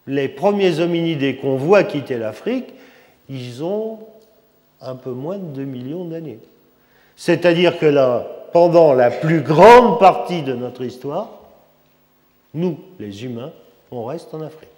les 0.07 0.29
premiers 0.29 0.81
hominidés 0.81 1.37
qu'on 1.37 1.57
voit 1.57 1.85
quitter 1.85 2.19
l'Afrique, 2.19 2.73
ils 3.29 3.63
ont 3.63 3.99
un 4.81 4.95
peu 4.95 5.11
moins 5.11 5.39
de 5.39 5.45
2 5.45 5.65
millions 5.65 6.05
d'années. 6.05 6.39
C'est-à-dire 7.17 7.79
que 7.79 7.87
là, 7.87 8.27
pendant 8.53 8.95
la 8.95 9.11
plus 9.11 9.41
grande 9.41 9.99
partie 9.99 10.43
de 10.43 10.55
notre 10.55 10.85
histoire, 10.85 11.31
nous, 12.55 12.79
les 12.99 13.25
humains, 13.25 13.53
on 13.91 14.05
reste 14.05 14.33
en 14.33 14.41
Afrique. 14.41 14.69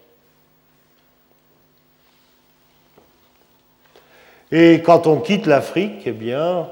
Et 4.53 4.83
quand 4.83 5.07
on 5.07 5.21
quitte 5.21 5.47
l'Afrique, 5.47 6.03
eh 6.07 6.13
bien, 6.13 6.69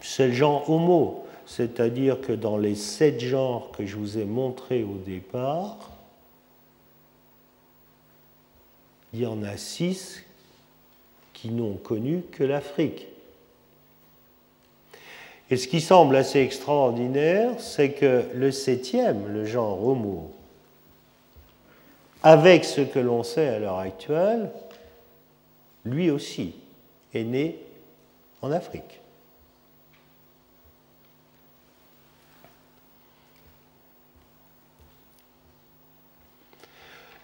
c'est 0.00 0.28
le 0.28 0.32
genre 0.32 0.68
Homo. 0.68 1.26
C'est-à-dire 1.46 2.20
que 2.20 2.32
dans 2.32 2.56
les 2.56 2.74
sept 2.74 3.20
genres 3.20 3.70
que 3.70 3.86
je 3.86 3.96
vous 3.96 4.18
ai 4.18 4.24
montrés 4.24 4.82
au 4.82 4.96
départ, 5.06 5.76
il 9.12 9.20
y 9.20 9.26
en 9.26 9.42
a 9.44 9.56
six 9.56 10.22
qui 11.32 11.50
n'ont 11.50 11.74
connu 11.74 12.22
que 12.32 12.42
l'Afrique. 12.42 13.06
Et 15.50 15.56
ce 15.56 15.68
qui 15.68 15.80
semble 15.80 16.16
assez 16.16 16.40
extraordinaire, 16.40 17.52
c'est 17.58 17.92
que 17.92 18.24
le 18.34 18.50
septième, 18.50 19.28
le 19.28 19.44
genre 19.44 19.86
Homo, 19.86 20.32
avec 22.24 22.64
ce 22.64 22.80
que 22.80 22.98
l'on 22.98 23.22
sait 23.22 23.46
à 23.46 23.60
l'heure 23.60 23.78
actuelle, 23.78 24.50
lui 25.86 26.10
aussi 26.10 26.54
est 27.14 27.24
né 27.24 27.56
en 28.42 28.50
Afrique. 28.50 29.00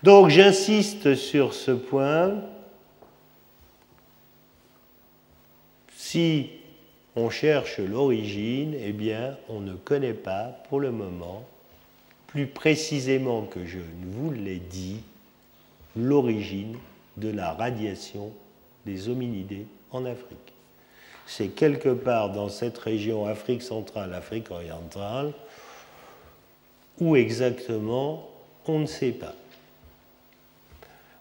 Donc 0.03 0.31
j'insiste 0.31 1.15
sur 1.15 1.55
ce 1.55 1.71
point. 1.71 2.43
Si 5.95 6.51
on 7.15 7.31
cherche 7.31 7.79
l'origine, 7.79 8.75
eh 8.79 8.93
bien, 8.93 9.37
on 9.49 9.61
ne 9.61 9.75
connaît 9.75 10.15
pas 10.15 10.57
pour 10.69 10.81
le 10.81 10.91
moment, 10.91 11.45
plus 12.27 12.47
précisément 12.47 13.43
que 13.43 13.65
je 13.65 13.79
vous 13.79 14.33
l'ai 14.33 14.59
dit, 14.59 15.03
l'origine 15.95 16.77
de 17.17 17.29
la 17.29 17.53
radiation 17.53 18.33
des 18.87 19.09
hominidés 19.09 19.67
en 19.91 20.05
Afrique. 20.05 20.53
C'est 21.27 21.49
quelque 21.49 21.91
part 21.91 22.31
dans 22.31 22.49
cette 22.49 22.79
région 22.79 23.27
Afrique 23.27 23.63
centrale, 23.63 24.13
Afrique 24.15 24.51
orientale, 24.51 25.33
où 27.01 27.17
exactement, 27.17 28.29
on 28.67 28.81
ne 28.81 28.87
sait 28.87 29.13
pas. 29.13 29.35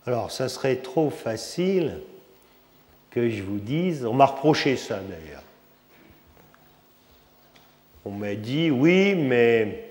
Alors, 0.05 0.31
ça 0.31 0.49
serait 0.49 0.77
trop 0.77 1.09
facile 1.09 1.99
que 3.11 3.29
je 3.29 3.43
vous 3.43 3.59
dise, 3.59 4.05
on 4.05 4.13
m'a 4.13 4.25
reproché 4.25 4.75
ça 4.75 4.99
d'ailleurs. 4.99 5.43
On 8.03 8.11
m'a 8.11 8.33
dit, 8.33 8.71
oui, 8.71 9.13
mais 9.13 9.87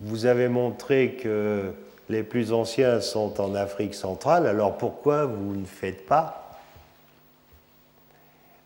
vous 0.00 0.26
avez 0.26 0.48
montré 0.48 1.14
que 1.14 1.72
les 2.08 2.22
plus 2.22 2.52
anciens 2.52 3.00
sont 3.00 3.40
en 3.40 3.54
Afrique 3.54 3.94
centrale, 3.94 4.46
alors 4.46 4.76
pourquoi 4.76 5.26
vous 5.26 5.54
ne 5.54 5.66
faites 5.66 6.06
pas, 6.06 6.44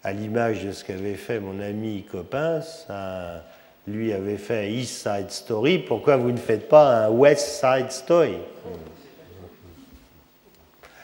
à 0.04 0.12
l'image 0.12 0.64
de 0.64 0.72
ce 0.72 0.84
qu'avait 0.84 1.14
fait 1.14 1.40
mon 1.40 1.60
ami 1.60 2.04
Coppens, 2.10 2.86
un 2.88 3.40
lui 3.86 4.12
avait 4.12 4.36
fait 4.36 4.70
East 4.70 5.02
Side 5.02 5.30
Story, 5.30 5.78
pourquoi 5.78 6.16
vous 6.16 6.30
ne 6.30 6.36
faites 6.38 6.68
pas 6.68 7.06
un 7.06 7.10
West 7.10 7.60
Side 7.60 7.90
Story? 7.90 8.36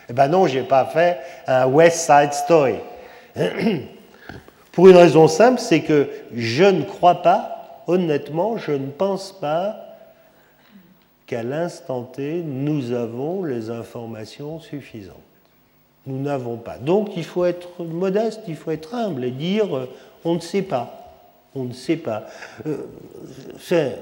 Eh 0.09 0.13
bien 0.13 0.29
non, 0.29 0.47
je 0.47 0.59
n'ai 0.59 0.65
pas 0.65 0.87
fait 0.87 1.19
un 1.47 1.67
West 1.67 2.07
Side 2.07 2.33
Story. 2.33 2.77
Pour 4.73 4.89
une 4.89 4.97
raison 4.97 5.27
simple, 5.27 5.61
c'est 5.61 5.83
que 5.83 6.09
je 6.33 6.65
ne 6.65 6.83
crois 6.85 7.21
pas, 7.23 7.83
honnêtement, 7.89 8.57
je 8.57 8.73
ne 8.73 8.91
pense 8.91 9.33
pas 9.39 9.88
qu'à 11.29 11.43
l'instant 11.45 12.03
T, 12.03 12.43
nous 12.43 12.93
avons 12.93 13.45
les 13.45 13.71
informations 13.71 14.59
suffisantes. 14.61 15.15
Nous 16.07 16.21
n'avons 16.21 16.57
pas. 16.57 16.79
Donc 16.79 17.17
il 17.17 17.25
faut 17.25 17.45
être 17.45 17.85
modeste, 17.85 18.41
il 18.49 18.57
faut 18.57 18.71
être 18.71 18.95
humble 18.95 19.25
et 19.25 19.31
dire 19.31 19.77
euh, 19.77 19.87
on 20.25 20.35
ne 20.35 20.41
sait 20.41 20.63
pas. 20.63 21.13
On 21.55 21.65
ne 21.65 21.75
sait 21.75 21.99
pas. 21.99 22.27
Euh, 22.67 23.97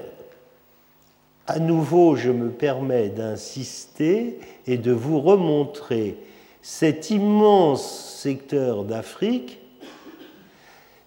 à 1.49 1.59
nouveau, 1.59 2.15
je 2.15 2.31
me 2.31 2.51
permets 2.51 3.09
d'insister 3.09 4.39
et 4.67 4.79
de 4.79 4.93
vous 4.93 5.21
remontrer 5.21 6.17
cet 6.63 7.11
immense 7.11 8.19
secteur 8.21 8.85
d'Afrique 8.85 9.59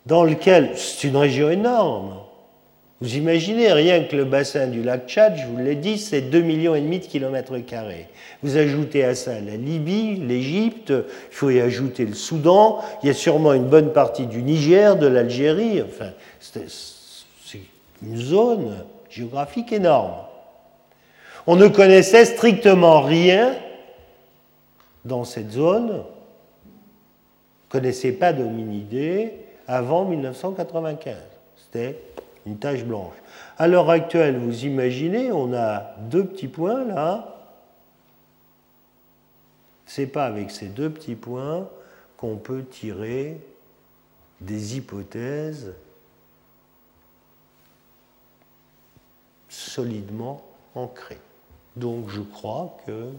dans 0.05 0.25
lequel 0.25 0.71
c'est 0.75 1.07
une 1.07 1.17
région 1.17 1.49
énorme, 1.49 2.15
vous 3.01 3.15
imaginez 3.15 3.71
rien 3.71 4.03
que 4.03 4.15
le 4.15 4.25
bassin 4.25 4.67
du 4.67 4.83
lac 4.83 5.07
Tchad, 5.07 5.37
je 5.37 5.45
vous 5.45 5.57
l'ai 5.57 5.75
dit, 5.75 5.97
c'est 5.97 6.19
2,5 6.19 6.41
millions 6.43 6.73
de 6.73 6.97
kilomètres 6.97 7.57
carrés. 7.59 8.07
Vous 8.43 8.57
ajoutez 8.57 9.05
à 9.05 9.15
ça 9.15 9.39
la 9.39 9.55
Libye, 9.55 10.17
l'Égypte, 10.17 10.89
il 10.89 11.35
faut 11.35 11.49
y 11.49 11.61
ajouter 11.61 12.05
le 12.05 12.13
Soudan, 12.13 12.79
il 13.01 13.07
y 13.07 13.09
a 13.09 13.13
sûrement 13.13 13.53
une 13.53 13.67
bonne 13.67 13.93
partie 13.93 14.27
du 14.27 14.43
Niger, 14.43 14.97
de 14.97 15.07
l'Algérie, 15.07 15.81
enfin, 15.81 16.11
c'est 16.39 17.59
une 18.03 18.17
zone 18.17 18.83
géographique 19.09 19.71
énorme. 19.71 20.15
On 21.47 21.55
ne 21.55 21.69
connaissait 21.69 22.25
strictement 22.25 23.01
rien 23.01 23.55
dans 25.05 25.23
cette 25.23 25.51
zone, 25.51 25.89
on 25.91 27.75
ne 27.77 27.81
connaissait 27.81 28.11
pas 28.11 28.33
d'hominidés 28.33 29.33
avant 29.67 30.03
1995. 30.03 31.15
C'était 31.55 31.95
une 32.49 32.57
tache 32.57 32.83
blanche. 32.83 33.13
À 33.59 33.67
l'heure 33.67 33.89
actuelle, 33.91 34.37
vous 34.37 34.65
imaginez, 34.65 35.31
on 35.31 35.53
a 35.53 35.95
deux 36.09 36.25
petits 36.25 36.47
points 36.47 36.83
là. 36.83 37.35
C'est 39.85 40.07
pas 40.07 40.25
avec 40.25 40.49
ces 40.49 40.67
deux 40.67 40.89
petits 40.89 41.15
points 41.15 41.69
qu'on 42.17 42.37
peut 42.37 42.63
tirer 42.63 43.39
des 44.41 44.77
hypothèses 44.77 45.73
solidement 49.47 50.43
ancrées. 50.73 51.19
Donc 51.75 52.09
je 52.09 52.21
crois 52.21 52.77
que 52.87 53.09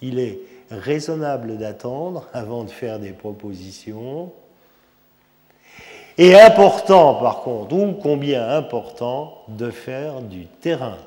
il 0.00 0.18
est 0.18 0.40
raisonnable 0.70 1.58
d'attendre 1.58 2.28
avant 2.32 2.64
de 2.64 2.70
faire 2.70 2.98
des 2.98 3.12
propositions 3.12 4.32
et 6.18 6.38
important, 6.38 7.14
par 7.14 7.40
contre, 7.40 7.74
ou 7.74 7.92
combien 7.92 8.48
important, 8.48 9.42
de 9.48 9.70
faire 9.70 10.20
du 10.20 10.46
terrain. 10.46 10.98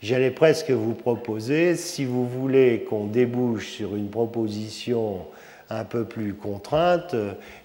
J'allais 0.00 0.30
presque 0.30 0.70
vous 0.70 0.94
proposer, 0.94 1.74
si 1.74 2.04
vous 2.04 2.26
voulez 2.26 2.86
qu'on 2.88 3.04
débouche 3.04 3.72
sur 3.72 3.96
une 3.96 4.08
proposition 4.08 5.22
un 5.70 5.84
peu 5.84 6.04
plus 6.04 6.34
contrainte, 6.34 7.14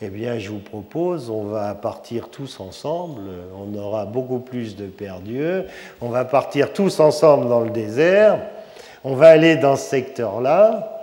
eh 0.02 0.10
bien, 0.10 0.40
je 0.40 0.50
vous 0.50 0.60
propose, 0.60 1.30
on 1.30 1.44
va 1.44 1.74
partir 1.76 2.30
tous 2.30 2.60
ensemble, 2.60 3.22
on 3.56 3.78
aura 3.78 4.06
beaucoup 4.06 4.40
plus 4.40 4.76
de 4.76 4.88
perdus, 4.88 5.62
on 6.02 6.10
va 6.10 6.26
partir 6.26 6.74
tous 6.74 7.00
ensemble 7.00 7.48
dans 7.48 7.62
le 7.62 7.70
désert, 7.70 8.40
on 9.04 9.14
va 9.14 9.28
aller 9.28 9.56
dans 9.56 9.76
ce 9.76 9.90
secteur-là, 9.90 11.02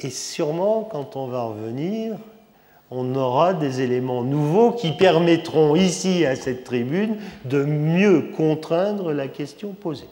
et 0.00 0.10
sûrement, 0.10 0.82
quand 0.82 1.16
on 1.16 1.26
va 1.26 1.42
revenir, 1.42 2.16
on 2.90 3.14
aura 3.14 3.52
des 3.54 3.80
éléments 3.80 4.22
nouveaux 4.22 4.72
qui 4.72 4.92
permettront 4.92 5.76
ici, 5.76 6.24
à 6.24 6.36
cette 6.36 6.64
tribune, 6.64 7.16
de 7.44 7.64
mieux 7.64 8.30
contraindre 8.36 9.12
la 9.12 9.28
question 9.28 9.72
posée. 9.72 10.08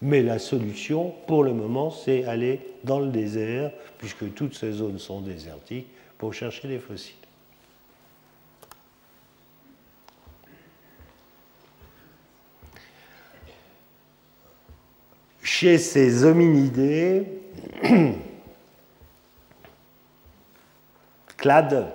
Mais 0.00 0.22
la 0.22 0.38
solution, 0.38 1.14
pour 1.26 1.44
le 1.44 1.52
moment, 1.52 1.90
c'est 1.90 2.24
aller 2.24 2.60
dans 2.84 3.00
le 3.00 3.08
désert, 3.08 3.72
puisque 3.98 4.32
toutes 4.34 4.54
ces 4.54 4.72
zones 4.72 4.98
sont 4.98 5.20
désertiques, 5.20 5.86
pour 6.18 6.34
chercher 6.34 6.68
les 6.68 6.78
fossiles. 6.78 7.14
Chez 15.42 15.78
ces 15.78 16.24
hominidés, 16.24 17.24
Clade, 21.42 21.88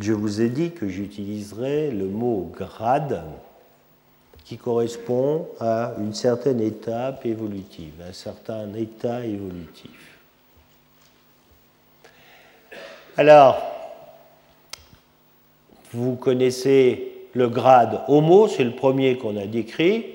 je 0.00 0.12
vous 0.12 0.40
ai 0.40 0.48
dit 0.48 0.70
que 0.70 0.88
j'utiliserai 0.88 1.90
le 1.90 2.04
mot 2.04 2.48
grade 2.56 3.24
qui 4.44 4.56
correspond 4.56 5.48
à 5.58 5.94
une 5.98 6.14
certaine 6.14 6.60
étape 6.60 7.26
évolutive, 7.26 7.94
un 8.08 8.12
certain 8.12 8.72
état 8.74 9.26
évolutif. 9.26 9.90
Alors, 13.16 13.60
vous 15.92 16.14
connaissez 16.14 17.26
le 17.32 17.48
grade 17.48 18.02
Homo, 18.06 18.46
c'est 18.46 18.62
le 18.62 18.76
premier 18.76 19.18
qu'on 19.18 19.36
a 19.38 19.46
décrit. 19.46 20.06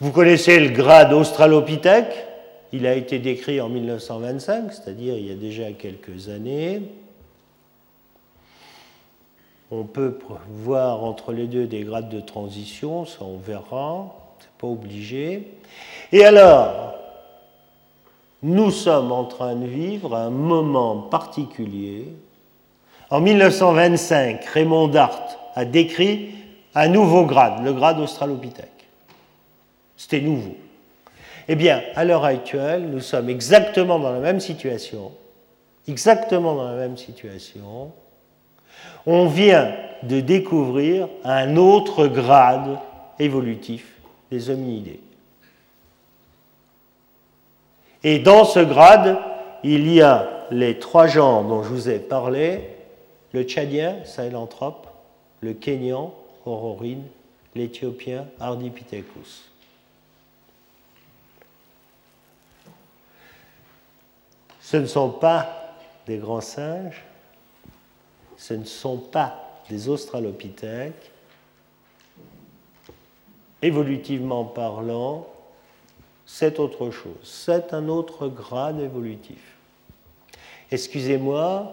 Vous 0.00 0.10
connaissez 0.10 0.58
le 0.58 0.70
grade 0.70 1.12
Australopithèque, 1.12 2.27
il 2.72 2.86
a 2.86 2.94
été 2.94 3.18
décrit 3.18 3.60
en 3.60 3.68
1925, 3.68 4.72
c'est-à-dire 4.72 5.16
il 5.16 5.26
y 5.26 5.32
a 5.32 5.36
déjà 5.36 5.72
quelques 5.72 6.28
années. 6.28 6.82
On 9.70 9.84
peut 9.84 10.18
voir 10.48 11.04
entre 11.04 11.32
les 11.32 11.46
deux 11.46 11.66
des 11.66 11.82
grades 11.82 12.08
de 12.08 12.20
transition, 12.20 13.04
ça 13.04 13.18
on 13.22 13.36
verra, 13.36 14.14
c'est 14.40 14.50
pas 14.58 14.66
obligé. 14.66 15.48
Et 16.12 16.24
alors, 16.24 16.94
nous 18.42 18.70
sommes 18.70 19.12
en 19.12 19.24
train 19.24 19.56
de 19.56 19.66
vivre 19.66 20.14
un 20.14 20.30
moment 20.30 20.96
particulier. 21.02 22.14
En 23.10 23.20
1925, 23.20 24.44
Raymond 24.44 24.88
Dart 24.88 25.20
a 25.54 25.64
décrit 25.64 26.30
un 26.74 26.88
nouveau 26.88 27.24
grade, 27.24 27.64
le 27.64 27.72
grade 27.72 27.98
australopithèque. 27.98 28.88
C'était 29.96 30.20
nouveau. 30.20 30.54
Eh 31.48 31.56
bien, 31.56 31.82
à 31.96 32.04
l'heure 32.04 32.24
actuelle, 32.24 32.82
nous 32.90 33.00
sommes 33.00 33.30
exactement 33.30 33.98
dans 33.98 34.12
la 34.12 34.20
même 34.20 34.38
situation, 34.38 35.12
exactement 35.88 36.54
dans 36.54 36.68
la 36.68 36.76
même 36.76 36.98
situation. 36.98 37.90
On 39.06 39.26
vient 39.26 39.74
de 40.02 40.20
découvrir 40.20 41.08
un 41.24 41.56
autre 41.56 42.06
grade 42.06 42.78
évolutif 43.18 43.94
des 44.30 44.50
hominidés. 44.50 45.00
Et 48.04 48.18
dans 48.18 48.44
ce 48.44 48.60
grade, 48.60 49.18
il 49.64 49.92
y 49.92 50.02
a 50.02 50.46
les 50.50 50.78
trois 50.78 51.06
genres 51.06 51.44
dont 51.44 51.62
je 51.62 51.68
vous 51.68 51.88
ai 51.88 51.98
parlé, 51.98 52.76
le 53.32 53.42
tchadien, 53.42 53.96
Sahelanthrope, 54.04 54.86
le 55.40 55.54
kényan, 55.54 56.14
Aurorine, 56.44 57.04
l'éthiopien, 57.54 58.26
Ardipithecus. 58.38 59.47
Ce 64.70 64.76
ne 64.76 64.84
sont 64.84 65.08
pas 65.08 65.48
des 66.06 66.18
grands 66.18 66.42
singes, 66.42 67.02
ce 68.36 68.52
ne 68.52 68.66
sont 68.66 68.98
pas 68.98 69.62
des 69.70 69.88
australopithèques. 69.88 71.10
Évolutivement 73.62 74.44
parlant, 74.44 75.26
c'est 76.26 76.58
autre 76.58 76.90
chose, 76.90 77.16
c'est 77.22 77.72
un 77.72 77.88
autre 77.88 78.28
grade 78.28 78.78
évolutif. 78.80 79.40
Excusez-moi, 80.70 81.72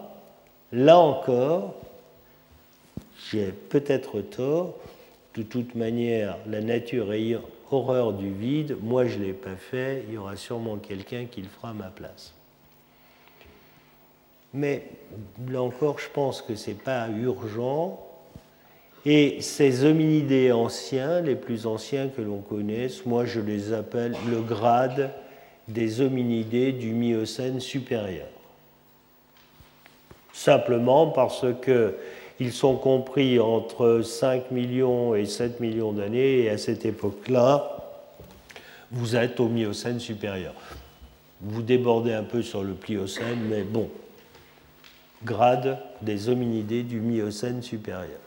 là 0.72 0.98
encore, 0.98 1.74
j'ai 3.30 3.52
peut-être 3.52 4.22
tort, 4.22 4.74
de 5.34 5.42
toute 5.42 5.74
manière, 5.74 6.38
la 6.46 6.62
nature 6.62 7.12
ayant 7.12 7.42
horreur 7.70 8.14
du 8.14 8.32
vide, 8.32 8.78
moi 8.80 9.04
je 9.04 9.18
ne 9.18 9.24
l'ai 9.24 9.32
pas 9.34 9.56
fait, 9.56 10.02
il 10.08 10.14
y 10.14 10.16
aura 10.16 10.36
sûrement 10.36 10.78
quelqu'un 10.78 11.26
qui 11.26 11.42
le 11.42 11.48
fera 11.48 11.68
à 11.68 11.74
ma 11.74 11.90
place. 11.90 12.35
Mais 14.56 14.84
là 15.50 15.60
encore, 15.60 15.98
je 15.98 16.08
pense 16.12 16.40
que 16.40 16.54
ce 16.54 16.70
n'est 16.70 16.76
pas 16.76 17.08
urgent. 17.10 18.02
Et 19.04 19.40
ces 19.42 19.84
hominidés 19.84 20.50
anciens, 20.50 21.20
les 21.20 21.36
plus 21.36 21.66
anciens 21.66 22.08
que 22.08 22.22
l'on 22.22 22.40
connaisse, 22.40 23.04
moi 23.04 23.26
je 23.26 23.40
les 23.40 23.74
appelle 23.74 24.16
le 24.28 24.40
grade 24.40 25.10
des 25.68 26.00
hominidés 26.00 26.72
du 26.72 26.92
Miocène 26.92 27.60
supérieur. 27.60 28.28
simplement 30.32 31.06
parce 31.08 31.46
qu'ils 31.64 32.52
sont 32.52 32.76
compris 32.76 33.38
entre 33.40 34.02
5 34.02 34.50
millions 34.50 35.14
et 35.14 35.24
7 35.24 35.60
millions 35.60 35.92
d'années, 35.92 36.40
et 36.44 36.50
à 36.50 36.58
cette 36.58 36.84
époque-là, 36.84 37.76
vous 38.90 39.16
êtes 39.16 39.38
au 39.40 39.48
Miocène 39.48 40.00
supérieur. 40.00 40.54
Vous 41.40 41.62
débordez 41.62 42.12
un 42.12 42.22
peu 42.22 42.42
sur 42.42 42.62
le 42.62 42.74
Pliocène, 42.74 43.40
mais 43.48 43.62
bon, 43.62 43.88
grade 45.24 45.78
des 46.02 46.28
hominidés 46.28 46.82
du 46.82 47.00
Miocène 47.00 47.62
supérieur. 47.62 48.20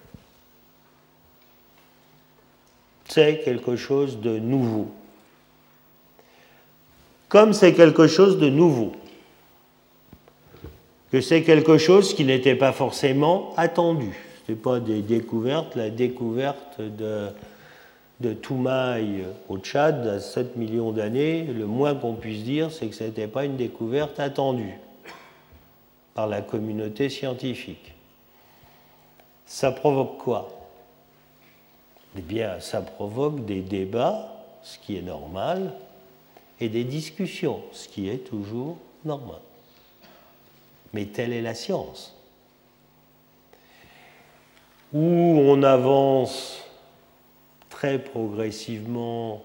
C'est 3.07 3.39
quelque 3.39 3.75
chose 3.75 4.19
de 4.19 4.37
nouveau. 4.37 4.91
Comme 7.27 7.53
c'est 7.53 7.73
quelque 7.73 8.07
chose 8.07 8.37
de 8.39 8.49
nouveau, 8.49 8.91
que 11.11 11.21
c'est 11.21 11.43
quelque 11.43 11.77
chose 11.77 12.13
qui 12.13 12.23
n'était 12.23 12.55
pas 12.55 12.71
forcément 12.71 13.53
attendu. 13.57 14.15
Ce 14.45 14.51
n'est 14.51 14.57
pas 14.57 14.79
des 14.79 15.01
découvertes, 15.01 15.75
la 15.75 15.89
découverte 15.89 16.79
de, 16.79 17.27
de 18.19 18.33
Toumaï 18.33 19.25
au 19.47 19.57
Tchad 19.57 20.07
à 20.07 20.19
7 20.19 20.55
millions 20.55 20.91
d'années, 20.91 21.43
le 21.43 21.65
moins 21.65 21.95
qu'on 21.95 22.13
puisse 22.13 22.43
dire, 22.43 22.71
c'est 22.71 22.87
que 22.87 22.95
ce 22.95 23.03
n'était 23.03 23.27
pas 23.27 23.45
une 23.45 23.57
découverte 23.57 24.19
attendue 24.19 24.75
la 26.27 26.41
communauté 26.41 27.09
scientifique. 27.09 27.93
Ça 29.45 29.71
provoque 29.71 30.17
quoi? 30.17 30.49
Eh 32.17 32.21
bien, 32.21 32.59
ça 32.59 32.81
provoque 32.81 33.45
des 33.45 33.61
débats, 33.61 34.31
ce 34.63 34.77
qui 34.79 34.97
est 34.97 35.01
normal, 35.01 35.73
et 36.59 36.69
des 36.69 36.83
discussions, 36.83 37.61
ce 37.71 37.87
qui 37.87 38.09
est 38.09 38.27
toujours 38.27 38.77
normal. 39.05 39.39
Mais 40.93 41.05
telle 41.05 41.33
est 41.33 41.41
la 41.41 41.53
science. 41.53 42.15
Où 44.91 44.99
on 44.99 45.61
avance 45.63 46.63
très 47.69 47.99
progressivement 47.99 49.43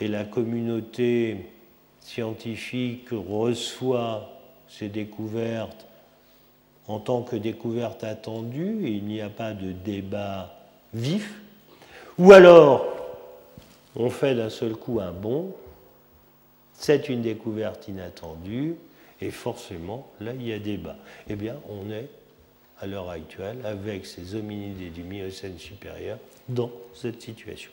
et 0.00 0.08
la 0.08 0.24
communauté 0.24 1.50
scientifique 2.00 3.08
reçoit 3.10 4.39
ces 4.70 4.88
découvertes 4.88 5.86
en 6.88 6.98
tant 6.98 7.22
que 7.22 7.36
découverte 7.36 8.02
attendue 8.02 8.88
il 8.88 9.04
n'y 9.04 9.20
a 9.20 9.28
pas 9.28 9.52
de 9.52 9.72
débat 9.72 10.54
vif, 10.94 11.40
ou 12.18 12.32
alors 12.32 12.86
on 13.96 14.08
fait 14.08 14.34
d'un 14.34 14.50
seul 14.50 14.74
coup 14.74 15.00
un 15.00 15.12
bond, 15.12 15.52
c'est 16.74 17.08
une 17.08 17.22
découverte 17.22 17.88
inattendue, 17.88 18.76
et 19.20 19.30
forcément, 19.30 20.06
là, 20.20 20.32
il 20.32 20.46
y 20.46 20.52
a 20.52 20.58
débat. 20.58 20.96
Eh 21.28 21.36
bien, 21.36 21.56
on 21.68 21.90
est, 21.90 22.08
à 22.80 22.86
l'heure 22.86 23.10
actuelle, 23.10 23.58
avec 23.64 24.06
ces 24.06 24.34
hominidés 24.34 24.88
du 24.88 25.02
Miocène 25.02 25.58
supérieur, 25.58 26.18
dans 26.48 26.70
cette 26.94 27.20
situation. 27.20 27.70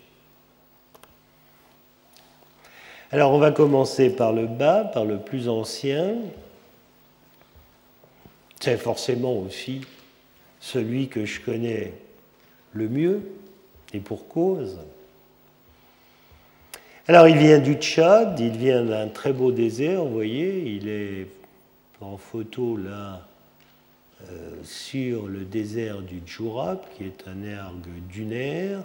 Alors, 3.12 3.32
on 3.32 3.40
va 3.40 3.52
commencer 3.52 4.10
par 4.10 4.34
le 4.34 4.48
bas, 4.48 4.84
par 4.84 5.06
le 5.06 5.20
plus 5.20 5.48
ancien. 5.48 6.16
C'est 8.60 8.78
forcément 8.78 9.38
aussi 9.38 9.82
celui 10.60 11.08
que 11.08 11.26
je 11.26 11.42
connais 11.42 11.94
le 12.74 12.90
mieux, 12.90 13.22
et 13.94 14.00
pour 14.00 14.28
cause. 14.28 14.80
Alors 17.08 17.28
il 17.28 17.38
vient 17.38 17.60
du 17.60 17.76
Tchad, 17.76 18.40
il 18.40 18.58
vient 18.58 18.84
d'un 18.84 19.08
très 19.08 19.32
beau 19.32 19.52
désert, 19.52 20.04
vous 20.04 20.14
voyez, 20.14 20.76
il 20.76 20.90
est 20.90 21.28
en 22.02 22.18
photo 22.18 22.76
là 22.76 23.26
euh, 24.30 24.56
sur 24.64 25.28
le 25.28 25.46
désert 25.46 26.02
du 26.02 26.22
Djourap, 26.26 26.86
qui 26.96 27.06
est 27.06 27.28
un 27.28 27.44
ergue 27.44 27.88
dunaire. 28.10 28.84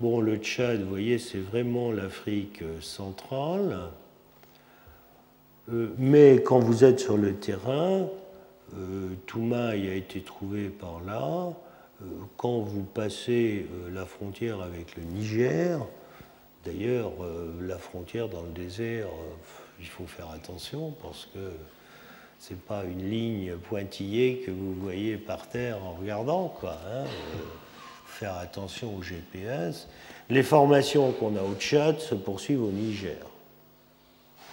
Bon, 0.00 0.20
le 0.20 0.36
Tchad, 0.36 0.82
vous 0.82 0.88
voyez, 0.88 1.18
c'est 1.18 1.38
vraiment 1.38 1.92
l'Afrique 1.92 2.62
centrale. 2.80 3.78
Euh, 5.72 5.94
mais 5.98 6.42
quand 6.42 6.58
vous 6.58 6.84
êtes 6.84 7.00
sur 7.00 7.16
le 7.16 7.34
terrain, 7.34 8.06
Toumaï 9.26 9.88
a 9.88 9.94
été 9.94 10.20
trouvé 10.20 10.68
par 10.68 11.00
là. 11.04 11.52
quand 12.36 12.60
vous 12.60 12.82
passez 12.84 13.66
la 13.92 14.06
frontière 14.06 14.60
avec 14.60 14.96
le 14.96 15.02
Niger, 15.02 15.80
D'ailleurs, 16.64 17.12
euh, 17.22 17.52
la 17.62 17.78
frontière 17.78 18.28
dans 18.28 18.42
le 18.42 18.50
désert, 18.50 19.06
euh, 19.06 19.34
il 19.80 19.86
faut 19.86 20.06
faire 20.06 20.30
attention 20.30 20.94
parce 21.02 21.26
que 21.32 21.52
ce 22.38 22.52
n'est 22.52 22.58
pas 22.60 22.84
une 22.84 23.08
ligne 23.08 23.56
pointillée 23.56 24.42
que 24.44 24.50
vous 24.50 24.74
voyez 24.74 25.16
par 25.16 25.48
terre 25.48 25.82
en 25.82 25.92
regardant. 25.94 26.48
Quoi, 26.48 26.72
hein, 26.86 27.04
euh, 27.04 27.38
faire 28.06 28.36
attention 28.36 28.94
au 28.94 29.02
GPS. 29.02 29.88
Les 30.28 30.42
formations 30.42 31.12
qu'on 31.12 31.34
a 31.36 31.42
au 31.42 31.54
Tchad 31.54 31.98
se 31.98 32.14
poursuivent 32.14 32.62
au 32.62 32.70
Niger. 32.70 33.16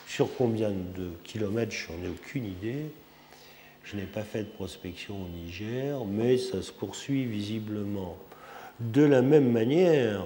Sur 0.08 0.30
combien 0.38 0.70
de 0.70 1.12
kilomètres, 1.26 1.76
j'en 1.76 2.02
ai 2.06 2.10
aucune 2.10 2.46
idée. 2.46 2.86
Je 3.90 3.96
n'ai 3.96 4.04
pas 4.06 4.24
fait 4.24 4.44
de 4.44 4.50
prospection 4.50 5.16
au 5.16 5.30
Niger, 5.30 6.04
mais 6.04 6.38
ça 6.38 6.62
se 6.62 6.74
poursuit 6.74 7.24
visiblement. 7.24 8.18
De 8.82 9.02
la 9.04 9.22
même 9.22 9.50
manière, 9.50 10.26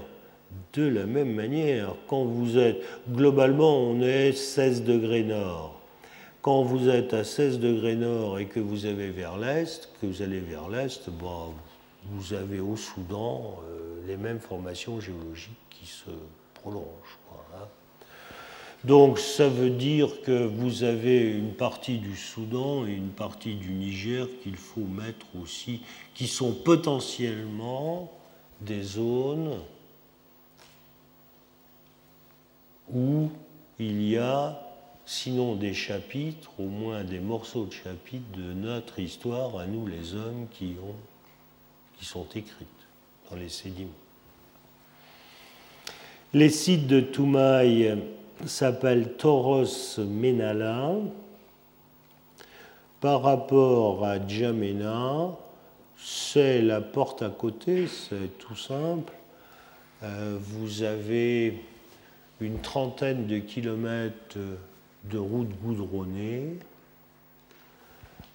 de 0.74 0.88
la 0.88 1.06
même 1.06 1.32
manière, 1.32 1.94
quand 2.08 2.24
vous 2.24 2.58
êtes, 2.58 2.82
globalement, 3.12 3.78
on 3.78 4.02
est 4.02 4.32
16 4.32 4.84
degrés 4.84 5.24
nord. 5.24 5.80
Quand 6.42 6.64
vous 6.64 6.90
êtes 6.90 7.14
à 7.14 7.24
16 7.24 7.60
degrés 7.60 7.96
nord 7.96 8.40
et 8.40 8.48
que 8.48 8.60
vous 8.60 8.88
avez 8.88 9.12
vers 9.12 9.38
l'est, 9.38 9.90
que 10.02 10.08
vous 10.08 10.24
allez 10.24 10.40
vers 10.40 10.68
l'est, 10.68 11.08
bon, 11.12 11.54
vous 12.06 12.34
avez 12.34 12.60
au 12.60 12.76
Soudan 12.76 13.60
euh, 13.70 14.08
les 14.08 14.18
mêmes 14.18 14.40
formations 14.40 15.00
géologiques 15.00 15.54
qui 15.70 15.86
se 15.86 16.10
prolongent. 16.56 17.20
Hein. 17.54 17.68
Donc 18.84 19.20
ça 19.20 19.48
veut 19.48 19.70
dire 19.70 20.22
que 20.24 20.46
vous 20.46 20.84
avez 20.84 21.20
une 21.22 21.54
partie 21.54 22.00
du 22.00 22.16
Soudan 22.16 22.88
et 22.88 22.94
une 22.94 23.12
partie 23.12 23.54
du 23.54 23.70
Niger 23.74 24.28
qu'il 24.42 24.56
faut 24.56 24.82
mettre 24.82 25.28
aussi, 25.40 25.82
qui 26.16 26.28
sont 26.28 26.52
potentiellement 26.54 28.12
des 28.62 28.82
zones 28.82 29.58
où 32.92 33.30
il 33.78 34.02
y 34.02 34.18
a, 34.18 34.60
sinon 35.06 35.56
des 35.56 35.74
chapitres, 35.76 36.50
au 36.60 36.66
moins 36.66 37.04
des 37.04 37.20
morceaux 37.20 37.66
de 37.66 37.74
chapitres 37.74 38.32
de 38.36 38.54
notre 38.54 38.98
histoire 39.00 39.60
à 39.60 39.68
nous 39.68 39.86
les 39.86 40.16
hommes 40.16 40.48
qui, 40.52 40.76
ont, 40.84 40.96
qui 42.00 42.06
sont 42.06 42.28
écrites 42.36 42.68
dans 43.30 43.38
les 43.38 43.50
sédiments. 43.50 43.90
Les 46.34 46.50
sites 46.50 46.88
de 46.88 47.00
Toumaï 47.00 47.96
s'appellent 48.48 49.14
Toros 49.18 50.00
Menala. 50.00 50.94
Par 53.00 53.22
rapport 53.24 54.06
à 54.06 54.26
Djamena, 54.26 55.32
c'est 55.98 56.62
la 56.62 56.82
porte 56.82 57.22
à 57.22 57.30
côté, 57.30 57.88
c'est 57.88 58.38
tout 58.38 58.56
simple. 58.56 59.14
Euh, 60.04 60.38
vous 60.40 60.84
avez 60.84 61.62
une 62.40 62.60
trentaine 62.60 63.28
de 63.28 63.40
kilomètres 63.40 64.38
de 65.06 65.18
route 65.18 65.50
goudronnée, 65.64 66.58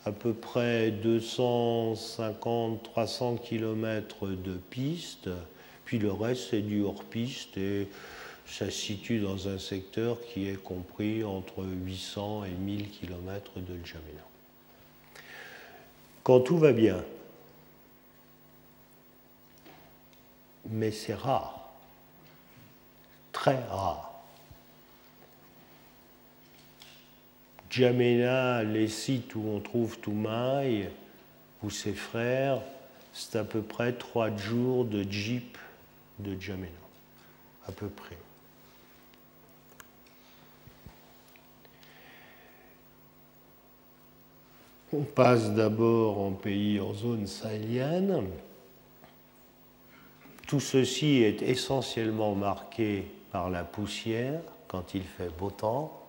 à 0.04 0.10
peu 0.12 0.32
près 0.32 0.90
250-300 0.90 3.40
kilomètres 3.40 4.26
de 4.26 4.54
piste, 4.70 5.28
puis 5.84 5.98
le 5.98 6.12
reste 6.12 6.48
c'est 6.50 6.62
du 6.62 6.82
hors-piste 6.82 7.56
et 7.56 7.88
ça 8.46 8.66
se 8.66 8.70
situe 8.70 9.18
dans 9.18 9.48
un 9.48 9.58
secteur 9.58 10.18
qui 10.20 10.48
est 10.48 10.62
compris 10.62 11.24
entre 11.24 11.64
800 11.64 12.44
et 12.44 12.50
1000 12.50 12.90
kilomètres 12.90 13.58
de 13.60 13.74
N'Djamena. 13.74 14.22
Quand 16.22 16.40
tout 16.40 16.58
va 16.58 16.72
bien, 16.72 17.04
mais 20.70 20.90
c'est 20.90 21.14
rare, 21.14 21.70
très 23.32 23.62
rare. 23.64 24.12
Djamena, 27.70 28.62
les 28.62 28.88
sites 28.88 29.34
où 29.34 29.42
on 29.48 29.60
trouve 29.60 29.98
Toumaï 29.98 30.88
ou 31.62 31.70
ses 31.70 31.92
frères, 31.92 32.62
c'est 33.12 33.38
à 33.38 33.44
peu 33.44 33.60
près 33.60 33.92
trois 33.92 34.34
jours 34.36 34.84
de 34.84 35.02
jeep 35.02 35.58
de 36.18 36.40
Djamena, 36.40 36.68
à 37.68 37.72
peu 37.72 37.88
près. 37.88 38.16
On 44.96 45.02
passe 45.02 45.50
d'abord 45.50 46.18
en 46.18 46.30
pays 46.30 46.80
en 46.80 46.94
zone 46.94 47.26
sahélienne. 47.26 48.28
Tout 50.48 50.60
ceci 50.60 51.22
est 51.22 51.42
essentiellement 51.42 52.34
marqué 52.34 53.06
par 53.30 53.50
la 53.50 53.62
poussière 53.62 54.40
quand 54.68 54.94
il 54.94 55.02
fait 55.02 55.28
beau 55.38 55.50
temps 55.50 56.00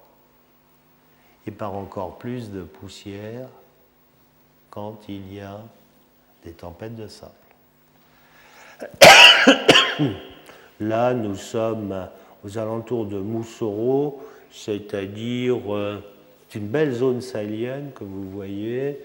et 1.45 1.51
par 1.51 1.75
encore 1.75 2.17
plus 2.17 2.49
de 2.49 2.61
poussière 2.61 3.49
quand 4.69 4.97
il 5.09 5.33
y 5.33 5.41
a 5.41 5.59
des 6.45 6.53
tempêtes 6.53 6.95
de 6.95 7.09
sable. 7.09 7.33
Là, 10.79 11.13
nous 11.13 11.35
sommes 11.35 12.07
aux 12.45 12.57
alentours 12.57 13.05
de 13.05 13.19
Moussoro, 13.19 14.23
c'est-à-dire 14.49 15.75
euh, 15.75 15.99
c'est 16.49 16.59
une 16.59 16.67
belle 16.67 16.93
zone 16.93 17.21
sahélienne, 17.21 17.91
comme 17.93 18.07
vous 18.07 18.29
voyez, 18.29 18.99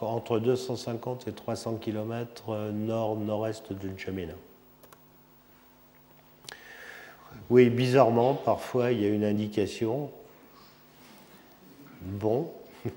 entre 0.00 0.38
250 0.38 1.28
et 1.28 1.32
300 1.32 1.76
km 1.76 2.70
nord-nord-est 2.72 3.72
de 3.72 3.88
N'Djamena. 3.88 4.34
Oui, 7.50 7.70
bizarrement, 7.70 8.34
parfois 8.34 8.92
il 8.92 9.02
y 9.02 9.04
a 9.04 9.08
une 9.08 9.24
indication. 9.24 10.10
Bon. 12.02 12.50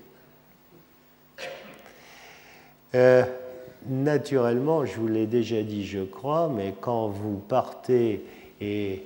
Euh, 2.94 3.24
naturellement, 3.88 4.86
je 4.86 4.98
vous 4.98 5.08
l'ai 5.08 5.26
déjà 5.26 5.62
dit, 5.62 5.84
je 5.84 6.02
crois, 6.02 6.48
mais 6.48 6.72
quand 6.80 7.08
vous 7.08 7.36
partez 7.36 8.24
et 8.58 9.02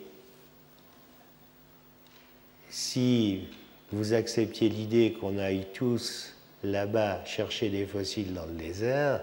si 2.71 3.49
vous 3.93 4.15
acceptiez 4.15 4.69
l'idée 4.69 5.17
qu'on 5.21 5.39
aille 5.39 5.67
tous 5.75 6.35
là-bas 6.63 7.25
chercher 7.25 7.69
des 7.69 7.85
fossiles 7.85 8.33
dans 8.33 8.47
le 8.47 8.53
désert, 8.53 9.23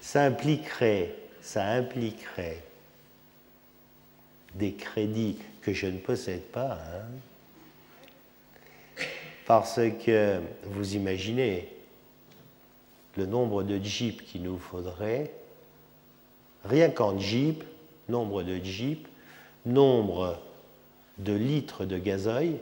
ça 0.00 0.24
impliquerait, 0.24 1.14
des 4.54 4.72
crédits 4.72 5.38
que 5.60 5.72
je 5.72 5.86
ne 5.86 5.98
possède 5.98 6.42
pas, 6.42 6.72
hein, 6.72 7.04
parce 9.46 9.80
que 10.04 10.40
vous 10.64 10.94
imaginez 10.94 11.68
le 13.16 13.26
nombre 13.26 13.62
de 13.62 13.82
jeeps 13.82 14.22
qu'il 14.24 14.42
nous 14.42 14.58
faudrait, 14.58 15.30
rien 16.64 16.90
qu'en 16.90 17.18
jeep, 17.18 17.64
nombre 18.08 18.42
de 18.42 18.56
jeeps, 18.56 19.08
nombre 19.66 20.38
de 21.18 21.32
litres 21.32 21.84
de 21.84 21.98
gazoil 21.98 22.54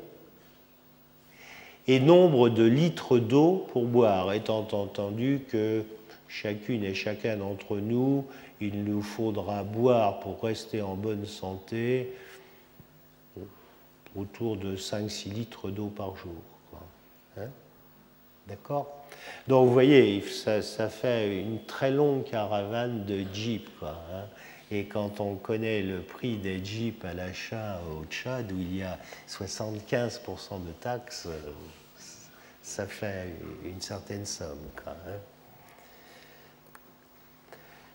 et 1.87 2.01
nombre 2.01 2.49
de 2.49 2.65
litres 2.65 3.19
d'eau 3.19 3.67
pour 3.73 3.85
boire, 3.87 4.33
étant 4.33 4.67
entendu 4.73 5.41
que 5.49 5.83
chacune 6.29 6.85
et 6.85 6.95
chacun 6.95 7.37
d'entre 7.37 7.79
nous, 7.79 8.25
il 8.61 8.85
nous 8.85 9.03
faudra 9.03 9.65
boire 9.65 10.21
pour 10.21 10.43
rester 10.43 10.83
en 10.83 10.95
bonne 10.95 11.27
santé 11.27 12.13
autour 14.15 14.57
de 14.57 14.77
5-6 14.77 15.33
litres 15.33 15.71
d'eau 15.71 15.87
par 15.87 16.17
jour. 16.17 16.33
Hein 17.39 17.49
D'accord? 18.47 18.89
Donc 19.49 19.67
vous 19.67 19.73
voyez, 19.73 20.23
ça, 20.23 20.89
fait 20.89 21.41
une 21.41 21.63
très 21.65 21.91
longue 21.91 22.25
caravane 22.25 23.05
de 23.05 23.21
hein 23.21 24.27
et 24.71 24.85
quand 24.85 25.21
on 25.21 25.35
connaît 25.35 25.83
le 25.83 26.01
prix 26.01 26.37
des 26.37 26.65
jeeps 26.65 27.05
à 27.05 27.13
l'achat 27.13 27.81
au 27.91 28.05
Tchad, 28.05 28.53
où 28.53 28.57
il 28.57 28.77
y 28.77 28.83
a 28.83 28.99
75% 29.29 30.65
de 30.65 30.73
taxes, 30.81 31.29
ça 32.63 32.87
fait 32.87 33.35
une 33.65 33.81
certaine 33.81 34.25
somme. 34.25 34.61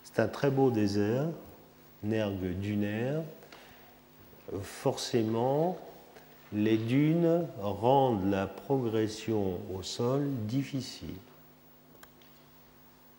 C'est 0.03 0.19
un 0.19 0.27
très 0.27 0.51
beau 0.51 0.69
désert, 0.69 1.27
nergue 2.03 2.59
dunaire. 2.59 3.23
Forcément, 4.61 5.77
les 6.51 6.77
dunes 6.77 7.47
rendent 7.59 8.29
la 8.29 8.47
progression 8.47 9.59
au 9.73 9.81
sol 9.81 10.29
difficile. 10.45 11.15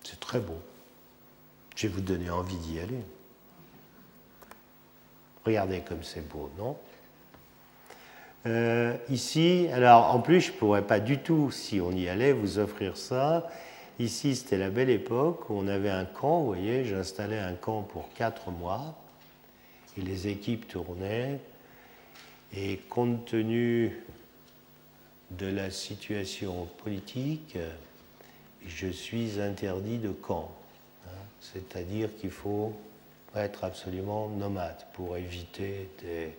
C'est 0.05 0.21
très 0.21 0.41
beau. 0.41 0.61
Je 1.75 1.87
vais 1.87 1.95
vous 1.95 2.01
donner 2.01 2.31
envie 2.31 2.57
d'y 2.57 2.81
aller. 2.81 3.01
Regardez 5.47 5.79
comme 5.79 6.03
c'est 6.03 6.29
beau, 6.29 6.51
non 6.59 6.77
euh, 8.47 8.97
Ici, 9.09 9.69
alors 9.73 10.13
en 10.13 10.19
plus, 10.19 10.41
je 10.41 10.53
ne 10.53 10.57
pourrais 10.57 10.83
pas 10.83 10.99
du 10.99 11.19
tout, 11.19 11.53
si 11.53 11.81
on 11.81 11.93
y 11.93 12.09
allait, 12.09 12.33
vous 12.33 12.59
offrir 12.59 12.97
ça. 12.97 13.49
Ici, 14.01 14.35
c'était 14.35 14.59
la 14.59 14.71
belle 14.71 14.91
époque 14.91 15.49
où 15.49 15.55
on 15.55 15.69
avait 15.69 15.91
un 15.91 16.05
camp, 16.05 16.41
vous 16.41 16.47
voyez, 16.47 16.85
j'installais 16.85 17.39
un 17.39 17.55
camp 17.55 17.83
pour 17.83 18.13
quatre 18.15 18.51
mois 18.51 18.99
et 19.97 20.03
les 20.03 20.27
équipes 20.27 20.67
tournaient. 20.67 21.39
Et 22.53 22.79
compte 22.89 23.25
tenu 23.27 24.03
de 25.31 25.47
la 25.47 25.71
situation 25.71 26.67
politique, 26.83 27.57
je 28.67 28.89
suis 28.89 29.41
interdit 29.41 29.99
de 29.99 30.11
camp. 30.11 30.51
Hein. 31.07 31.19
C'est-à-dire 31.41 32.09
qu'il 32.21 32.31
faut 32.31 32.75
être 33.45 33.65
absolument 33.65 34.29
nomade 34.29 34.87
pour 34.93 35.17
éviter 35.17 35.89
des, 36.03 36.33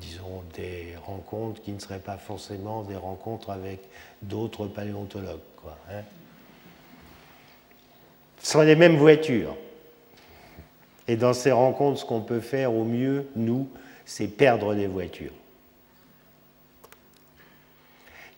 disons, 0.00 0.42
des 0.54 0.94
rencontres 1.06 1.62
qui 1.62 1.72
ne 1.72 1.78
seraient 1.78 1.98
pas 1.98 2.16
forcément 2.16 2.82
des 2.82 2.96
rencontres 2.96 3.50
avec 3.50 3.80
d'autres 4.22 4.66
paléontologues. 4.66 5.40
Quoi, 5.56 5.76
hein. 5.90 6.02
Ce 8.42 8.52
sont 8.52 8.62
les 8.62 8.76
mêmes 8.76 8.96
voitures. 8.96 9.56
Et 11.08 11.16
dans 11.16 11.32
ces 11.32 11.52
rencontres, 11.52 12.00
ce 12.00 12.04
qu'on 12.04 12.20
peut 12.20 12.40
faire 12.40 12.72
au 12.72 12.84
mieux, 12.84 13.28
nous, 13.36 13.68
c'est 14.04 14.28
perdre 14.28 14.74
des 14.74 14.86
voitures. 14.86 15.32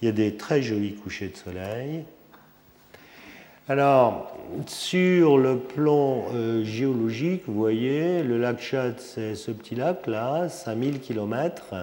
Il 0.01 0.07
y 0.07 0.09
a 0.09 0.13
des 0.13 0.37
très 0.37 0.63
jolis 0.63 0.95
couchers 0.95 1.29
de 1.29 1.37
soleil. 1.37 2.05
Alors, 3.67 4.31
sur 4.67 5.39
le 5.39 5.57
plan 5.57 6.27
euh, 6.35 6.63
géologique, 6.65 7.45
vous 7.47 7.55
voyez, 7.55 8.23
le 8.23 8.37
lac 8.37 8.61
Tchad, 8.61 8.97
c'est 8.99 9.35
ce 9.35 9.51
petit 9.53 9.75
lac-là, 9.75 10.51
5000 10.51 11.01
km. 11.01 11.75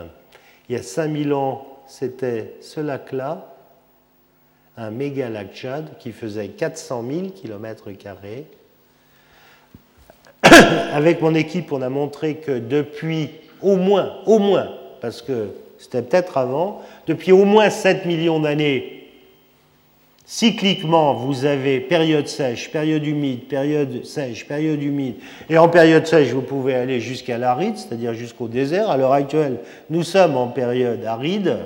Il 0.70 0.76
y 0.76 0.78
a 0.78 0.84
5000 0.84 1.34
ans, 1.34 1.66
c'était 1.88 2.54
ce 2.62 2.82
lac-là, 2.82 3.56
un 4.78 4.92
méga 4.92 5.28
lac 5.30 5.56
Tchad 5.56 5.98
qui 5.98 6.12
faisait 6.12 6.50
400 6.50 7.04
000 7.10 7.28
km. 7.30 7.90
Avec 10.94 11.20
mon 11.20 11.34
équipe, 11.34 11.72
on 11.72 11.82
a 11.82 11.90
montré 11.90 12.36
que 12.36 12.60
depuis 12.60 13.32
au 13.60 13.76
moins, 13.76 14.18
au 14.28 14.38
moins, 14.38 14.70
parce 15.02 15.24
que 15.24 15.48
c'était 15.80 16.04
peut-être 16.04 16.38
avant, 16.38 16.84
depuis 17.08 17.32
au 17.32 17.44
moins 17.44 17.72
7 17.72 18.06
millions 18.06 18.40
d'années, 18.40 19.01
Cycliquement, 20.32 21.14
vous 21.14 21.44
avez 21.44 21.82
période 21.82 22.26
sèche, 22.26 22.72
période 22.72 23.06
humide, 23.06 23.50
période 23.50 24.06
sèche, 24.06 24.48
période 24.48 24.82
humide. 24.82 25.16
Et 25.50 25.58
en 25.58 25.68
période 25.68 26.08
sèche, 26.08 26.30
vous 26.30 26.42
pouvez 26.42 26.74
aller 26.74 27.02
jusqu'à 27.02 27.38
l'aride, 27.38 27.76
c'est-à-dire 27.76 28.14
jusqu'au 28.14 28.48
désert. 28.48 28.90
À 28.90 28.96
l'heure 28.96 29.12
actuelle, 29.12 29.60
nous 29.90 30.04
sommes 30.04 30.38
en 30.38 30.48
période 30.48 31.04
aride. 31.04 31.58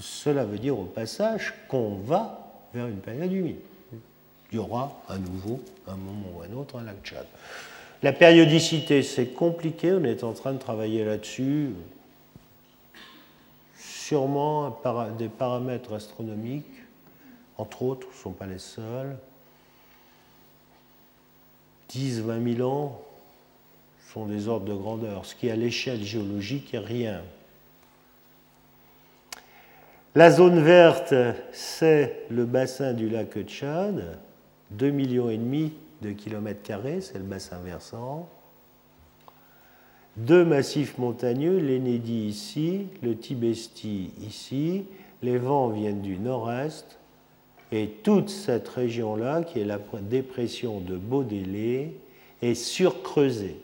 Cela 0.00 0.44
veut 0.44 0.58
dire 0.58 0.76
au 0.76 0.82
passage 0.82 1.54
qu'on 1.68 1.94
va 2.04 2.40
vers 2.74 2.88
une 2.88 2.96
période 2.96 3.32
humide. 3.32 3.60
Il 4.50 4.56
y 4.56 4.58
aura 4.58 5.00
à 5.08 5.16
nouveau, 5.16 5.60
un 5.86 5.94
moment 5.94 6.26
ou 6.36 6.42
un 6.42 6.60
autre, 6.60 6.76
un 6.80 6.82
lac 6.82 6.96
Tchad. 7.04 7.26
La 8.02 8.12
périodicité, 8.12 9.04
c'est 9.04 9.26
compliqué. 9.26 9.92
On 9.92 10.02
est 10.02 10.24
en 10.24 10.32
train 10.32 10.54
de 10.54 10.58
travailler 10.58 11.04
là-dessus. 11.04 11.68
Sûrement 13.78 14.76
des 15.16 15.28
paramètres 15.28 15.92
astronomiques 15.92 16.81
entre 17.58 17.82
autres, 17.82 18.08
ne 18.08 18.14
sont 18.14 18.32
pas 18.32 18.46
les 18.46 18.58
seuls. 18.58 19.16
10, 21.90 22.22
20 22.22 22.56
000 22.56 22.68
ans 22.68 23.02
sont 24.12 24.26
des 24.26 24.48
ordres 24.48 24.66
de 24.66 24.74
grandeur, 24.74 25.24
ce 25.24 25.34
qui 25.34 25.50
à 25.50 25.56
l'échelle 25.56 26.02
géologique 26.02 26.74
est 26.74 26.78
rien. 26.78 27.22
La 30.14 30.30
zone 30.30 30.60
verte, 30.60 31.14
c'est 31.52 32.26
le 32.28 32.44
bassin 32.44 32.92
du 32.92 33.08
lac 33.08 33.38
Tchad, 33.44 34.18
2,5 34.76 34.90
millions 34.90 35.30
et 35.30 35.38
demi 35.38 35.72
de 36.02 36.12
kilomètres 36.12 36.62
carrés, 36.62 37.00
c'est 37.00 37.18
le 37.18 37.24
bassin 37.24 37.58
versant. 37.60 38.28
Deux 40.18 40.44
massifs 40.44 40.98
montagneux, 40.98 41.58
l'Enedi 41.58 42.26
ici, 42.26 42.88
le 43.02 43.16
Tibesti 43.16 44.10
ici. 44.20 44.84
Les 45.22 45.38
vents 45.38 45.68
viennent 45.68 46.02
du 46.02 46.18
nord-est, 46.18 46.98
et 47.72 47.88
toute 48.02 48.28
cette 48.28 48.68
région-là, 48.68 49.42
qui 49.42 49.60
est 49.60 49.64
la 49.64 49.78
dépression 50.02 50.78
de 50.80 50.96
Baudélé, 50.96 51.96
est 52.42 52.54
surcreusée. 52.54 53.56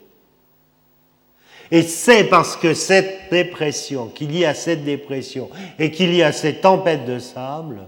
Et 1.71 1.83
c'est 1.83 2.23
parce 2.23 2.55
que 2.55 2.73
cette 2.73 3.29
dépression, 3.29 4.07
qu'il 4.07 4.35
y 4.35 4.43
a 4.43 4.55
cette 4.55 4.83
dépression 4.83 5.51
et 5.77 5.91
qu'il 5.91 6.15
y 6.15 6.23
a 6.23 6.31
ces 6.31 6.55
tempêtes 6.55 7.05
de 7.05 7.19
sable, 7.19 7.83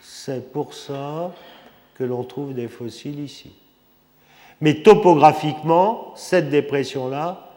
c'est 0.00 0.50
pour 0.50 0.72
ça 0.72 1.34
que 1.98 2.04
l'on 2.04 2.24
trouve 2.24 2.54
des 2.54 2.68
fossiles 2.68 3.20
ici. 3.20 3.52
Mais 4.62 4.82
topographiquement, 4.82 6.14
cette 6.16 6.48
dépression-là 6.48 7.50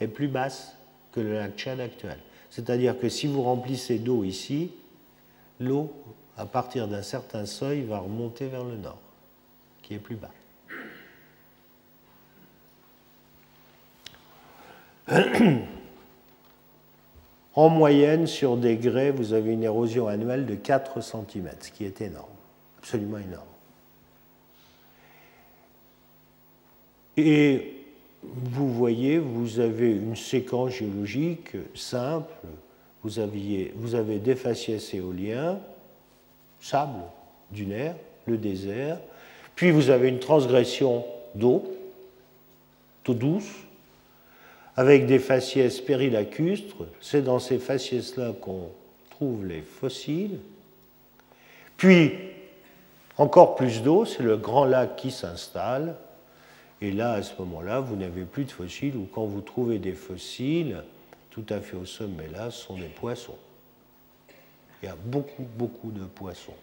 est 0.00 0.06
plus 0.06 0.28
basse 0.28 0.76
que 1.10 1.18
le 1.18 1.34
lac 1.34 1.56
Tchad 1.56 1.80
actuel. 1.80 2.18
C'est-à-dire 2.50 2.96
que 2.96 3.08
si 3.08 3.26
vous 3.26 3.42
remplissez 3.42 3.98
d'eau 3.98 4.22
ici, 4.22 4.70
l'eau, 5.60 5.92
à 6.36 6.46
partir 6.46 6.88
d'un 6.88 7.02
certain 7.02 7.46
seuil, 7.46 7.82
va 7.82 7.98
remonter 7.98 8.46
vers 8.46 8.64
le 8.64 8.76
nord, 8.76 8.98
qui 9.82 9.94
est 9.94 9.98
plus 9.98 10.16
bas. 10.16 10.30
En 17.58 17.68
moyenne, 17.70 18.28
sur 18.28 18.56
des 18.56 18.76
grès, 18.76 19.10
vous 19.10 19.32
avez 19.32 19.52
une 19.52 19.64
érosion 19.64 20.06
annuelle 20.06 20.46
de 20.46 20.54
4 20.54 21.00
cm, 21.00 21.48
ce 21.58 21.72
qui 21.72 21.84
est 21.84 22.00
énorme, 22.00 22.28
absolument 22.78 23.18
énorme. 23.18 23.48
Et 27.16 27.74
vous 28.22 28.72
voyez, 28.72 29.18
vous 29.18 29.58
avez 29.58 29.90
une 29.90 30.14
séquence 30.14 30.74
géologique 30.74 31.56
simple. 31.74 32.32
Vous, 33.02 33.18
aviez, 33.18 33.72
avez 33.94 34.18
des 34.18 34.34
faciès 34.34 34.92
éoliens, 34.94 35.58
sable 36.60 37.00
dunaire, 37.50 37.94
le 38.26 38.36
désert, 38.36 38.98
puis 39.54 39.70
vous 39.70 39.90
avez 39.90 40.08
une 40.08 40.18
transgression 40.18 41.04
d'eau, 41.34 41.64
d'eau 43.04 43.14
douce, 43.14 43.50
avec 44.76 45.06
des 45.06 45.18
faciès 45.18 45.80
périlacustres. 45.80 46.84
C'est 47.00 47.22
dans 47.22 47.38
ces 47.38 47.58
faciès-là 47.58 48.32
qu'on 48.40 48.70
trouve 49.10 49.44
les 49.46 49.62
fossiles. 49.62 50.38
Puis, 51.76 52.12
encore 53.16 53.56
plus 53.56 53.82
d'eau, 53.82 54.04
c'est 54.04 54.22
le 54.22 54.36
grand 54.36 54.64
lac 54.64 54.94
qui 54.94 55.10
s'installe. 55.10 55.96
Et 56.80 56.92
là, 56.92 57.12
à 57.12 57.22
ce 57.22 57.32
moment-là, 57.40 57.80
vous 57.80 57.96
n'avez 57.96 58.22
plus 58.22 58.44
de 58.44 58.52
fossiles, 58.52 58.96
ou 58.96 59.08
quand 59.12 59.24
vous 59.24 59.40
trouvez 59.40 59.78
des 59.78 59.94
fossiles, 59.94 60.84
tout 61.38 61.54
à 61.54 61.60
fait 61.60 61.76
au 61.76 61.84
sommet 61.84 62.26
là, 62.32 62.50
sont 62.50 62.76
des 62.76 62.88
poissons. 62.88 63.36
Il 64.82 64.86
y 64.86 64.88
a 64.88 64.96
beaucoup, 64.96 65.46
beaucoup 65.56 65.90
de 65.90 66.04
poissons. 66.04 66.54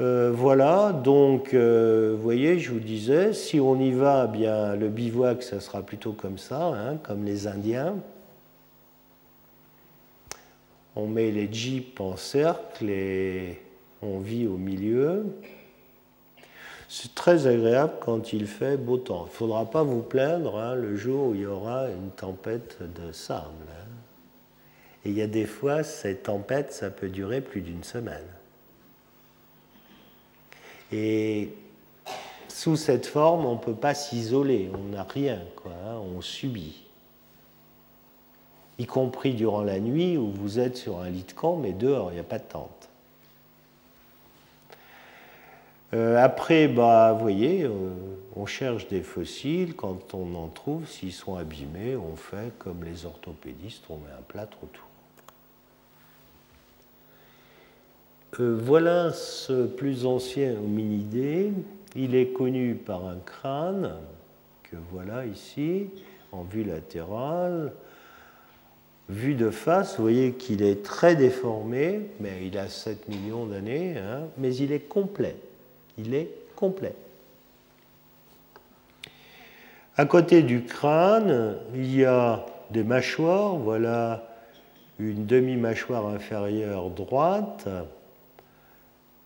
Euh, 0.00 0.30
voilà, 0.32 0.92
donc, 0.92 1.54
euh, 1.54 2.16
voyez, 2.20 2.58
je 2.58 2.70
vous 2.70 2.80
disais, 2.80 3.32
si 3.32 3.58
on 3.58 3.80
y 3.80 3.92
va, 3.92 4.28
eh 4.28 4.36
bien, 4.36 4.76
le 4.76 4.88
bivouac, 4.88 5.42
ça 5.42 5.60
sera 5.60 5.82
plutôt 5.82 6.12
comme 6.12 6.38
ça, 6.38 6.66
hein, 6.66 6.96
comme 7.02 7.24
les 7.24 7.46
Indiens. 7.46 7.94
On 10.94 11.06
met 11.06 11.30
les 11.30 11.52
jeeps 11.52 12.00
en 12.00 12.16
cercle 12.16 12.90
et 12.90 13.60
on 14.02 14.18
vit 14.18 14.46
au 14.46 14.58
milieu. 14.58 15.24
C'est 16.88 17.14
très 17.14 17.46
agréable 17.46 17.94
quand 18.00 18.32
il 18.32 18.46
fait 18.46 18.76
beau 18.76 18.96
temps. 18.96 19.24
Il 19.26 19.30
ne 19.30 19.34
faudra 19.34 19.64
pas 19.64 19.82
vous 19.82 20.02
plaindre 20.02 20.56
hein, 20.56 20.74
le 20.74 20.96
jour 20.96 21.28
où 21.28 21.34
il 21.34 21.40
y 21.40 21.46
aura 21.46 21.88
une 21.88 22.10
tempête 22.10 22.78
de 22.80 23.12
sable. 23.12 23.46
Hein. 23.70 23.86
Et 25.04 25.10
il 25.10 25.16
y 25.16 25.22
a 25.22 25.26
des 25.26 25.46
fois, 25.46 25.82
cette 25.82 26.24
tempête, 26.24 26.72
ça 26.72 26.90
peut 26.90 27.08
durer 27.08 27.40
plus 27.40 27.60
d'une 27.60 27.84
semaine. 27.84 28.26
Et 30.92 31.52
sous 32.48 32.76
cette 32.76 33.06
forme, 33.06 33.44
on 33.46 33.54
ne 33.54 33.60
peut 33.60 33.74
pas 33.74 33.94
s'isoler, 33.94 34.70
on 34.72 34.92
n'a 34.92 35.02
rien, 35.02 35.40
quoi, 35.56 35.72
hein, 35.72 35.98
on 35.98 36.20
subit. 36.20 36.84
Y 38.78 38.86
compris 38.86 39.34
durant 39.34 39.62
la 39.62 39.80
nuit 39.80 40.16
où 40.16 40.30
vous 40.30 40.58
êtes 40.58 40.76
sur 40.76 41.00
un 41.00 41.08
lit 41.08 41.24
de 41.24 41.32
camp, 41.32 41.56
mais 41.56 41.72
dehors, 41.72 42.10
il 42.10 42.14
n'y 42.14 42.20
a 42.20 42.24
pas 42.24 42.38
de 42.38 42.44
tente. 42.44 42.88
Euh, 45.94 46.22
après, 46.22 46.66
bah, 46.66 47.12
vous 47.12 47.20
voyez, 47.20 47.62
euh, 47.62 47.70
on 48.34 48.46
cherche 48.46 48.88
des 48.88 49.02
fossiles. 49.02 49.74
Quand 49.74 50.14
on 50.14 50.34
en 50.34 50.48
trouve, 50.48 50.86
s'ils 50.86 51.12
sont 51.12 51.36
abîmés, 51.36 51.96
on 51.96 52.16
fait 52.16 52.52
comme 52.58 52.82
les 52.82 53.06
orthopédistes, 53.06 53.84
on 53.88 53.96
met 53.98 54.12
un 54.18 54.22
plâtre 54.26 54.58
autour. 54.62 54.84
Euh, 58.40 58.58
voilà 58.60 59.12
ce 59.12 59.66
plus 59.66 60.06
ancien 60.06 60.52
hominidé. 60.56 61.52
Il 61.94 62.14
est 62.14 62.28
connu 62.28 62.74
par 62.74 63.06
un 63.06 63.18
crâne, 63.24 63.94
que 64.64 64.76
voilà 64.92 65.24
ici, 65.24 65.86
en 66.32 66.42
vue 66.42 66.64
latérale. 66.64 67.72
Vu 69.08 69.34
de 69.34 69.50
face, 69.50 69.96
vous 69.96 70.02
voyez 70.02 70.32
qu'il 70.32 70.62
est 70.62 70.84
très 70.84 71.14
déformé, 71.14 72.00
mais 72.18 72.44
il 72.44 72.58
a 72.58 72.68
7 72.68 73.08
millions 73.08 73.46
d'années, 73.46 73.96
hein, 73.96 74.24
mais 74.36 74.54
il 74.56 74.72
est 74.72 74.80
complet. 74.80 75.36
Il 75.98 76.14
est 76.14 76.30
complet. 76.54 76.94
À 79.96 80.04
côté 80.04 80.42
du 80.42 80.62
crâne, 80.64 81.56
il 81.74 81.94
y 81.94 82.04
a 82.04 82.44
des 82.70 82.84
mâchoires. 82.84 83.56
Voilà 83.56 84.28
une 84.98 85.26
demi-mâchoire 85.26 86.06
inférieure 86.06 86.90
droite 86.90 87.68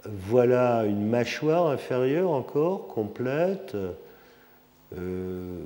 voilà 0.07 0.85
une 0.85 1.07
mâchoire 1.07 1.67
inférieure 1.67 2.31
encore, 2.31 2.89
complète, 2.89 3.77
euh, 4.97 5.59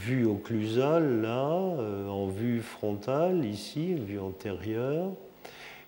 vue 0.00 0.26
occlusale 0.26 1.22
là, 1.22 1.50
euh, 1.50 2.08
en 2.08 2.26
vue 2.26 2.60
frontale 2.60 3.44
ici, 3.44 3.94
vue 3.94 4.18
antérieure. 4.18 5.12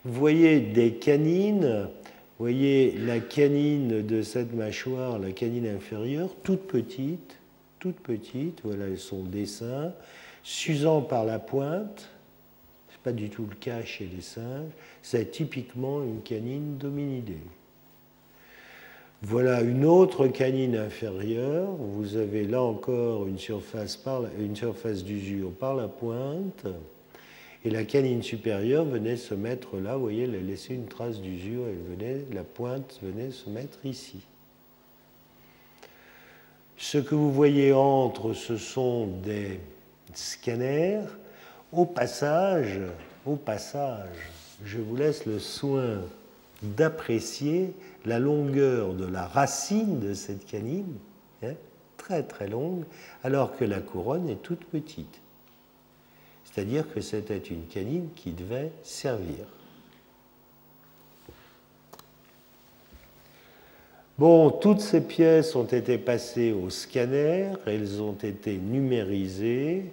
Vous 0.04 0.12
voyez 0.12 0.60
des 0.60 0.94
canines, 0.94 1.88
vous 2.38 2.44
voyez 2.44 2.92
la 2.98 3.18
canine 3.18 4.04
de 4.04 4.20
cette 4.20 4.54
mâchoire, 4.54 5.18
la 5.18 5.32
canine 5.32 5.66
inférieure, 5.66 6.30
toute 6.42 6.66
petite, 6.66 7.38
toute 7.78 7.98
petite, 8.00 8.60
voilà 8.62 8.84
son 8.96 9.22
dessin, 9.22 9.92
s'usant 10.42 11.00
par 11.00 11.24
la 11.24 11.38
pointe, 11.38 12.10
c'est 12.90 13.00
pas 13.00 13.12
du 13.12 13.30
tout 13.30 13.46
le 13.48 13.54
cas 13.54 13.82
chez 13.82 14.08
les 14.14 14.20
singes, 14.20 14.70
c'est 15.00 15.30
typiquement 15.30 16.02
une 16.02 16.20
canine 16.20 16.76
dominidée. 16.76 17.40
Voilà 19.22 19.62
une 19.62 19.86
autre 19.86 20.28
canine 20.28 20.76
inférieure. 20.76 21.70
Vous 21.72 22.16
avez 22.16 22.44
là 22.44 22.62
encore 22.62 23.26
une 23.26 23.38
surface 23.38 23.96
d'usure 25.04 25.52
par 25.52 25.74
la 25.74 25.88
pointe. 25.88 26.66
Et 27.66 27.70
la 27.70 27.82
canine 27.82 28.22
supérieure 28.22 28.84
venait 28.84 29.16
se 29.16 29.34
mettre 29.34 29.78
là, 29.78 29.96
vous 29.96 30.02
voyez, 30.02 30.22
elle 30.22 30.36
a 30.36 30.40
laissé 30.40 30.72
une 30.72 30.86
trace 30.86 31.20
d'usure, 31.20 31.64
elle 31.66 31.96
venait, 31.96 32.24
la 32.32 32.44
pointe 32.44 33.00
venait 33.02 33.32
se 33.32 33.50
mettre 33.50 33.84
ici. 33.84 34.20
Ce 36.76 36.96
que 36.96 37.16
vous 37.16 37.32
voyez 37.32 37.72
entre, 37.72 38.34
ce 38.34 38.56
sont 38.56 39.08
des 39.08 39.58
scanners. 40.14 41.00
Au 41.72 41.86
passage, 41.86 42.78
au 43.26 43.34
passage, 43.34 44.30
je 44.64 44.78
vous 44.78 44.94
laisse 44.94 45.26
le 45.26 45.40
soin 45.40 46.02
d'apprécier 46.62 47.72
la 48.04 48.20
longueur 48.20 48.94
de 48.94 49.06
la 49.06 49.26
racine 49.26 49.98
de 49.98 50.14
cette 50.14 50.46
canine, 50.46 50.94
hein, 51.42 51.54
très 51.96 52.22
très 52.22 52.46
longue, 52.46 52.84
alors 53.24 53.56
que 53.56 53.64
la 53.64 53.80
couronne 53.80 54.28
est 54.28 54.40
toute 54.40 54.66
petite. 54.66 55.20
C'est-à-dire 56.56 56.90
que 56.90 57.02
c'était 57.02 57.36
une 57.36 57.66
canine 57.66 58.08
qui 58.16 58.30
devait 58.30 58.72
servir. 58.82 59.44
Bon, 64.16 64.48
toutes 64.48 64.80
ces 64.80 65.02
pièces 65.02 65.54
ont 65.54 65.66
été 65.66 65.98
passées 65.98 66.52
au 66.52 66.70
scanner, 66.70 67.50
elles 67.66 68.00
ont 68.00 68.14
été 68.14 68.56
numérisées, 68.56 69.92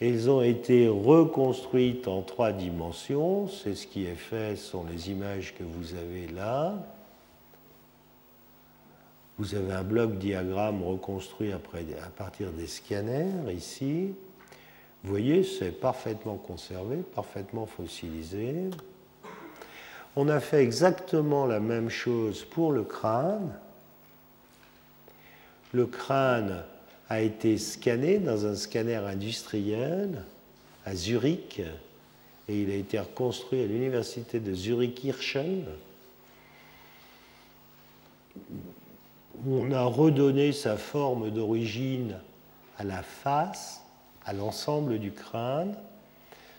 elles 0.00 0.30
ont 0.30 0.40
été 0.40 0.88
reconstruites 0.88 2.08
en 2.08 2.22
trois 2.22 2.52
dimensions. 2.52 3.46
C'est 3.46 3.74
ce 3.74 3.86
qui 3.86 4.06
est 4.06 4.14
fait, 4.14 4.56
ce 4.56 4.70
sont 4.70 4.86
les 4.90 5.10
images 5.10 5.54
que 5.58 5.62
vous 5.62 5.92
avez 5.92 6.26
là. 6.28 6.74
Vous 9.36 9.54
avez 9.54 9.74
un 9.74 9.84
bloc 9.84 10.16
diagramme 10.16 10.82
reconstruit 10.82 11.52
à 11.52 11.58
partir 12.16 12.50
des 12.52 12.66
scanners 12.66 13.52
ici. 13.54 14.14
Voyez, 15.04 15.44
c'est 15.44 15.70
parfaitement 15.70 16.36
conservé, 16.36 16.96
parfaitement 17.14 17.66
fossilisé. 17.66 18.70
On 20.16 20.28
a 20.28 20.40
fait 20.40 20.62
exactement 20.62 21.46
la 21.46 21.60
même 21.60 21.88
chose 21.88 22.44
pour 22.44 22.72
le 22.72 22.82
crâne. 22.82 23.54
Le 25.72 25.86
crâne 25.86 26.64
a 27.08 27.20
été 27.20 27.56
scanné 27.58 28.18
dans 28.18 28.46
un 28.46 28.54
scanner 28.54 28.96
industriel 28.96 30.24
à 30.84 30.94
Zurich 30.94 31.62
et 32.48 32.62
il 32.62 32.70
a 32.70 32.74
été 32.74 32.98
reconstruit 32.98 33.62
à 33.62 33.66
l'université 33.66 34.40
de 34.40 34.54
Zurich-Hirschen. 34.54 35.64
On 39.46 39.70
a 39.70 39.84
redonné 39.84 40.52
sa 40.52 40.76
forme 40.76 41.30
d'origine 41.30 42.16
à 42.78 42.84
la 42.84 43.02
face, 43.02 43.82
l'ensemble 44.32 44.98
du 44.98 45.12
crâne. 45.12 45.74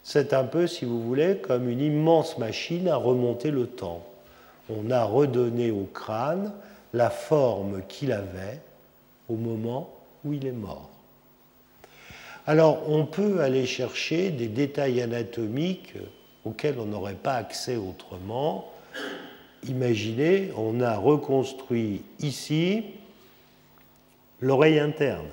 C'est 0.04 0.34
un 0.34 0.44
peu, 0.44 0.68
si 0.68 0.86
vous 0.86 1.02
voulez, 1.02 1.38
comme 1.38 1.70
une 1.70 1.82
immense 1.82 2.38
machine 2.38 2.88
à 2.88 2.96
remonter 2.96 3.52
le 3.52 3.68
temps. 3.68 4.06
On 4.70 4.92
a 4.92 5.04
redonné 5.04 5.72
au 5.72 5.84
crâne 5.86 6.52
la 6.94 7.10
forme 7.10 7.82
qu'il 7.88 8.12
avait 8.12 8.60
au 9.28 9.36
moment 9.36 9.90
où 10.26 10.34
il 10.34 10.46
est 10.46 10.52
mort. 10.52 10.90
Alors, 12.48 12.90
on 12.90 13.06
peut 13.06 13.42
aller 13.42 13.66
chercher 13.66 14.32
des 14.32 14.48
détails 14.48 15.02
anatomiques 15.02 15.94
auxquels 16.46 16.80
on 16.80 16.86
n'aurait 16.86 17.14
pas 17.14 17.36
accès 17.36 17.76
autrement. 17.76 18.72
Imaginez, 19.68 20.52
on 20.58 20.82
a 20.82 20.98
reconstruit 20.98 22.02
ici 22.20 22.86
l'oreille 24.40 24.80
interne. 24.80 25.28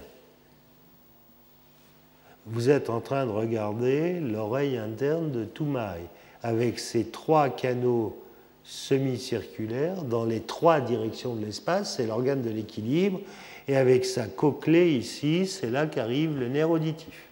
Vous 2.47 2.71
êtes 2.71 2.91
en 2.91 3.01
train 3.01 3.27
de 3.27 3.31
regarder 3.31 4.21
l'oreille 4.21 4.79
interne 4.79 5.33
de 5.33 5.45
Toumaï 5.45 6.03
avec 6.45 6.79
ses 6.79 7.07
trois 7.07 7.49
canaux 7.49 8.17
semi-circulaires 8.63 10.03
dans 10.03 10.25
les 10.25 10.41
trois 10.41 10.81
directions 10.81 11.35
de 11.35 11.45
l'espace, 11.45 11.97
c'est 11.97 12.07
l'organe 12.07 12.43
de 12.43 12.51
l'équilibre, 12.51 13.21
et 13.67 13.77
avec 13.77 14.05
sa 14.05 14.27
cochlée 14.27 14.93
ici, 14.93 15.47
c'est 15.47 15.71
là 15.71 15.87
qu'arrive 15.87 16.39
le 16.39 16.49
nerf 16.49 16.71
auditif. 16.71 17.29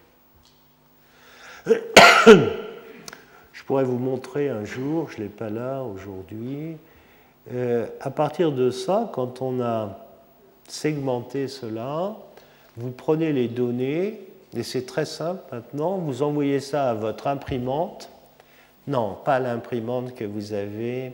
Je 1.67 3.63
pourrais 3.65 3.85
vous 3.85 3.97
montrer 3.97 4.49
un 4.49 4.63
jour, 4.63 5.09
je 5.09 5.17
ne 5.17 5.23
l'ai 5.23 5.29
pas 5.29 5.49
là 5.49 5.81
aujourd'hui. 5.81 6.77
Euh, 7.51 7.87
à 7.99 8.11
partir 8.11 8.51
de 8.51 8.69
ça, 8.69 9.09
quand 9.13 9.41
on 9.41 9.59
a 9.59 10.05
segmenté 10.67 11.47
cela, 11.47 12.15
vous 12.77 12.91
prenez 12.91 13.33
les 13.33 13.47
données, 13.47 14.19
et 14.55 14.63
c'est 14.63 14.85
très 14.85 15.05
simple 15.05 15.41
maintenant, 15.51 15.97
vous 15.97 16.23
envoyez 16.23 16.59
ça 16.59 16.89
à 16.89 16.93
votre 16.93 17.27
imprimante. 17.27 18.09
Non, 18.87 19.17
pas 19.25 19.39
l'imprimante 19.39 20.15
que 20.15 20.23
vous 20.23 20.53
avez 20.53 21.11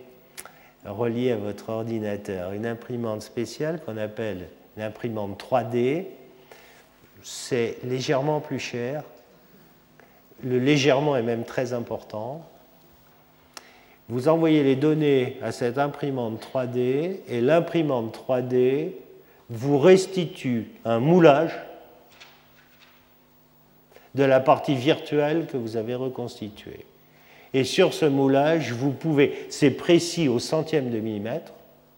reliée 0.86 1.32
à 1.32 1.38
votre 1.38 1.70
ordinateur, 1.70 2.52
une 2.52 2.66
imprimante 2.66 3.22
spéciale 3.22 3.80
qu'on 3.84 3.98
appelle 3.98 4.48
une 4.78 4.84
imprimante 4.84 5.42
3D. 5.42 6.06
C'est 7.24 7.78
légèrement 7.84 8.40
plus 8.40 8.60
cher. 8.60 9.04
Le 10.44 10.60
légèrement 10.60 11.16
est 11.16 11.24
même 11.24 11.44
très 11.44 11.74
important. 11.74 12.48
Vous 14.10 14.28
envoyez 14.28 14.64
les 14.64 14.76
données 14.76 15.38
à 15.42 15.52
cette 15.52 15.78
imprimante 15.78 16.46
3D 16.54 17.20
et 17.28 17.42
l'imprimante 17.42 18.18
3D 18.28 18.92
vous 19.50 19.80
restitue 19.80 20.72
un 20.84 21.00
moulage 21.00 21.54
de 24.16 24.24
la 24.24 24.40
partie 24.40 24.76
virtuelle 24.76 25.48
que 25.48 25.58
vous 25.58 25.78
avez 25.78 25.96
reconstituée. 25.96 26.86
Et 27.54 27.64
sur 27.64 27.94
ce 27.94 28.06
moulage, 28.06 28.72
vous 28.72 28.92
pouvez, 28.92 29.46
c'est 29.50 29.72
précis 29.72 30.28
au 30.28 30.40
centième 30.40 30.90
de 30.90 31.00
millimètre, 31.00 31.54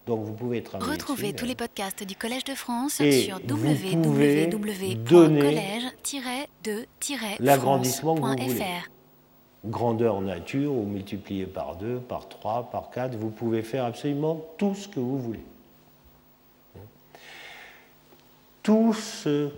donc 0.06 0.24
vous 0.24 0.32
pouvez 0.32 0.62
travailler. 0.62 0.92
Retrouvez 0.92 1.32
dessus, 1.32 1.36
tous 1.36 1.46
les 1.46 1.54
podcasts 1.54 2.04
du 2.04 2.16
Collège 2.16 2.44
de 2.44 2.54
France 2.54 3.00
Et 3.00 3.22
sur 3.22 3.38
vous 3.38 3.56
pouvez 4.02 4.46
www.collège-de-france.fr. 4.46 7.40
l'agrandissement 7.40 8.16
que 8.16 8.20
vous 8.20 8.36
voulez. 8.36 8.62
grandeur 9.64 10.20
nature 10.20 10.72
ou 10.72 10.84
multiplié 10.84 11.46
par 11.46 11.76
2, 11.76 12.00
par 12.00 12.28
3, 12.28 12.68
par 12.70 12.90
4, 12.90 13.16
vous 13.16 13.30
pouvez 13.30 13.62
faire 13.62 13.86
absolument 13.86 14.44
tout 14.58 14.74
ce 14.74 14.88
que 14.88 15.00
vous 15.00 15.18
voulez. 15.18 15.40
Tout 18.62 18.92
ce 18.92 19.48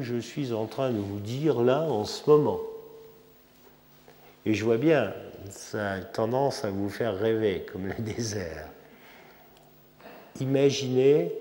je 0.00 0.18
suis 0.18 0.52
en 0.52 0.66
train 0.66 0.90
de 0.90 0.98
vous 0.98 1.20
dire 1.20 1.62
là 1.62 1.82
en 1.82 2.04
ce 2.04 2.28
moment. 2.28 2.60
Et 4.44 4.54
je 4.54 4.64
vois 4.64 4.76
bien, 4.76 5.12
ça 5.50 5.92
a 5.92 6.00
tendance 6.00 6.64
à 6.64 6.70
vous 6.70 6.88
faire 6.88 7.16
rêver 7.16 7.66
comme 7.70 7.86
le 7.86 7.94
désert. 7.98 8.68
Imaginez, 10.40 11.32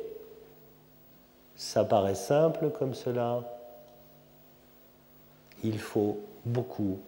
ça 1.56 1.84
paraît 1.84 2.16
simple 2.16 2.70
comme 2.72 2.94
cela, 2.94 3.44
il 5.64 5.80
faut 5.80 6.20
beaucoup, 6.46 7.00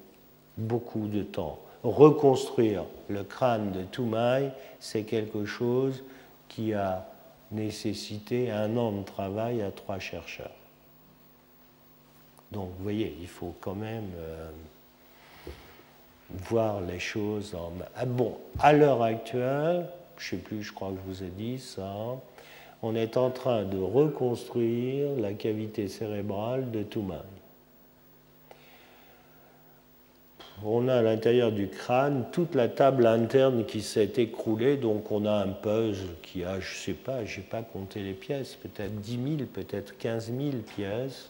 beaucoup 0.58 1.08
de 1.08 1.24
temps. 1.24 1.60
Reconstruire 1.84 2.84
le 3.08 3.24
crâne 3.24 3.72
de 3.72 3.84
Toumaï, 3.84 4.52
c'est 4.80 5.04
quelque 5.04 5.46
chose 5.46 6.04
qui 6.50 6.74
a 6.74 7.08
nécessité 7.52 8.52
un 8.52 8.76
an 8.78 8.92
de 8.92 9.04
travail 9.04 9.62
à 9.62 9.72
trois 9.72 10.00
chercheurs. 10.00 10.52
Donc, 12.52 12.70
vous 12.78 12.84
voyez, 12.84 13.16
il 13.20 13.28
faut 13.28 13.54
quand 13.60 13.76
même 13.76 14.10
euh, 14.18 14.50
voir 16.30 16.82
les 16.82 17.00
choses 17.00 17.56
en. 17.56 17.74
Ah 17.96 18.06
bon, 18.06 18.38
à 18.60 18.74
l'heure 18.74 19.04
actuelle, 19.04 19.88
je 20.18 20.36
ne 20.36 20.40
sais 20.40 20.44
plus, 20.44 20.64
je 20.64 20.74
crois 20.74 20.90
que 20.90 20.96
je 20.96 21.14
vous 21.14 21.24
ai 21.24 21.30
dit 21.30 21.60
ça, 21.60 21.94
on 22.82 22.96
est 22.96 23.18
en 23.18 23.30
train 23.30 23.64
de 23.64 23.78
reconstruire 23.78 25.10
la 25.20 25.34
cavité 25.34 25.88
cérébrale 25.88 26.72
de 26.72 26.84
Toumaï. 26.84 27.18
On 30.64 30.88
a 30.88 30.96
à 30.96 31.02
l'intérieur 31.04 31.52
du 31.52 31.68
crâne 31.68 32.26
toute 32.32 32.56
la 32.56 32.68
table 32.68 33.06
interne 33.06 33.66
qui 33.66 33.82
s'est 33.82 34.14
écroulée, 34.18 34.76
donc 34.78 35.12
on 35.12 35.26
a 35.26 35.34
un 35.34 35.50
puzzle 35.50 36.16
qui 36.24 36.44
a, 36.44 36.60
je 36.60 36.74
ne 36.74 36.80
sais 36.80 36.94
pas, 36.94 37.26
je 37.26 37.38
n'ai 37.38 37.46
pas 37.46 37.62
compté 37.62 38.02
les 38.02 38.14
pièces, 38.14 38.56
peut-être 38.56 38.96
10 38.96 39.38
000, 39.38 39.50
peut-être 39.54 39.96
15 40.00 40.32
000 40.36 40.52
pièces. 40.76 41.30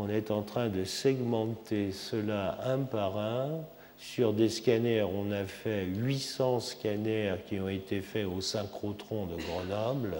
On 0.00 0.08
est 0.08 0.30
en 0.30 0.42
train 0.42 0.68
de 0.68 0.84
segmenter 0.84 1.90
cela 1.90 2.56
un 2.64 2.78
par 2.78 3.18
un. 3.18 3.62
Sur 3.98 4.32
des 4.32 4.48
scanners, 4.48 5.02
on 5.02 5.32
a 5.32 5.42
fait 5.42 5.86
800 5.86 6.60
scanners 6.60 7.34
qui 7.48 7.58
ont 7.58 7.68
été 7.68 8.00
faits 8.00 8.24
au 8.24 8.40
synchrotron 8.40 9.26
de 9.26 9.34
Grenoble. 9.34 10.14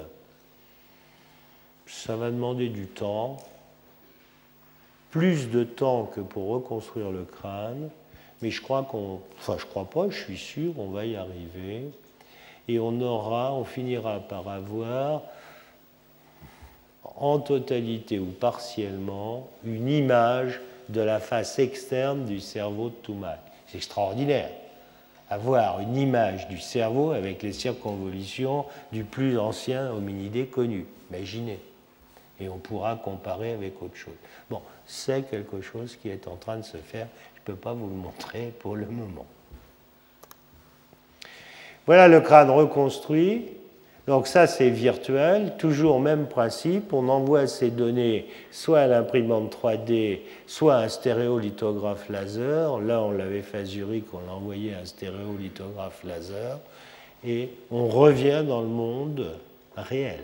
Ça 1.86 2.16
va 2.16 2.32
demander 2.32 2.70
du 2.70 2.86
temps, 2.86 3.36
plus 5.12 5.48
de 5.48 5.62
temps 5.62 6.06
que 6.06 6.22
pour 6.22 6.48
reconstruire 6.48 7.12
le 7.12 7.22
crâne, 7.22 7.88
mais 8.42 8.50
je 8.50 8.60
crois 8.60 8.82
qu'on, 8.82 9.20
enfin 9.38 9.58
je 9.60 9.64
crois 9.64 9.88
pas, 9.88 10.10
je 10.10 10.18
suis 10.18 10.38
sûr, 10.38 10.72
on 10.80 10.88
va 10.88 11.06
y 11.06 11.14
arriver, 11.14 11.84
et 12.66 12.80
on 12.80 13.00
aura, 13.00 13.54
on 13.54 13.62
finira 13.62 14.18
par 14.18 14.48
avoir 14.48 15.22
en 17.20 17.38
totalité 17.38 18.18
ou 18.18 18.26
partiellement 18.26 19.48
une 19.64 19.88
image 19.88 20.60
de 20.88 21.00
la 21.00 21.20
face 21.20 21.58
externe 21.58 22.24
du 22.24 22.40
cerveau 22.40 22.88
de 22.88 22.94
Toumaï. 22.94 23.36
C'est 23.66 23.78
extraordinaire. 23.78 24.50
Avoir 25.30 25.80
une 25.80 25.96
image 25.96 26.48
du 26.48 26.58
cerveau 26.58 27.10
avec 27.10 27.42
les 27.42 27.52
circonvolutions 27.52 28.64
du 28.92 29.04
plus 29.04 29.38
ancien 29.38 29.90
hominidé 29.90 30.46
connu. 30.46 30.86
Imaginez. 31.10 31.58
Et 32.40 32.48
on 32.48 32.56
pourra 32.56 32.96
comparer 32.96 33.52
avec 33.52 33.82
autre 33.82 33.96
chose. 33.96 34.14
Bon, 34.48 34.62
c'est 34.86 35.28
quelque 35.28 35.60
chose 35.60 35.96
qui 35.96 36.08
est 36.08 36.28
en 36.28 36.36
train 36.36 36.56
de 36.56 36.62
se 36.62 36.78
faire. 36.78 37.08
Je 37.34 37.40
ne 37.40 37.44
peux 37.44 37.60
pas 37.60 37.72
vous 37.72 37.88
le 37.88 37.94
montrer 37.94 38.54
pour 38.60 38.76
le 38.76 38.86
moment. 38.86 39.26
Voilà 41.84 42.08
le 42.08 42.20
crâne 42.20 42.50
reconstruit. 42.50 43.46
Donc 44.09 44.26
ça, 44.26 44.46
c'est 44.46 44.70
virtuel, 44.70 45.52
toujours 45.59 46.00
même 46.00 46.28
principe. 46.28 46.94
On 46.94 47.11
envoie 47.11 47.46
ces 47.46 47.68
données 47.70 48.26
soit 48.50 48.80
à 48.80 48.86
l'imprimante 48.86 49.54
3D, 49.54 50.20
soit 50.46 50.76
à 50.76 50.78
un 50.84 50.88
stéréolithographe 50.88 52.09
laser. 52.09 52.80
Là, 52.80 53.02
on 53.02 53.11
l'avait 53.11 53.42
fait 53.42 53.59
à 53.59 53.64
Zurich, 53.66 54.06
on 54.14 54.20
l'a 54.26 54.32
envoyé 54.32 54.72
à 54.72 54.78
un 54.78 54.86
stéréolithographe 54.86 56.02
laser. 56.04 56.59
Et 57.22 57.50
on 57.70 57.86
revient 57.86 58.44
dans 58.48 58.62
le 58.62 58.68
monde 58.68 59.26
réel. 59.76 60.22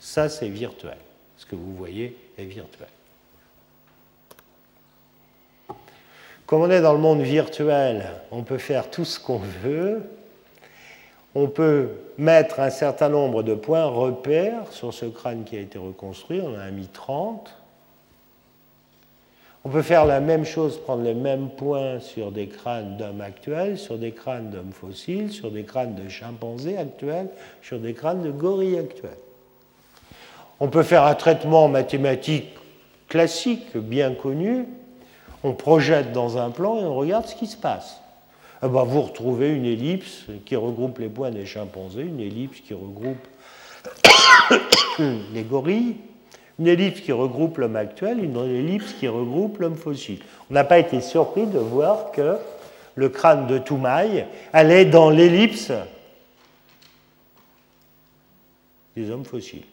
Ça, 0.00 0.30
c'est 0.30 0.48
virtuel. 0.48 0.96
Ce 1.36 1.44
que 1.44 1.54
vous 1.54 1.74
voyez 1.74 2.16
est 2.38 2.44
virtuel. 2.44 2.88
Comme 6.46 6.62
on 6.62 6.70
est 6.70 6.80
dans 6.80 6.94
le 6.94 6.98
monde 6.98 7.20
virtuel, 7.20 8.06
on 8.30 8.42
peut 8.42 8.56
faire 8.56 8.88
tout 8.88 9.04
ce 9.04 9.20
qu'on 9.20 9.42
veut. 9.62 10.00
On 11.34 11.46
peut 11.46 11.88
mettre 12.18 12.60
un 12.60 12.70
certain 12.70 13.08
nombre 13.08 13.42
de 13.42 13.54
points 13.54 13.86
repères 13.86 14.70
sur 14.70 14.92
ce 14.92 15.06
crâne 15.06 15.44
qui 15.44 15.56
a 15.56 15.60
été 15.60 15.78
reconstruit. 15.78 16.40
On 16.42 16.54
en 16.54 16.58
a 16.58 16.70
mis 16.70 16.88
30. 16.88 17.56
On 19.64 19.70
peut 19.70 19.82
faire 19.82 20.04
la 20.04 20.20
même 20.20 20.44
chose, 20.44 20.78
prendre 20.78 21.04
les 21.04 21.14
mêmes 21.14 21.48
points 21.48 22.00
sur 22.00 22.32
des 22.32 22.48
crânes 22.48 22.96
d'hommes 22.96 23.20
actuels, 23.20 23.78
sur 23.78 23.96
des 23.96 24.10
crânes 24.10 24.50
d'hommes 24.50 24.72
fossiles, 24.72 25.32
sur 25.32 25.52
des 25.52 25.62
crânes 25.62 25.94
de 25.94 26.08
chimpanzés 26.08 26.76
actuels, 26.76 27.28
sur 27.62 27.78
des 27.78 27.94
crânes 27.94 28.22
de 28.22 28.32
gorilles 28.32 28.78
actuels. 28.78 29.10
On 30.58 30.68
peut 30.68 30.82
faire 30.82 31.04
un 31.04 31.14
traitement 31.14 31.68
mathématique 31.68 32.50
classique, 33.08 33.76
bien 33.76 34.14
connu. 34.14 34.66
On 35.44 35.54
projette 35.54 36.12
dans 36.12 36.38
un 36.38 36.50
plan 36.50 36.78
et 36.78 36.84
on 36.84 36.94
regarde 36.94 37.26
ce 37.26 37.36
qui 37.36 37.46
se 37.46 37.56
passe. 37.56 38.01
Eh 38.64 38.68
ben, 38.68 38.84
vous 38.84 39.02
retrouvez 39.02 39.50
une 39.50 39.64
ellipse 39.64 40.26
qui 40.46 40.54
regroupe 40.54 40.98
les 41.00 41.08
points 41.08 41.32
des 41.32 41.46
chimpanzés, 41.46 42.02
une 42.02 42.20
ellipse 42.20 42.60
qui 42.60 42.74
regroupe 42.74 43.26
les 45.32 45.42
gorilles, 45.42 45.96
une 46.60 46.68
ellipse 46.68 47.00
qui 47.00 47.10
regroupe 47.10 47.58
l'homme 47.58 47.74
actuel, 47.74 48.22
une 48.22 48.36
ellipse 48.36 48.92
qui 48.92 49.08
regroupe 49.08 49.58
l'homme 49.58 49.74
fossile. 49.74 50.20
On 50.48 50.54
n'a 50.54 50.62
pas 50.62 50.78
été 50.78 51.00
surpris 51.00 51.46
de 51.46 51.58
voir 51.58 52.12
que 52.12 52.36
le 52.94 53.08
crâne 53.08 53.48
de 53.48 53.58
Toumaï 53.58 54.26
allait 54.52 54.84
dans 54.84 55.10
l'ellipse 55.10 55.72
des 58.94 59.10
hommes 59.10 59.24
fossiles. 59.24 59.64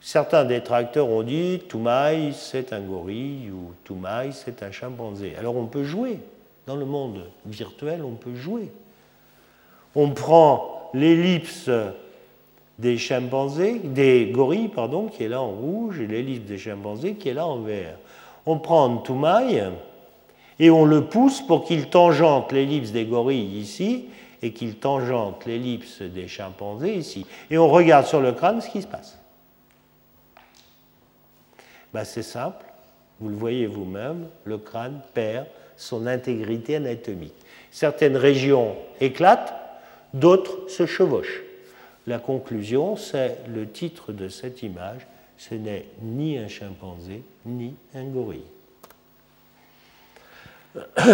Certains 0.00 0.44
détracteurs 0.44 1.08
ont 1.08 1.22
dit 1.22 1.62
Toumaï 1.68 2.32
c'est 2.34 2.72
un 2.72 2.80
gorille 2.80 3.50
ou 3.50 3.72
Toumaï 3.84 4.32
c'est 4.32 4.62
un 4.62 4.70
chimpanzé. 4.70 5.34
Alors 5.36 5.56
on 5.56 5.66
peut 5.66 5.84
jouer. 5.84 6.18
Dans 6.66 6.76
le 6.76 6.84
monde 6.84 7.30
virtuel, 7.46 8.02
on 8.04 8.14
peut 8.14 8.34
jouer. 8.34 8.70
On 9.94 10.10
prend 10.10 10.90
l'ellipse 10.94 11.70
des 12.78 12.98
chimpanzés, 12.98 13.80
des 13.80 14.26
gorilles, 14.26 14.68
pardon, 14.68 15.06
qui 15.06 15.24
est 15.24 15.28
là 15.28 15.40
en 15.40 15.50
rouge, 15.50 16.00
et 16.00 16.06
l'ellipse 16.06 16.46
des 16.46 16.58
chimpanzés 16.58 17.14
qui 17.14 17.28
est 17.28 17.34
là 17.34 17.46
en 17.46 17.58
vert. 17.58 17.96
On 18.46 18.58
prend 18.58 18.96
Toumaï 18.96 19.62
et 20.58 20.70
on 20.70 20.84
le 20.84 21.04
pousse 21.04 21.40
pour 21.40 21.64
qu'il 21.64 21.88
tangente 21.88 22.52
l'ellipse 22.52 22.92
des 22.92 23.04
gorilles 23.04 23.58
ici 23.58 24.08
et 24.42 24.52
qu'il 24.52 24.76
tangente 24.76 25.46
l'ellipse 25.46 26.02
des 26.02 26.28
chimpanzés 26.28 26.94
ici. 26.94 27.26
Et 27.50 27.58
on 27.58 27.68
regarde 27.68 28.06
sur 28.06 28.20
le 28.20 28.32
crâne 28.32 28.60
ce 28.60 28.68
qui 28.68 28.82
se 28.82 28.86
passe. 28.86 29.18
Ben, 31.92 32.04
c'est 32.04 32.22
simple, 32.22 32.64
vous 33.20 33.28
le 33.28 33.36
voyez 33.36 33.66
vous-même, 33.66 34.26
le 34.44 34.58
crâne 34.58 35.00
perd 35.14 35.46
son 35.76 36.06
intégrité 36.06 36.76
anatomique. 36.76 37.34
Certaines 37.70 38.16
régions 38.16 38.76
éclatent, 39.00 39.54
d'autres 40.12 40.68
se 40.68 40.86
chevauchent. 40.86 41.42
La 42.06 42.18
conclusion, 42.18 42.96
c'est 42.96 43.38
le 43.48 43.66
titre 43.68 44.12
de 44.12 44.28
cette 44.28 44.62
image, 44.62 45.06
ce 45.38 45.54
n'est 45.54 45.86
ni 46.02 46.38
un 46.38 46.48
chimpanzé, 46.48 47.22
ni 47.46 47.74
un 47.94 48.04
gorille. 48.04 48.44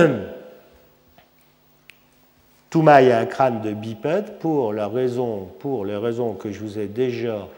Toumaï 2.70 3.10
a 3.10 3.18
un 3.18 3.26
crâne 3.26 3.62
de 3.62 3.72
bipède 3.72 4.38
pour, 4.38 4.72
la 4.72 4.86
raison, 4.88 5.48
pour 5.58 5.84
les 5.84 5.96
raisons 5.96 6.34
que 6.34 6.52
je 6.52 6.60
vous 6.60 6.78
ai 6.78 6.86
déjà 6.86 7.48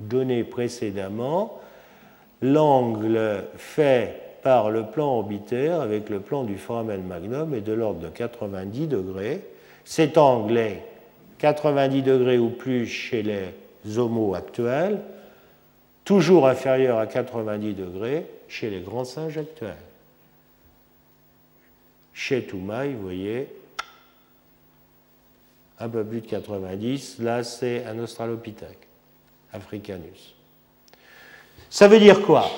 données 0.00 0.44
précédemment. 0.44 1.58
L'angle 2.42 3.44
fait 3.56 4.19
par 4.42 4.70
le 4.70 4.86
plan 4.86 5.18
orbitaire 5.18 5.80
avec 5.80 6.08
le 6.08 6.20
plan 6.20 6.44
du 6.44 6.56
foramen 6.56 7.02
magnum 7.02 7.54
est 7.54 7.60
de 7.60 7.72
l'ordre 7.72 8.00
de 8.00 8.08
90 8.08 8.86
degrés. 8.86 9.42
Cet 9.84 10.18
angle 10.18 10.56
est 10.58 10.82
90 11.38 12.02
degrés 12.02 12.38
ou 12.38 12.50
plus 12.50 12.86
chez 12.86 13.22
les 13.22 13.98
homos 13.98 14.34
actuels, 14.34 15.00
toujours 16.04 16.46
inférieur 16.46 16.98
à 16.98 17.06
90 17.06 17.74
degrés 17.74 18.26
chez 18.48 18.70
les 18.70 18.80
grands 18.80 19.04
singes 19.04 19.38
actuels. 19.38 19.74
Chez 22.12 22.42
Toumaï, 22.44 22.92
vous 22.92 23.02
voyez, 23.02 23.48
un 25.78 25.88
peu 25.88 26.04
plus 26.04 26.20
de 26.20 26.26
90, 26.26 27.20
là 27.20 27.42
c'est 27.42 27.84
un 27.86 27.98
Australopithèque, 27.98 28.86
Africanus. 29.52 30.34
Ça 31.70 31.88
veut 31.88 31.98
dire 31.98 32.20
quoi? 32.20 32.50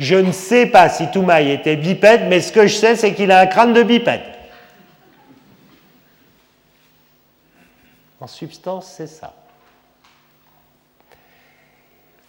Je 0.00 0.16
ne 0.16 0.32
sais 0.32 0.64
pas 0.64 0.88
si 0.88 1.10
Toumaï 1.10 1.50
était 1.50 1.76
bipède, 1.76 2.22
mais 2.30 2.40
ce 2.40 2.52
que 2.52 2.66
je 2.66 2.74
sais, 2.74 2.96
c'est 2.96 3.12
qu'il 3.14 3.30
a 3.30 3.40
un 3.40 3.46
crâne 3.46 3.74
de 3.74 3.82
bipède. 3.82 4.22
En 8.18 8.26
substance, 8.26 8.90
c'est 8.96 9.06
ça. 9.06 9.34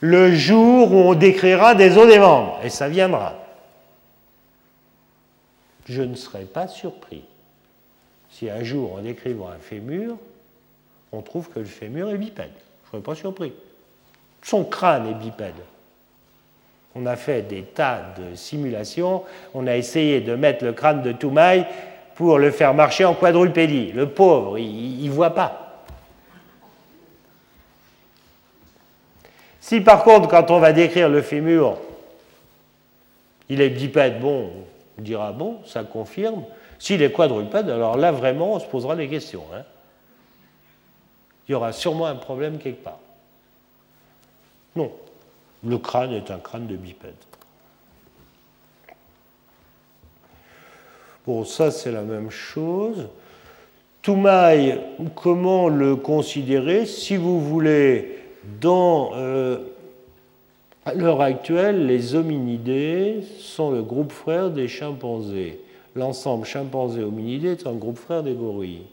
Le 0.02 0.36
jour 0.36 0.92
où 0.92 0.98
on 0.98 1.14
décrira 1.14 1.74
des 1.74 1.98
os 1.98 2.08
des 2.08 2.20
membres, 2.20 2.60
et 2.62 2.70
ça 2.70 2.90
viendra, 2.90 3.36
je 5.88 6.02
ne 6.02 6.16
serai 6.16 6.44
pas 6.44 6.68
surpris 6.68 7.24
si 8.30 8.50
un 8.50 8.66
jour, 8.66 8.96
en 8.96 9.02
décrivant 9.02 9.48
un 9.48 9.60
fémur, 9.60 10.18
on 11.14 11.22
trouve 11.22 11.50
que 11.50 11.60
le 11.60 11.66
fémur 11.66 12.10
est 12.10 12.18
bipède. 12.18 12.52
Je 12.52 12.88
ne 12.88 12.92
serais 12.92 13.02
pas 13.02 13.16
surpris. 13.16 13.54
Son 14.44 14.66
crâne 14.66 15.08
est 15.08 15.14
bipède. 15.14 15.56
On 16.96 17.06
a 17.06 17.16
fait 17.16 17.42
des 17.44 17.64
tas 17.64 18.02
de 18.18 18.36
simulations. 18.36 19.24
On 19.54 19.68
a 19.68 19.78
essayé 19.78 20.20
de 20.22 20.36
mettre 20.36 20.66
le 20.66 20.74
crâne 20.74 21.02
de 21.02 21.12
Toumaï 21.12 21.66
pour 22.16 22.38
le 22.38 22.52
faire 22.52 22.74
marcher 22.74 23.06
en 23.06 23.14
quadrupédie. 23.14 23.92
Le 23.94 24.10
pauvre, 24.10 24.58
il 24.58 25.06
ne 25.06 25.12
voit 25.12 25.34
pas. 25.34 25.62
Si 29.60 29.80
par 29.80 30.04
contre, 30.04 30.28
quand 30.28 30.52
on 30.52 30.60
va 30.60 30.74
décrire 30.74 31.08
le 31.08 31.22
fémur, 31.22 31.78
il 33.48 33.62
est 33.62 33.70
bipède, 33.70 34.20
bon, 34.20 34.52
on 34.98 35.02
dira 35.02 35.32
bon, 35.32 35.60
ça 35.66 35.84
confirme. 35.84 36.44
S'il 36.78 37.02
est 37.02 37.12
quadrupède, 37.12 37.70
alors 37.70 37.96
là 37.96 38.12
vraiment, 38.12 38.56
on 38.56 38.60
se 38.60 38.66
posera 38.66 38.96
des 38.96 39.08
questions. 39.08 39.44
Hein. 39.56 39.64
Il 41.48 41.52
y 41.52 41.56
aura 41.56 41.72
sûrement 41.72 42.08
un 42.08 42.16
problème 42.16 42.58
quelque 42.58 42.84
part. 42.84 43.00
Non, 44.76 44.92
le 45.64 45.78
crâne 45.78 46.14
est 46.14 46.32
un 46.32 46.40
crâne 46.40 46.68
de 46.68 46.76
bipède. 46.76 47.14
Bon, 51.26 51.46
ça 51.46 51.70
c'est 51.70 51.92
la 51.92 52.02
même 52.02 52.32
chose. 52.32 53.08
Toumaï, 54.02 54.82
comment 55.16 55.70
le 55.70 55.96
considérer 55.96 56.88
Si 56.88 57.16
vous 57.16 57.40
voulez, 57.40 58.18
dans, 58.60 59.12
euh, 59.14 59.60
à 60.86 60.96
l'heure 60.96 61.22
actuelle, 61.22 61.86
les 61.86 62.16
hominidés 62.16 63.22
sont 63.40 63.70
le 63.70 63.84
groupe 63.84 64.12
frère 64.12 64.50
des 64.50 64.68
chimpanzés. 64.68 65.62
L'ensemble 65.96 66.46
chimpanzé-hominidé 66.46 67.52
est 67.52 67.68
un 67.68 67.74
groupe 67.74 67.98
frère 67.98 68.24
des 68.24 68.34
gorilles. 68.34 68.88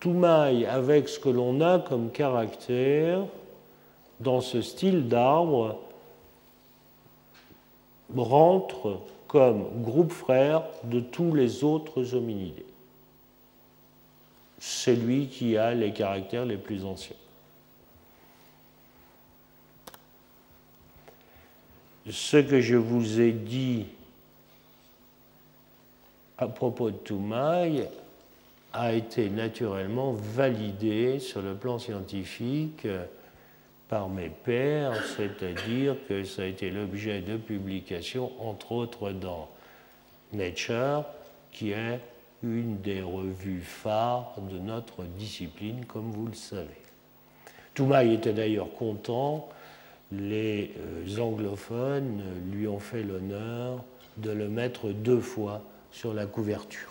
Toumaï, 0.00 0.66
avec 0.66 1.08
ce 1.08 1.18
que 1.18 1.30
l'on 1.30 1.62
a 1.62 1.78
comme 1.78 2.10
caractère 2.10 3.20
dans 4.24 4.40
ce 4.40 4.62
style 4.62 5.06
d'arbre, 5.06 5.78
rentre 8.16 9.00
comme 9.28 9.82
groupe 9.82 10.12
frère 10.12 10.62
de 10.84 11.00
tous 11.00 11.34
les 11.34 11.62
autres 11.62 12.14
hominidés. 12.14 12.66
C'est 14.58 14.96
lui 14.96 15.28
qui 15.28 15.56
a 15.56 15.74
les 15.74 15.92
caractères 15.92 16.46
les 16.46 16.56
plus 16.56 16.84
anciens. 16.84 17.16
Ce 22.10 22.36
que 22.36 22.60
je 22.60 22.76
vous 22.76 23.20
ai 23.20 23.32
dit 23.32 23.86
à 26.38 26.48
propos 26.48 26.90
de 26.90 26.96
Toumaï 26.96 27.88
a 28.72 28.92
été 28.92 29.30
naturellement 29.30 30.12
validé 30.12 31.18
sur 31.18 31.40
le 31.40 31.54
plan 31.54 31.78
scientifique 31.78 32.86
par 33.94 34.08
mes 34.08 34.28
pairs, 34.28 34.92
c'est-à-dire 35.16 35.94
que 36.08 36.24
ça 36.24 36.42
a 36.42 36.46
été 36.46 36.68
l'objet 36.68 37.20
de 37.20 37.36
publications, 37.36 38.32
entre 38.40 38.72
autres 38.72 39.12
dans 39.12 39.48
Nature, 40.32 41.04
qui 41.52 41.70
est 41.70 42.00
une 42.42 42.80
des 42.80 43.02
revues 43.02 43.60
phares 43.60 44.34
de 44.50 44.58
notre 44.58 45.04
discipline, 45.04 45.84
comme 45.84 46.10
vous 46.10 46.26
le 46.26 46.34
savez. 46.34 46.82
Toumaï 47.72 48.14
était 48.14 48.32
d'ailleurs 48.32 48.74
content, 48.74 49.48
les 50.10 50.72
euh, 50.76 51.20
anglophones 51.20 52.20
lui 52.50 52.66
ont 52.66 52.80
fait 52.80 53.04
l'honneur 53.04 53.84
de 54.16 54.32
le 54.32 54.48
mettre 54.48 54.88
deux 54.88 55.20
fois 55.20 55.62
sur 55.92 56.12
la 56.12 56.26
couverture. 56.26 56.90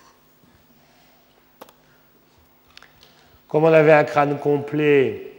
Comme 3.49 3.66
on 3.66 3.74
avait 3.74 3.91
un 3.91 4.06
crâne 4.06 4.39
complet, 4.39 5.32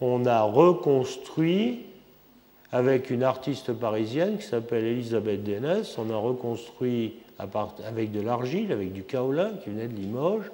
on 0.00 0.26
a 0.26 0.42
reconstruit 0.42 1.86
avec 2.72 3.10
une 3.10 3.22
artiste 3.22 3.72
parisienne 3.72 4.38
qui 4.38 4.46
s'appelle 4.46 4.84
Elisabeth 4.84 5.44
Denès, 5.44 5.96
on 5.96 6.10
a 6.10 6.16
reconstruit 6.16 7.14
avec 7.38 8.10
de 8.10 8.20
l'argile, 8.20 8.72
avec 8.72 8.92
du 8.92 9.04
kaolin 9.04 9.52
qui 9.62 9.70
venait 9.70 9.86
de 9.86 9.94
Limoges, 9.94 10.50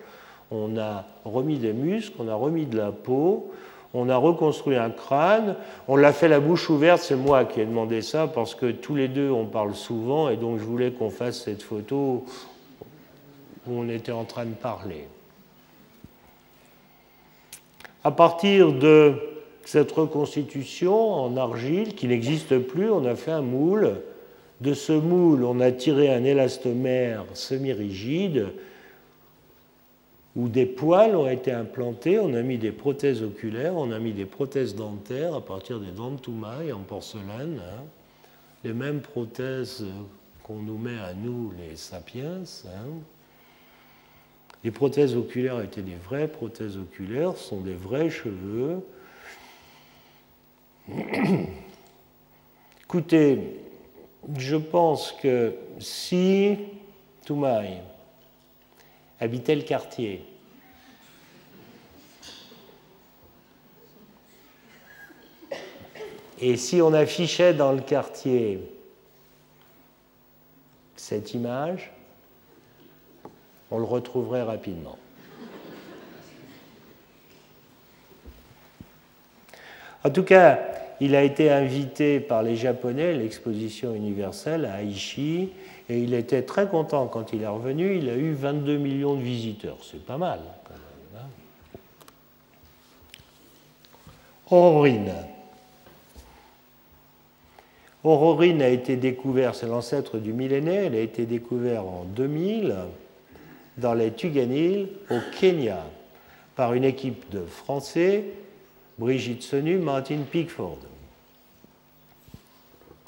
on 0.50 0.76
a 0.76 1.06
remis 1.24 1.58
des 1.58 1.72
muscles, 1.72 2.16
on 2.18 2.28
a 2.28 2.34
remis 2.34 2.66
de 2.66 2.76
la 2.76 2.92
peau, 2.92 3.50
on 3.94 4.08
a 4.08 4.16
reconstruit 4.16 4.76
un 4.76 4.90
crâne, 4.90 5.56
on 5.88 5.96
l'a 5.96 6.12
fait 6.12 6.28
la 6.28 6.40
bouche 6.40 6.68
ouverte, 6.70 7.00
c'est 7.00 7.16
moi 7.16 7.44
qui 7.44 7.60
ai 7.60 7.66
demandé 7.66 8.02
ça 8.02 8.26
parce 8.26 8.54
que 8.54 8.70
tous 8.70 8.94
les 8.94 9.08
deux 9.08 9.30
on 9.30 9.46
parle 9.46 9.74
souvent 9.74 10.28
et 10.28 10.36
donc 10.36 10.58
je 10.58 10.64
voulais 10.64 10.90
qu'on 10.92 11.10
fasse 11.10 11.44
cette 11.44 11.62
photo 11.62 12.24
où 13.66 13.72
on 13.72 13.88
était 13.88 14.12
en 14.12 14.24
train 14.24 14.44
de 14.44 14.54
parler. 14.54 15.08
À 18.04 18.10
partir 18.10 18.72
de 18.72 19.29
cette 19.70 19.92
reconstitution 19.92 21.12
en 21.12 21.36
argile 21.36 21.94
qui 21.94 22.08
n'existe 22.08 22.58
plus, 22.58 22.90
on 22.90 23.04
a 23.04 23.14
fait 23.14 23.30
un 23.30 23.40
moule. 23.40 24.00
De 24.60 24.74
ce 24.74 24.92
moule, 24.92 25.44
on 25.44 25.60
a 25.60 25.70
tiré 25.70 26.12
un 26.12 26.24
élastomère 26.24 27.24
semi-rigide 27.34 28.48
où 30.34 30.48
des 30.48 30.66
poils 30.66 31.14
ont 31.14 31.28
été 31.28 31.52
implantés, 31.52 32.18
on 32.18 32.34
a 32.34 32.42
mis 32.42 32.58
des 32.58 32.72
prothèses 32.72 33.22
oculaires, 33.22 33.76
on 33.76 33.92
a 33.92 34.00
mis 34.00 34.10
des 34.10 34.24
prothèses 34.24 34.74
dentaires 34.74 35.36
à 35.36 35.40
partir 35.40 35.78
des 35.78 35.92
dents 35.92 36.10
de 36.10 36.18
Toumaï 36.18 36.72
en 36.72 36.80
porcelaine, 36.80 37.60
hein. 37.60 37.84
les 38.64 38.72
mêmes 38.72 39.00
prothèses 39.00 39.86
qu'on 40.42 40.56
nous 40.56 40.78
met 40.78 40.98
à 40.98 41.14
nous, 41.14 41.52
les 41.56 41.76
sapiens. 41.76 42.42
Hein. 42.66 42.88
Les 44.64 44.72
prothèses 44.72 45.14
oculaires 45.14 45.60
étaient 45.60 45.80
des 45.80 45.94
vraies 45.94 46.26
prothèses 46.26 46.76
oculaires, 46.76 47.36
sont 47.36 47.60
des 47.60 47.74
vrais 47.74 48.10
cheveux. 48.10 48.80
Écoutez, 52.84 53.60
je 54.36 54.56
pense 54.56 55.12
que 55.12 55.54
si 55.78 56.58
Toumaï 57.24 57.80
habitait 59.20 59.54
le 59.54 59.62
quartier, 59.62 60.24
et 66.40 66.56
si 66.56 66.82
on 66.82 66.92
affichait 66.92 67.54
dans 67.54 67.72
le 67.72 67.82
quartier 67.82 68.60
cette 70.96 71.34
image, 71.34 71.92
on 73.70 73.78
le 73.78 73.84
retrouverait 73.84 74.42
rapidement. 74.42 74.98
En 80.02 80.10
tout 80.10 80.22
cas, 80.22 80.79
il 81.00 81.16
a 81.16 81.22
été 81.22 81.50
invité 81.50 82.20
par 82.20 82.42
les 82.42 82.56
Japonais 82.56 83.10
à 83.10 83.16
l'exposition 83.16 83.94
universelle 83.94 84.66
à 84.66 84.82
Aichi 84.82 85.48
et 85.88 85.98
il 85.98 86.12
était 86.12 86.42
très 86.42 86.68
content 86.68 87.06
quand 87.06 87.32
il 87.32 87.42
est 87.42 87.48
revenu. 87.48 87.96
Il 87.96 88.10
a 88.10 88.16
eu 88.16 88.32
22 88.32 88.76
millions 88.76 89.14
de 89.14 89.22
visiteurs. 89.22 89.78
C'est 89.82 90.04
pas 90.04 90.18
mal 90.18 90.40
quand 90.64 90.74
même. 90.74 91.22
Hein. 91.22 91.28
Aurorine. 94.50 95.12
A 98.62 98.68
été 98.68 98.96
découvert, 98.96 99.54
c'est 99.54 99.66
l'ancêtre 99.66 100.18
du 100.18 100.32
millénaire, 100.32 100.84
il 100.84 100.94
a 100.94 101.00
été 101.00 101.26
découvert 101.26 101.84
en 101.84 102.04
2000 102.04 102.74
dans 103.78 103.94
les 103.94 104.12
Tuganil 104.12 104.88
au 105.10 105.18
Kenya 105.38 105.84
par 106.56 106.74
une 106.74 106.84
équipe 106.84 107.30
de 107.30 107.40
Français, 107.40 108.24
Brigitte 108.98 109.42
Sonu, 109.42 109.78
Martin 109.78 110.20
Pickford. 110.30 110.78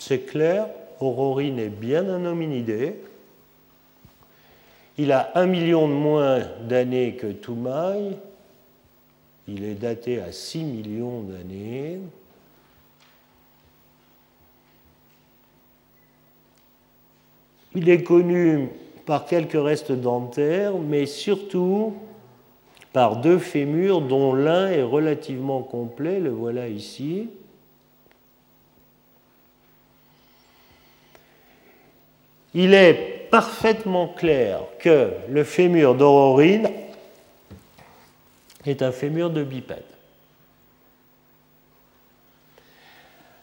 C'est 0.04 0.26
clair, 0.26 0.66
Aurorine 0.98 1.60
est 1.60 1.68
bien 1.68 2.08
un 2.08 2.24
hominidé. 2.24 2.96
Il 4.98 5.12
a 5.12 5.30
un 5.36 5.46
million 5.46 5.86
de 5.86 5.92
moins 5.92 6.40
d'années 6.68 7.14
que 7.14 7.28
Toumaï. 7.28 8.16
Il 9.46 9.62
est 9.62 9.76
daté 9.76 10.20
à 10.20 10.32
6 10.32 10.64
millions 10.64 11.20
d'années. 11.20 12.00
Il 17.76 17.88
est 17.88 18.02
connu 18.02 18.70
par 19.06 19.24
quelques 19.24 19.52
restes 19.52 19.92
dentaires, 19.92 20.78
mais 20.78 21.06
surtout 21.06 21.94
par 22.92 23.18
deux 23.18 23.38
fémurs 23.38 24.00
dont 24.00 24.34
l'un 24.34 24.68
est 24.68 24.82
relativement 24.82 25.62
complet, 25.62 26.18
le 26.18 26.30
voilà 26.30 26.66
ici. 26.66 27.28
Il 32.54 32.74
est 32.74 33.28
parfaitement 33.30 34.08
clair 34.08 34.60
que 34.78 35.10
le 35.28 35.44
fémur 35.44 35.94
d'Aurorine 35.94 36.68
est 38.66 38.82
un 38.82 38.92
fémur 38.92 39.30
de 39.30 39.42
bipède. 39.42 39.82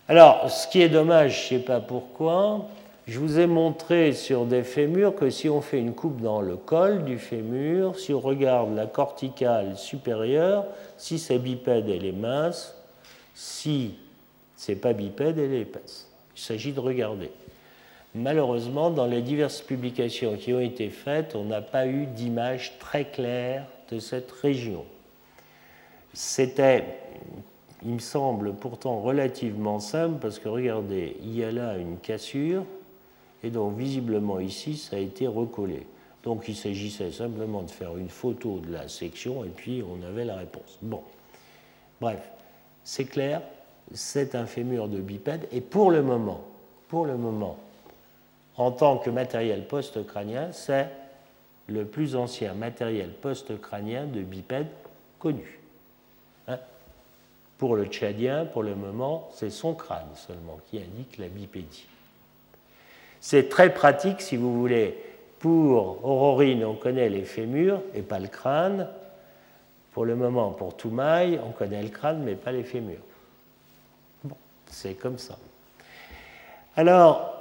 Alors, 0.07 0.49
ce 0.49 0.68
qui 0.68 0.82
est 0.82 0.89
dommage, 0.89 1.47
je 1.49 1.55
ne 1.55 1.60
sais 1.60 1.66
pas 1.66 1.80
pourquoi, 1.80 2.68
je 3.07 3.20
vous 3.20 3.39
ai 3.39 3.47
montré 3.47 4.14
sur 4.14 4.45
des 4.45 4.64
fémurs 4.64 5.16
que 5.16 5.32
si 5.32 5.49
on 5.49 5.62
fait 5.62 5.80
une 5.80 5.93
coupe 5.93 6.22
dans 6.22 6.41
le 6.41 6.55
col 6.57 7.03
du 7.03 7.18
fémur, 7.18 7.97
si 7.97 8.14
on 8.14 8.20
regarde 8.20 8.76
la 8.76 8.86
corticale 8.86 9.78
supérieure, 9.78 10.66
si 10.97 11.18
c'est 11.18 11.39
bipède, 11.39 11.89
elle 11.89 12.05
est 12.05 12.12
mince, 12.12 12.76
si 13.34 13.95
c'est 14.55 14.76
pas 14.76 14.93
bipède, 14.93 15.39
elle 15.39 15.53
est 15.53 15.62
épaisse. 15.62 16.07
Il 16.36 16.41
s'agit 16.41 16.72
de 16.72 16.80
regarder. 16.80 17.32
Malheureusement, 18.16 18.89
dans 18.89 19.05
les 19.05 19.22
diverses 19.22 19.62
publications 19.62 20.36
qui 20.36 20.53
ont 20.53 20.60
été 20.60 20.89
faites, 20.89 21.36
on 21.36 21.45
n'a 21.45 21.62
pas 21.62 21.88
eu 21.88 22.05
d'image 22.07 22.78
très 22.80 23.05
claire 23.05 23.66
de 23.91 23.99
cette 23.99 24.32
région. 24.32 24.84
C'était, 26.14 26.86
il 27.84 27.93
me 27.93 27.99
semble, 27.99 28.53
pourtant 28.53 28.99
relativement 29.01 29.80
simple 29.80 30.18
parce 30.20 30.39
que 30.39 30.49
regardez, 30.49 31.18
il 31.22 31.38
y 31.38 31.43
a 31.43 31.51
là 31.51 31.78
une 31.78 31.97
cassure, 31.97 32.66
et 33.43 33.49
donc, 33.49 33.78
visiblement, 33.78 34.39
ici, 34.39 34.76
ça 34.78 34.97
a 34.97 34.99
été 34.99 35.28
recollé. 35.28 35.88
Donc, 36.24 36.47
il 36.47 36.55
s'agissait 36.55 37.12
simplement 37.12 37.64
de 37.64 37.72
faire 37.72 37.97
une 37.97 38.10
photo 38.10 38.60
de 38.60 38.72
la 38.72 38.88
section 38.88 39.45
et 39.45 39.49
puis 39.49 39.84
on 39.84 40.05
avait 40.05 40.26
la 40.26 40.36
réponse. 40.36 40.78
Bon. 40.82 41.01
Bref, 42.01 42.30
c'est 42.84 43.05
clair, 43.05 43.41
c'est 43.93 44.36
un 44.36 44.45
fémur 44.45 44.89
de 44.89 44.99
bipède 44.99 45.47
et 45.51 45.62
pour 45.62 45.91
le 45.91 46.01
moment, 46.01 46.41
pour 46.89 47.05
le 47.05 47.16
moment, 47.16 47.57
en 48.60 48.72
tant 48.72 48.97
que 48.97 49.10
matériel 49.10 49.66
post-crânien, 49.66 50.49
c'est 50.51 50.89
le 51.68 51.86
plus 51.86 52.18
ancien 52.18 52.53
matériel 52.53 53.10
post-crânien 53.10 54.05
de 54.05 54.20
bipède 54.20 54.68
connu. 55.18 55.60
Hein? 56.49 56.60
Pour 57.57 57.78
le 57.78 57.86
tchadien, 57.86 58.45
pour 58.45 58.64
le 58.64 58.76
moment, 58.76 59.30
c'est 59.34 59.49
son 59.49 59.74
crâne 59.74 60.10
seulement 60.16 60.60
qui 60.70 60.78
indique 60.78 61.18
la 61.18 61.30
bipédie. 61.30 61.88
C'est 63.22 63.47
très 63.47 63.74
pratique, 63.74 64.20
si 64.20 64.36
vous 64.36 64.53
voulez. 64.60 64.97
Pour 65.39 66.05
Aurorine, 66.05 66.66
on 66.66 66.76
connaît 66.76 67.07
les 67.07 67.24
fémurs 67.24 67.80
et 67.95 68.01
pas 68.01 68.20
le 68.20 68.28
crâne. 68.28 68.89
Pour 69.93 70.03
le 70.03 70.18
moment, 70.18 70.51
pour 70.51 70.76
Toumaï, 70.76 71.39
on 71.45 71.51
connaît 71.51 71.82
le 71.82 71.89
crâne 71.89 72.24
mais 72.24 72.36
pas 72.36 72.51
les 72.51 72.64
fémurs. 72.64 72.99
Bon, 74.26 74.36
c'est 74.68 74.95
comme 74.95 75.18
ça. 75.18 75.38
Alors, 76.76 77.38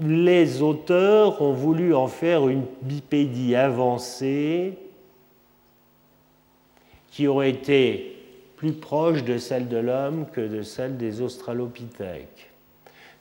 les 0.00 0.62
auteurs 0.62 1.40
ont 1.40 1.52
voulu 1.52 1.94
en 1.94 2.08
faire 2.08 2.48
une 2.48 2.64
bipédie 2.82 3.54
avancée 3.54 4.78
qui 7.10 7.26
aurait 7.26 7.50
été 7.50 8.16
plus 8.56 8.72
proche 8.72 9.24
de 9.24 9.38
celle 9.38 9.68
de 9.68 9.78
l'homme 9.78 10.26
que 10.32 10.40
de 10.40 10.62
celle 10.62 10.96
des 10.96 11.20
australopithèques. 11.20 12.50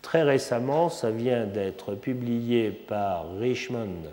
Très 0.01 0.23
récemment, 0.23 0.89
ça 0.89 1.11
vient 1.11 1.45
d'être 1.45 1.95
publié 1.95 2.71
par 2.71 3.37
Richmond 3.37 4.11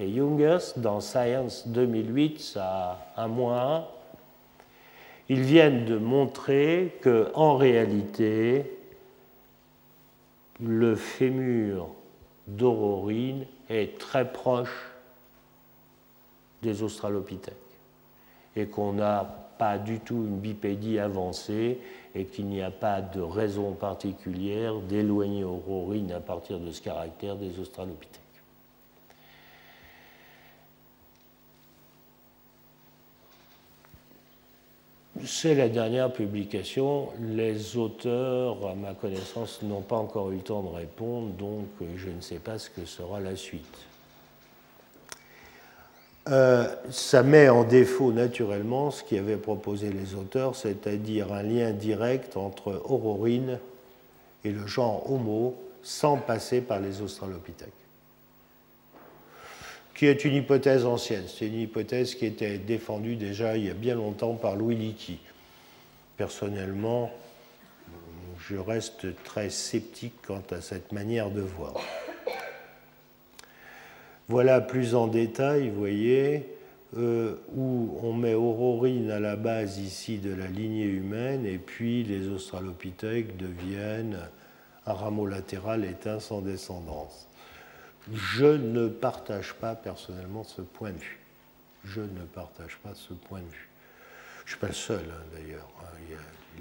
et 0.00 0.14
Jungers 0.14 0.72
dans 0.76 1.00
Science 1.00 1.68
2008, 1.68 2.40
ça 2.40 2.98
a 3.16 3.22
un 3.22 3.28
mois. 3.28 4.00
Ils 5.28 5.42
viennent 5.42 5.84
de 5.84 5.98
montrer 5.98 6.96
que, 7.02 7.30
en 7.34 7.56
réalité, 7.56 8.79
le 10.62 10.94
fémur 10.94 11.88
d'aurorine 12.46 13.46
est 13.68 13.98
très 13.98 14.30
proche 14.30 14.90
des 16.62 16.82
australopithèques 16.82 17.54
et 18.56 18.66
qu'on 18.66 18.92
n'a 18.92 19.24
pas 19.58 19.78
du 19.78 20.00
tout 20.00 20.16
une 20.16 20.38
bipédie 20.38 20.98
avancée 20.98 21.78
et 22.14 22.24
qu'il 22.24 22.46
n'y 22.46 22.62
a 22.62 22.70
pas 22.70 23.00
de 23.00 23.20
raison 23.20 23.72
particulière 23.72 24.80
d'éloigner 24.80 25.44
Aurorine 25.44 26.12
à 26.12 26.20
partir 26.20 26.58
de 26.58 26.70
ce 26.72 26.82
caractère 26.82 27.36
des 27.36 27.58
australopithèques. 27.58 28.20
C'est 35.26 35.54
la 35.54 35.68
dernière 35.68 36.12
publication. 36.12 37.08
Les 37.20 37.76
auteurs, 37.76 38.66
à 38.66 38.74
ma 38.74 38.94
connaissance, 38.94 39.60
n'ont 39.62 39.82
pas 39.82 39.96
encore 39.96 40.30
eu 40.30 40.36
le 40.36 40.40
temps 40.40 40.62
de 40.62 40.74
répondre, 40.74 41.28
donc 41.30 41.66
je 41.96 42.08
ne 42.08 42.20
sais 42.20 42.38
pas 42.38 42.58
ce 42.58 42.70
que 42.70 42.84
sera 42.84 43.20
la 43.20 43.36
suite. 43.36 43.78
Euh, 46.28 46.68
ça 46.90 47.22
met 47.22 47.48
en 47.48 47.64
défaut 47.64 48.12
naturellement 48.12 48.90
ce 48.90 49.02
qu'avaient 49.02 49.36
proposé 49.36 49.90
les 49.90 50.14
auteurs, 50.14 50.54
c'est-à-dire 50.54 51.32
un 51.32 51.42
lien 51.42 51.72
direct 51.72 52.36
entre 52.36 52.82
Aurorine 52.84 53.58
et 54.44 54.52
le 54.52 54.66
genre 54.66 55.10
Homo 55.10 55.54
sans 55.82 56.16
passer 56.16 56.60
par 56.60 56.80
les 56.80 57.00
Australopithèques. 57.00 57.79
Qui 60.00 60.06
est 60.06 60.24
une 60.24 60.34
hypothèse 60.34 60.86
ancienne, 60.86 61.24
c'est 61.26 61.46
une 61.46 61.60
hypothèse 61.60 62.14
qui 62.14 62.24
était 62.24 62.56
défendue 62.56 63.16
déjà 63.16 63.58
il 63.58 63.66
y 63.66 63.70
a 63.70 63.74
bien 63.74 63.96
longtemps 63.96 64.32
par 64.32 64.56
Louis 64.56 64.74
Leakey. 64.74 65.18
Personnellement, 66.16 67.10
je 68.38 68.56
reste 68.56 69.22
très 69.24 69.50
sceptique 69.50 70.14
quant 70.26 70.42
à 70.52 70.62
cette 70.62 70.92
manière 70.92 71.30
de 71.30 71.42
voir. 71.42 71.74
Voilà 74.28 74.62
plus 74.62 74.94
en 74.94 75.06
détail, 75.06 75.68
vous 75.68 75.78
voyez, 75.78 76.46
euh, 76.96 77.34
où 77.54 77.98
on 78.02 78.14
met 78.14 78.32
Aurorine 78.32 79.10
à 79.10 79.20
la 79.20 79.36
base 79.36 79.76
ici 79.80 80.16
de 80.16 80.32
la 80.32 80.46
lignée 80.46 80.86
humaine, 80.86 81.44
et 81.44 81.58
puis 81.58 82.04
les 82.04 82.26
australopithèques 82.28 83.36
deviennent 83.36 84.18
un 84.86 84.94
rameau 84.94 85.26
latéral 85.26 85.84
éteint 85.84 86.20
sans 86.20 86.40
descendance. 86.40 87.29
Je 88.12 88.46
ne 88.46 88.88
partage 88.88 89.54
pas 89.54 89.74
personnellement 89.74 90.44
ce 90.44 90.62
point 90.62 90.90
de 90.90 90.98
vue. 90.98 91.18
Je 91.84 92.00
ne 92.00 92.24
partage 92.34 92.78
pas 92.82 92.94
ce 92.94 93.12
point 93.12 93.40
de 93.40 93.44
vue. 93.44 93.68
Je 94.38 94.44
ne 94.44 94.48
suis 94.48 94.58
pas 94.58 94.68
le 94.68 94.74
seul 94.74 95.04
hein, 95.10 95.24
d'ailleurs. 95.34 95.68
Hein. 95.82 96.16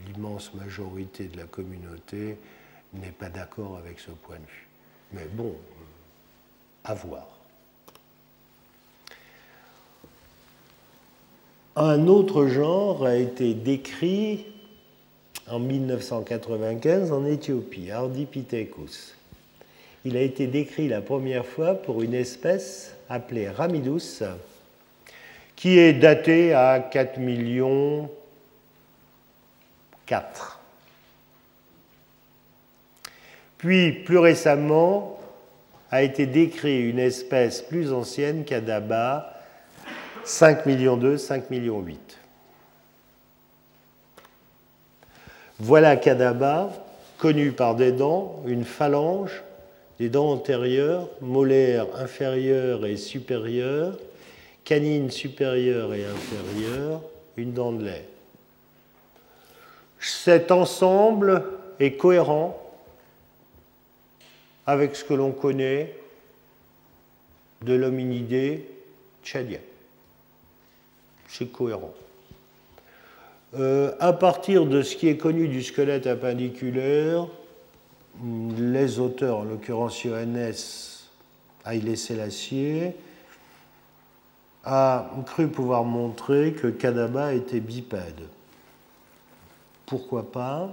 L'immense 0.07 0.53
majorité 0.53 1.25
de 1.25 1.37
la 1.37 1.45
communauté 1.45 2.37
n'est 2.93 3.11
pas 3.11 3.29
d'accord 3.29 3.77
avec 3.77 3.99
ce 3.99 4.11
point 4.11 4.35
de 4.35 4.41
vue. 4.41 4.67
Mais 5.13 5.25
bon, 5.25 5.55
à 6.83 6.93
voir. 6.93 7.27
Un 11.75 12.07
autre 12.07 12.47
genre 12.47 13.05
a 13.05 13.15
été 13.15 13.53
décrit 13.53 14.45
en 15.47 15.59
1995 15.59 17.11
en 17.11 17.25
Éthiopie, 17.25 17.91
Ardipithecus. 17.91 19.15
Il 20.05 20.15
a 20.15 20.21
été 20.21 20.47
décrit 20.47 20.88
la 20.88 21.01
première 21.01 21.45
fois 21.45 21.76
pour 21.76 22.01
une 22.01 22.13
espèce 22.13 22.95
appelée 23.09 23.49
Ramidus, 23.49 24.23
qui 25.55 25.77
est 25.77 25.93
datée 25.93 26.53
à 26.53 26.80
4 26.80 27.17
millions 27.17 28.09
4. 30.09 30.59
Puis, 33.59 33.91
plus 33.91 34.17
récemment, 34.17 35.19
a 35.91 36.01
été 36.01 36.26
décrit 36.26 36.89
une 36.89 36.97
espèce 36.97 37.61
plus 37.61 37.93
ancienne, 37.93 38.43
Kadaba, 38.43 39.34
5 40.23 40.65
millions 40.65 40.97
2, 40.97 41.17
5 41.17 41.51
millions 41.51 41.81
8. 41.81 42.17
Voilà 45.59 45.95
Kadaba, 45.97 46.71
connu 47.17 47.51
par 47.51 47.76
des 47.76 47.91
dents, 47.91 48.41
une 48.47 48.63
phalange, 48.63 49.43
des 49.99 50.09
dents 50.09 50.31
antérieures, 50.31 51.09
molaires 51.21 51.88
inférieures 51.95 52.85
et 52.85 52.95
supérieures, 52.95 53.97
canines 54.63 55.11
supérieures 55.11 55.93
et 55.93 56.05
inférieures, 56.05 57.01
une 57.35 57.53
dent 57.53 57.73
de 57.73 57.85
lait. 57.85 58.05
Cet 59.99 60.51
ensemble 60.51 61.43
est 61.80 61.93
cohérent 61.93 62.57
avec 64.65 64.95
ce 64.95 65.03
que 65.03 65.13
l'on 65.13 65.31
connaît 65.31 65.93
de 67.63 67.73
l'hominidé 67.73 68.69
tchadien. 69.23 69.59
C'est 71.27 71.51
cohérent. 71.51 71.93
Euh, 73.55 73.93
à 73.99 74.13
partir 74.13 74.65
de 74.65 74.81
ce 74.81 74.95
qui 74.95 75.09
est 75.09 75.17
connu 75.17 75.47
du 75.47 75.63
squelette 75.63 76.07
appendiculaire, 76.07 77.27
les 78.23 78.99
auteurs, 78.99 79.37
en 79.37 79.43
l'occurrence 79.43 80.01
Johannes 80.01 80.53
Haïlé 81.63 81.95
Selassie, 81.95 82.91
a 84.65 85.09
cru 85.25 85.47
pouvoir 85.47 85.83
montrer 85.83 86.53
que 86.53 86.67
Kadaba 86.67 87.33
était 87.33 87.59
bipède. 87.59 88.21
Pourquoi 89.85 90.31
pas? 90.31 90.69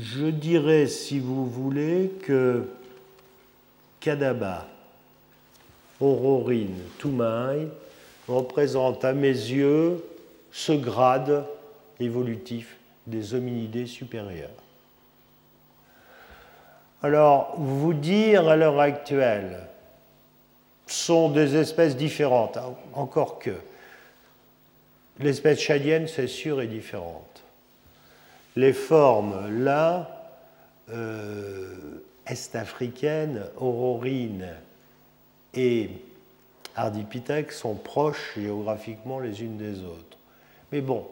Je 0.00 0.26
dirais, 0.26 0.86
si 0.86 1.18
vous 1.18 1.46
voulez, 1.46 2.12
que 2.22 2.64
Kadaba, 4.00 4.66
Aurorine, 6.00 6.78
Toumaï 6.98 7.68
représente 8.26 9.04
à 9.04 9.12
mes 9.12 9.28
yeux 9.28 10.02
ce 10.50 10.72
grade 10.72 11.44
évolutif 12.00 12.76
des 13.06 13.34
hominidés 13.34 13.86
supérieurs. 13.86 14.61
Alors, 17.02 17.54
vous 17.58 17.94
dire 17.94 18.48
à 18.48 18.56
l'heure 18.56 18.80
actuelle, 18.80 19.58
sont 20.86 21.30
des 21.30 21.56
espèces 21.56 21.96
différentes, 21.96 22.58
encore 22.92 23.38
que. 23.38 23.56
L'espèce 25.18 25.60
chadienne, 25.60 26.06
c'est 26.06 26.26
sûr, 26.26 26.60
est 26.60 26.66
différente. 26.66 27.42
Les 28.56 28.72
formes, 28.72 29.62
là, 29.64 30.30
euh, 30.90 32.02
est-africaines, 32.26 33.44
aurorines 33.56 34.54
et 35.54 35.90
ardipithèques 36.76 37.52
sont 37.52 37.74
proches 37.74 38.32
géographiquement 38.36 39.18
les 39.18 39.42
unes 39.42 39.56
des 39.56 39.80
autres. 39.80 40.18
Mais 40.70 40.80
bon, 40.80 41.06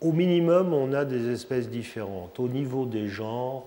au 0.00 0.12
minimum, 0.12 0.72
on 0.72 0.92
a 0.92 1.04
des 1.04 1.30
espèces 1.30 1.68
différentes. 1.68 2.38
Au 2.38 2.48
niveau 2.48 2.86
des 2.86 3.08
genres, 3.08 3.66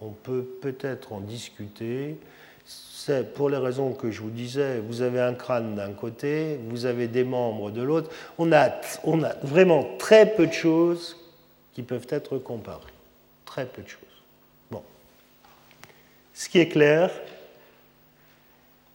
on 0.00 0.10
peut 0.10 0.42
peut-être 0.60 1.12
en 1.12 1.20
discuter. 1.20 2.18
C'est 2.64 3.34
pour 3.34 3.50
les 3.50 3.58
raisons 3.58 3.92
que 3.92 4.10
je 4.10 4.20
vous 4.20 4.30
disais, 4.30 4.80
vous 4.80 5.02
avez 5.02 5.20
un 5.20 5.34
crâne 5.34 5.76
d'un 5.76 5.92
côté, 5.92 6.58
vous 6.68 6.86
avez 6.86 7.08
des 7.08 7.24
membres 7.24 7.70
de 7.70 7.82
l'autre. 7.82 8.10
On 8.38 8.52
a, 8.52 8.70
on 9.04 9.22
a 9.22 9.34
vraiment 9.42 9.86
très 9.98 10.34
peu 10.34 10.46
de 10.46 10.52
choses 10.52 11.16
qui 11.72 11.82
peuvent 11.82 12.06
être 12.10 12.38
comparées. 12.38 12.92
Très 13.44 13.66
peu 13.66 13.82
de 13.82 13.88
choses. 13.88 14.00
Bon. 14.70 14.82
Ce 16.34 16.48
qui 16.48 16.58
est 16.58 16.68
clair, 16.68 17.10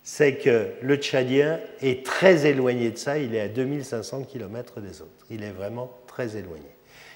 c'est 0.04 0.36
que 0.36 0.72
le 0.82 0.96
Tchadien 0.98 1.60
est 1.82 2.06
très 2.06 2.46
éloigné 2.46 2.92
de 2.92 2.98
ça, 2.98 3.18
il 3.18 3.36
est 3.36 3.40
à 3.42 3.48
2500 3.48 4.24
km 4.24 4.82
des 4.82 5.02
autres. 5.02 5.26
Il 5.30 5.44
est 5.44 5.52
vraiment 5.52 5.90
très 6.12 6.36
éloigné. 6.36 6.70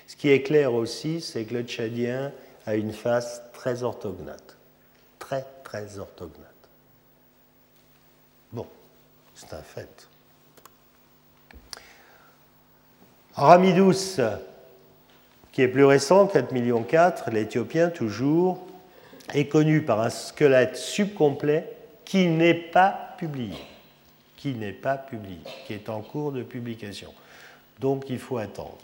Ce 0.08 0.16
qui 0.16 0.30
est 0.30 0.42
clair 0.42 0.74
aussi, 0.74 1.22
c'est 1.22 1.44
que 1.44 1.54
le 1.54 1.64
Tchadien 1.64 2.32
a 2.66 2.76
une 2.76 2.94
face 2.94 3.42
très 3.54 3.84
orthognate. 3.84 4.56
Très, 5.20 5.46
très 5.64 6.00
orthognate. 6.00 6.40
Bon, 8.52 8.66
c'est 9.36 9.54
un 9.54 9.62
fait. 9.62 10.08
Ramidus, 13.34 14.22
qui 15.52 15.62
est 15.62 15.68
plus 15.68 15.86
récent, 15.86 16.28
4 16.28 16.52
millions 16.54 16.84
4, 16.84 17.32
l'Éthiopien 17.32 17.90
toujours, 17.90 18.66
est 19.34 19.48
connu 19.48 19.82
par 19.82 20.00
un 20.00 20.10
squelette 20.10 20.78
subcomplet 20.78 21.70
qui 22.06 22.28
n'est 22.28 22.54
pas 22.54 23.16
publié, 23.18 23.58
qui 24.38 24.54
n'est 24.54 24.72
pas 24.72 24.98
publié, 24.98 25.40
qui 25.66 25.74
est 25.74 25.90
en 25.90 26.02
cours 26.02 26.32
de 26.32 26.44
publication. 26.44 27.14
Donc 27.80 28.10
il 28.10 28.20
faut 28.20 28.38
attendre. 28.38 28.78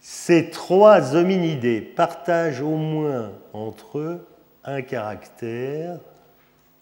Ces 0.00 0.50
trois 0.50 1.14
hominidés 1.14 1.80
partagent 1.80 2.60
au 2.60 2.76
moins 2.76 3.32
entre 3.52 3.98
eux 3.98 4.26
un 4.64 4.82
caractère 4.82 5.98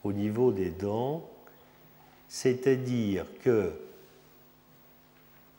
au 0.05 0.13
niveau 0.13 0.51
des 0.53 0.71
dents, 0.71 1.29
c'est-à-dire 2.29 3.27
que 3.43 3.73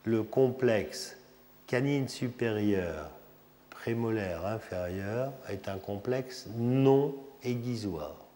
le 0.04 0.24
complexe 0.24 1.18
canine 1.68 2.08
supérieur 2.08 3.12
prémolaire 3.70 4.46
inférieur 4.46 5.32
est 5.50 5.70
un 5.70 5.78
complexe 5.78 6.48
non 6.58 7.16
aiguisoire. 7.44 8.29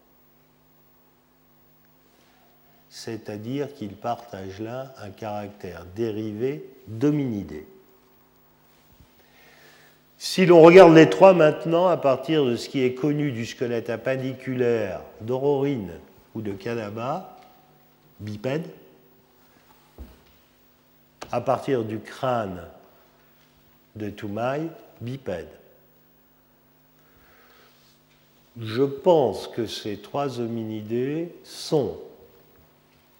C'est-à-dire 2.95 3.73
qu'ils 3.73 3.95
partagent 3.95 4.59
là 4.59 4.93
un 5.01 5.09
caractère 5.09 5.83
dérivé 5.95 6.63
d'hominidé. 6.85 7.65
Si 10.19 10.45
l'on 10.45 10.61
regarde 10.61 10.93
les 10.93 11.09
trois 11.09 11.33
maintenant, 11.33 11.87
à 11.87 11.97
partir 11.97 12.45
de 12.45 12.55
ce 12.55 12.69
qui 12.69 12.83
est 12.83 12.93
connu 12.93 13.31
du 13.31 13.47
squelette 13.47 13.89
appendiculaire 13.89 15.01
d'Aurorine 15.21 15.93
ou 16.35 16.41
de 16.41 16.51
Kadaba, 16.51 17.35
bipède, 18.19 18.69
à 21.31 21.41
partir 21.41 21.83
du 21.85 21.97
crâne 21.97 22.61
de 23.95 24.11
Toumaï, 24.11 24.69
bipède. 25.01 25.49
Je 28.61 28.83
pense 28.83 29.47
que 29.47 29.65
ces 29.65 29.97
trois 29.97 30.39
hominidés 30.39 31.33
sont 31.43 31.97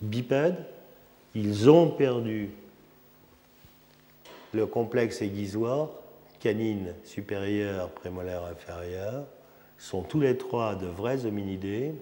bipèdes, 0.03 0.65
ils 1.33 1.69
ont 1.69 1.89
perdu 1.89 2.51
le 4.53 4.65
complexe 4.65 5.21
aiguisoire 5.21 5.89
canine 6.43 6.93
supérieure, 7.05 7.89
prémolaire 7.89 8.43
inférieure, 8.43 9.25
sont 9.77 10.01
tous 10.01 10.19
les 10.19 10.37
trois 10.37 10.75
de 10.75 10.87
vrais 10.87 11.25
hominidés. 11.25 11.93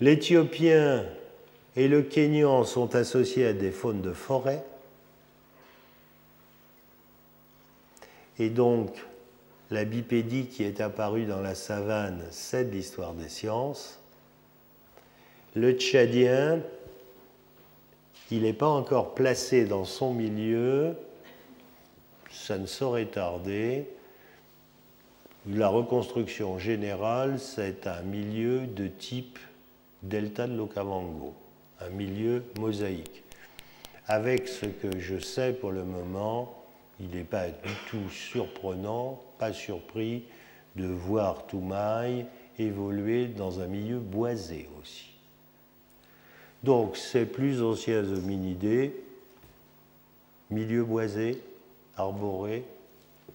L'Éthiopien 0.00 1.04
et 1.76 1.88
le 1.88 2.02
Kenyan 2.02 2.64
sont 2.64 2.94
associés 2.94 3.46
à 3.46 3.52
des 3.52 3.70
faunes 3.70 4.00
de 4.00 4.14
forêt. 4.14 4.64
Et 8.38 8.48
donc, 8.48 8.96
la 9.70 9.84
bipédie 9.84 10.46
qui 10.46 10.64
est 10.64 10.80
apparue 10.80 11.26
dans 11.26 11.40
la 11.40 11.54
savane, 11.54 12.24
c'est 12.30 12.64
de 12.64 12.70
l'histoire 12.70 13.12
des 13.12 13.28
sciences. 13.28 14.01
Le 15.54 15.72
Tchadien, 15.72 16.60
il 18.30 18.42
n'est 18.42 18.54
pas 18.54 18.68
encore 18.68 19.14
placé 19.14 19.66
dans 19.66 19.84
son 19.84 20.14
milieu, 20.14 20.96
ça 22.30 22.56
ne 22.56 22.64
saurait 22.64 23.04
tarder. 23.04 23.86
La 25.46 25.68
reconstruction 25.68 26.58
générale, 26.58 27.38
c'est 27.38 27.86
un 27.86 28.00
milieu 28.00 28.66
de 28.66 28.86
type 28.86 29.38
delta 30.02 30.46
de 30.46 30.56
l'Okavango, 30.56 31.34
un 31.80 31.90
milieu 31.90 32.44
mosaïque. 32.58 33.22
Avec 34.06 34.48
ce 34.48 34.64
que 34.64 34.98
je 34.98 35.18
sais 35.18 35.52
pour 35.52 35.70
le 35.70 35.84
moment, 35.84 36.64
il 36.98 37.08
n'est 37.08 37.24
pas 37.24 37.48
du 37.48 37.74
tout 37.90 38.08
surprenant, 38.08 39.20
pas 39.38 39.52
surpris 39.52 40.24
de 40.76 40.86
voir 40.86 41.46
Toumaï 41.46 42.24
évoluer 42.58 43.26
dans 43.26 43.60
un 43.60 43.66
milieu 43.66 43.98
boisé 43.98 44.70
aussi. 44.80 45.11
Donc 46.62 46.96
ces 46.96 47.26
plus 47.26 47.62
anciens 47.62 48.04
hominidés, 48.04 48.94
milieu 50.50 50.84
boisé, 50.84 51.42
arboré, 51.96 52.64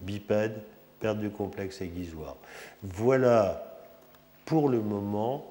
bipède, 0.00 0.62
perte 1.00 1.18
du 1.18 1.30
complexe 1.30 1.80
aiguisoire. 1.80 2.36
Voilà 2.82 3.64
pour 4.44 4.68
le 4.68 4.80
moment, 4.80 5.44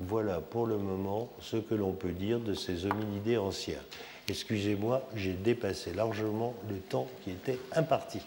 voilà 0.00 0.40
pour 0.40 0.66
le 0.66 0.76
moment 0.76 1.30
ce 1.40 1.56
que 1.56 1.74
l'on 1.74 1.92
peut 1.92 2.12
dire 2.12 2.40
de 2.40 2.54
ces 2.54 2.84
hominidés 2.86 3.38
anciens. 3.38 3.82
Excusez-moi, 4.28 5.02
j'ai 5.16 5.32
dépassé 5.32 5.92
largement 5.94 6.54
le 6.68 6.76
temps 6.76 7.08
qui 7.24 7.30
était 7.30 7.58
imparti. 7.74 8.20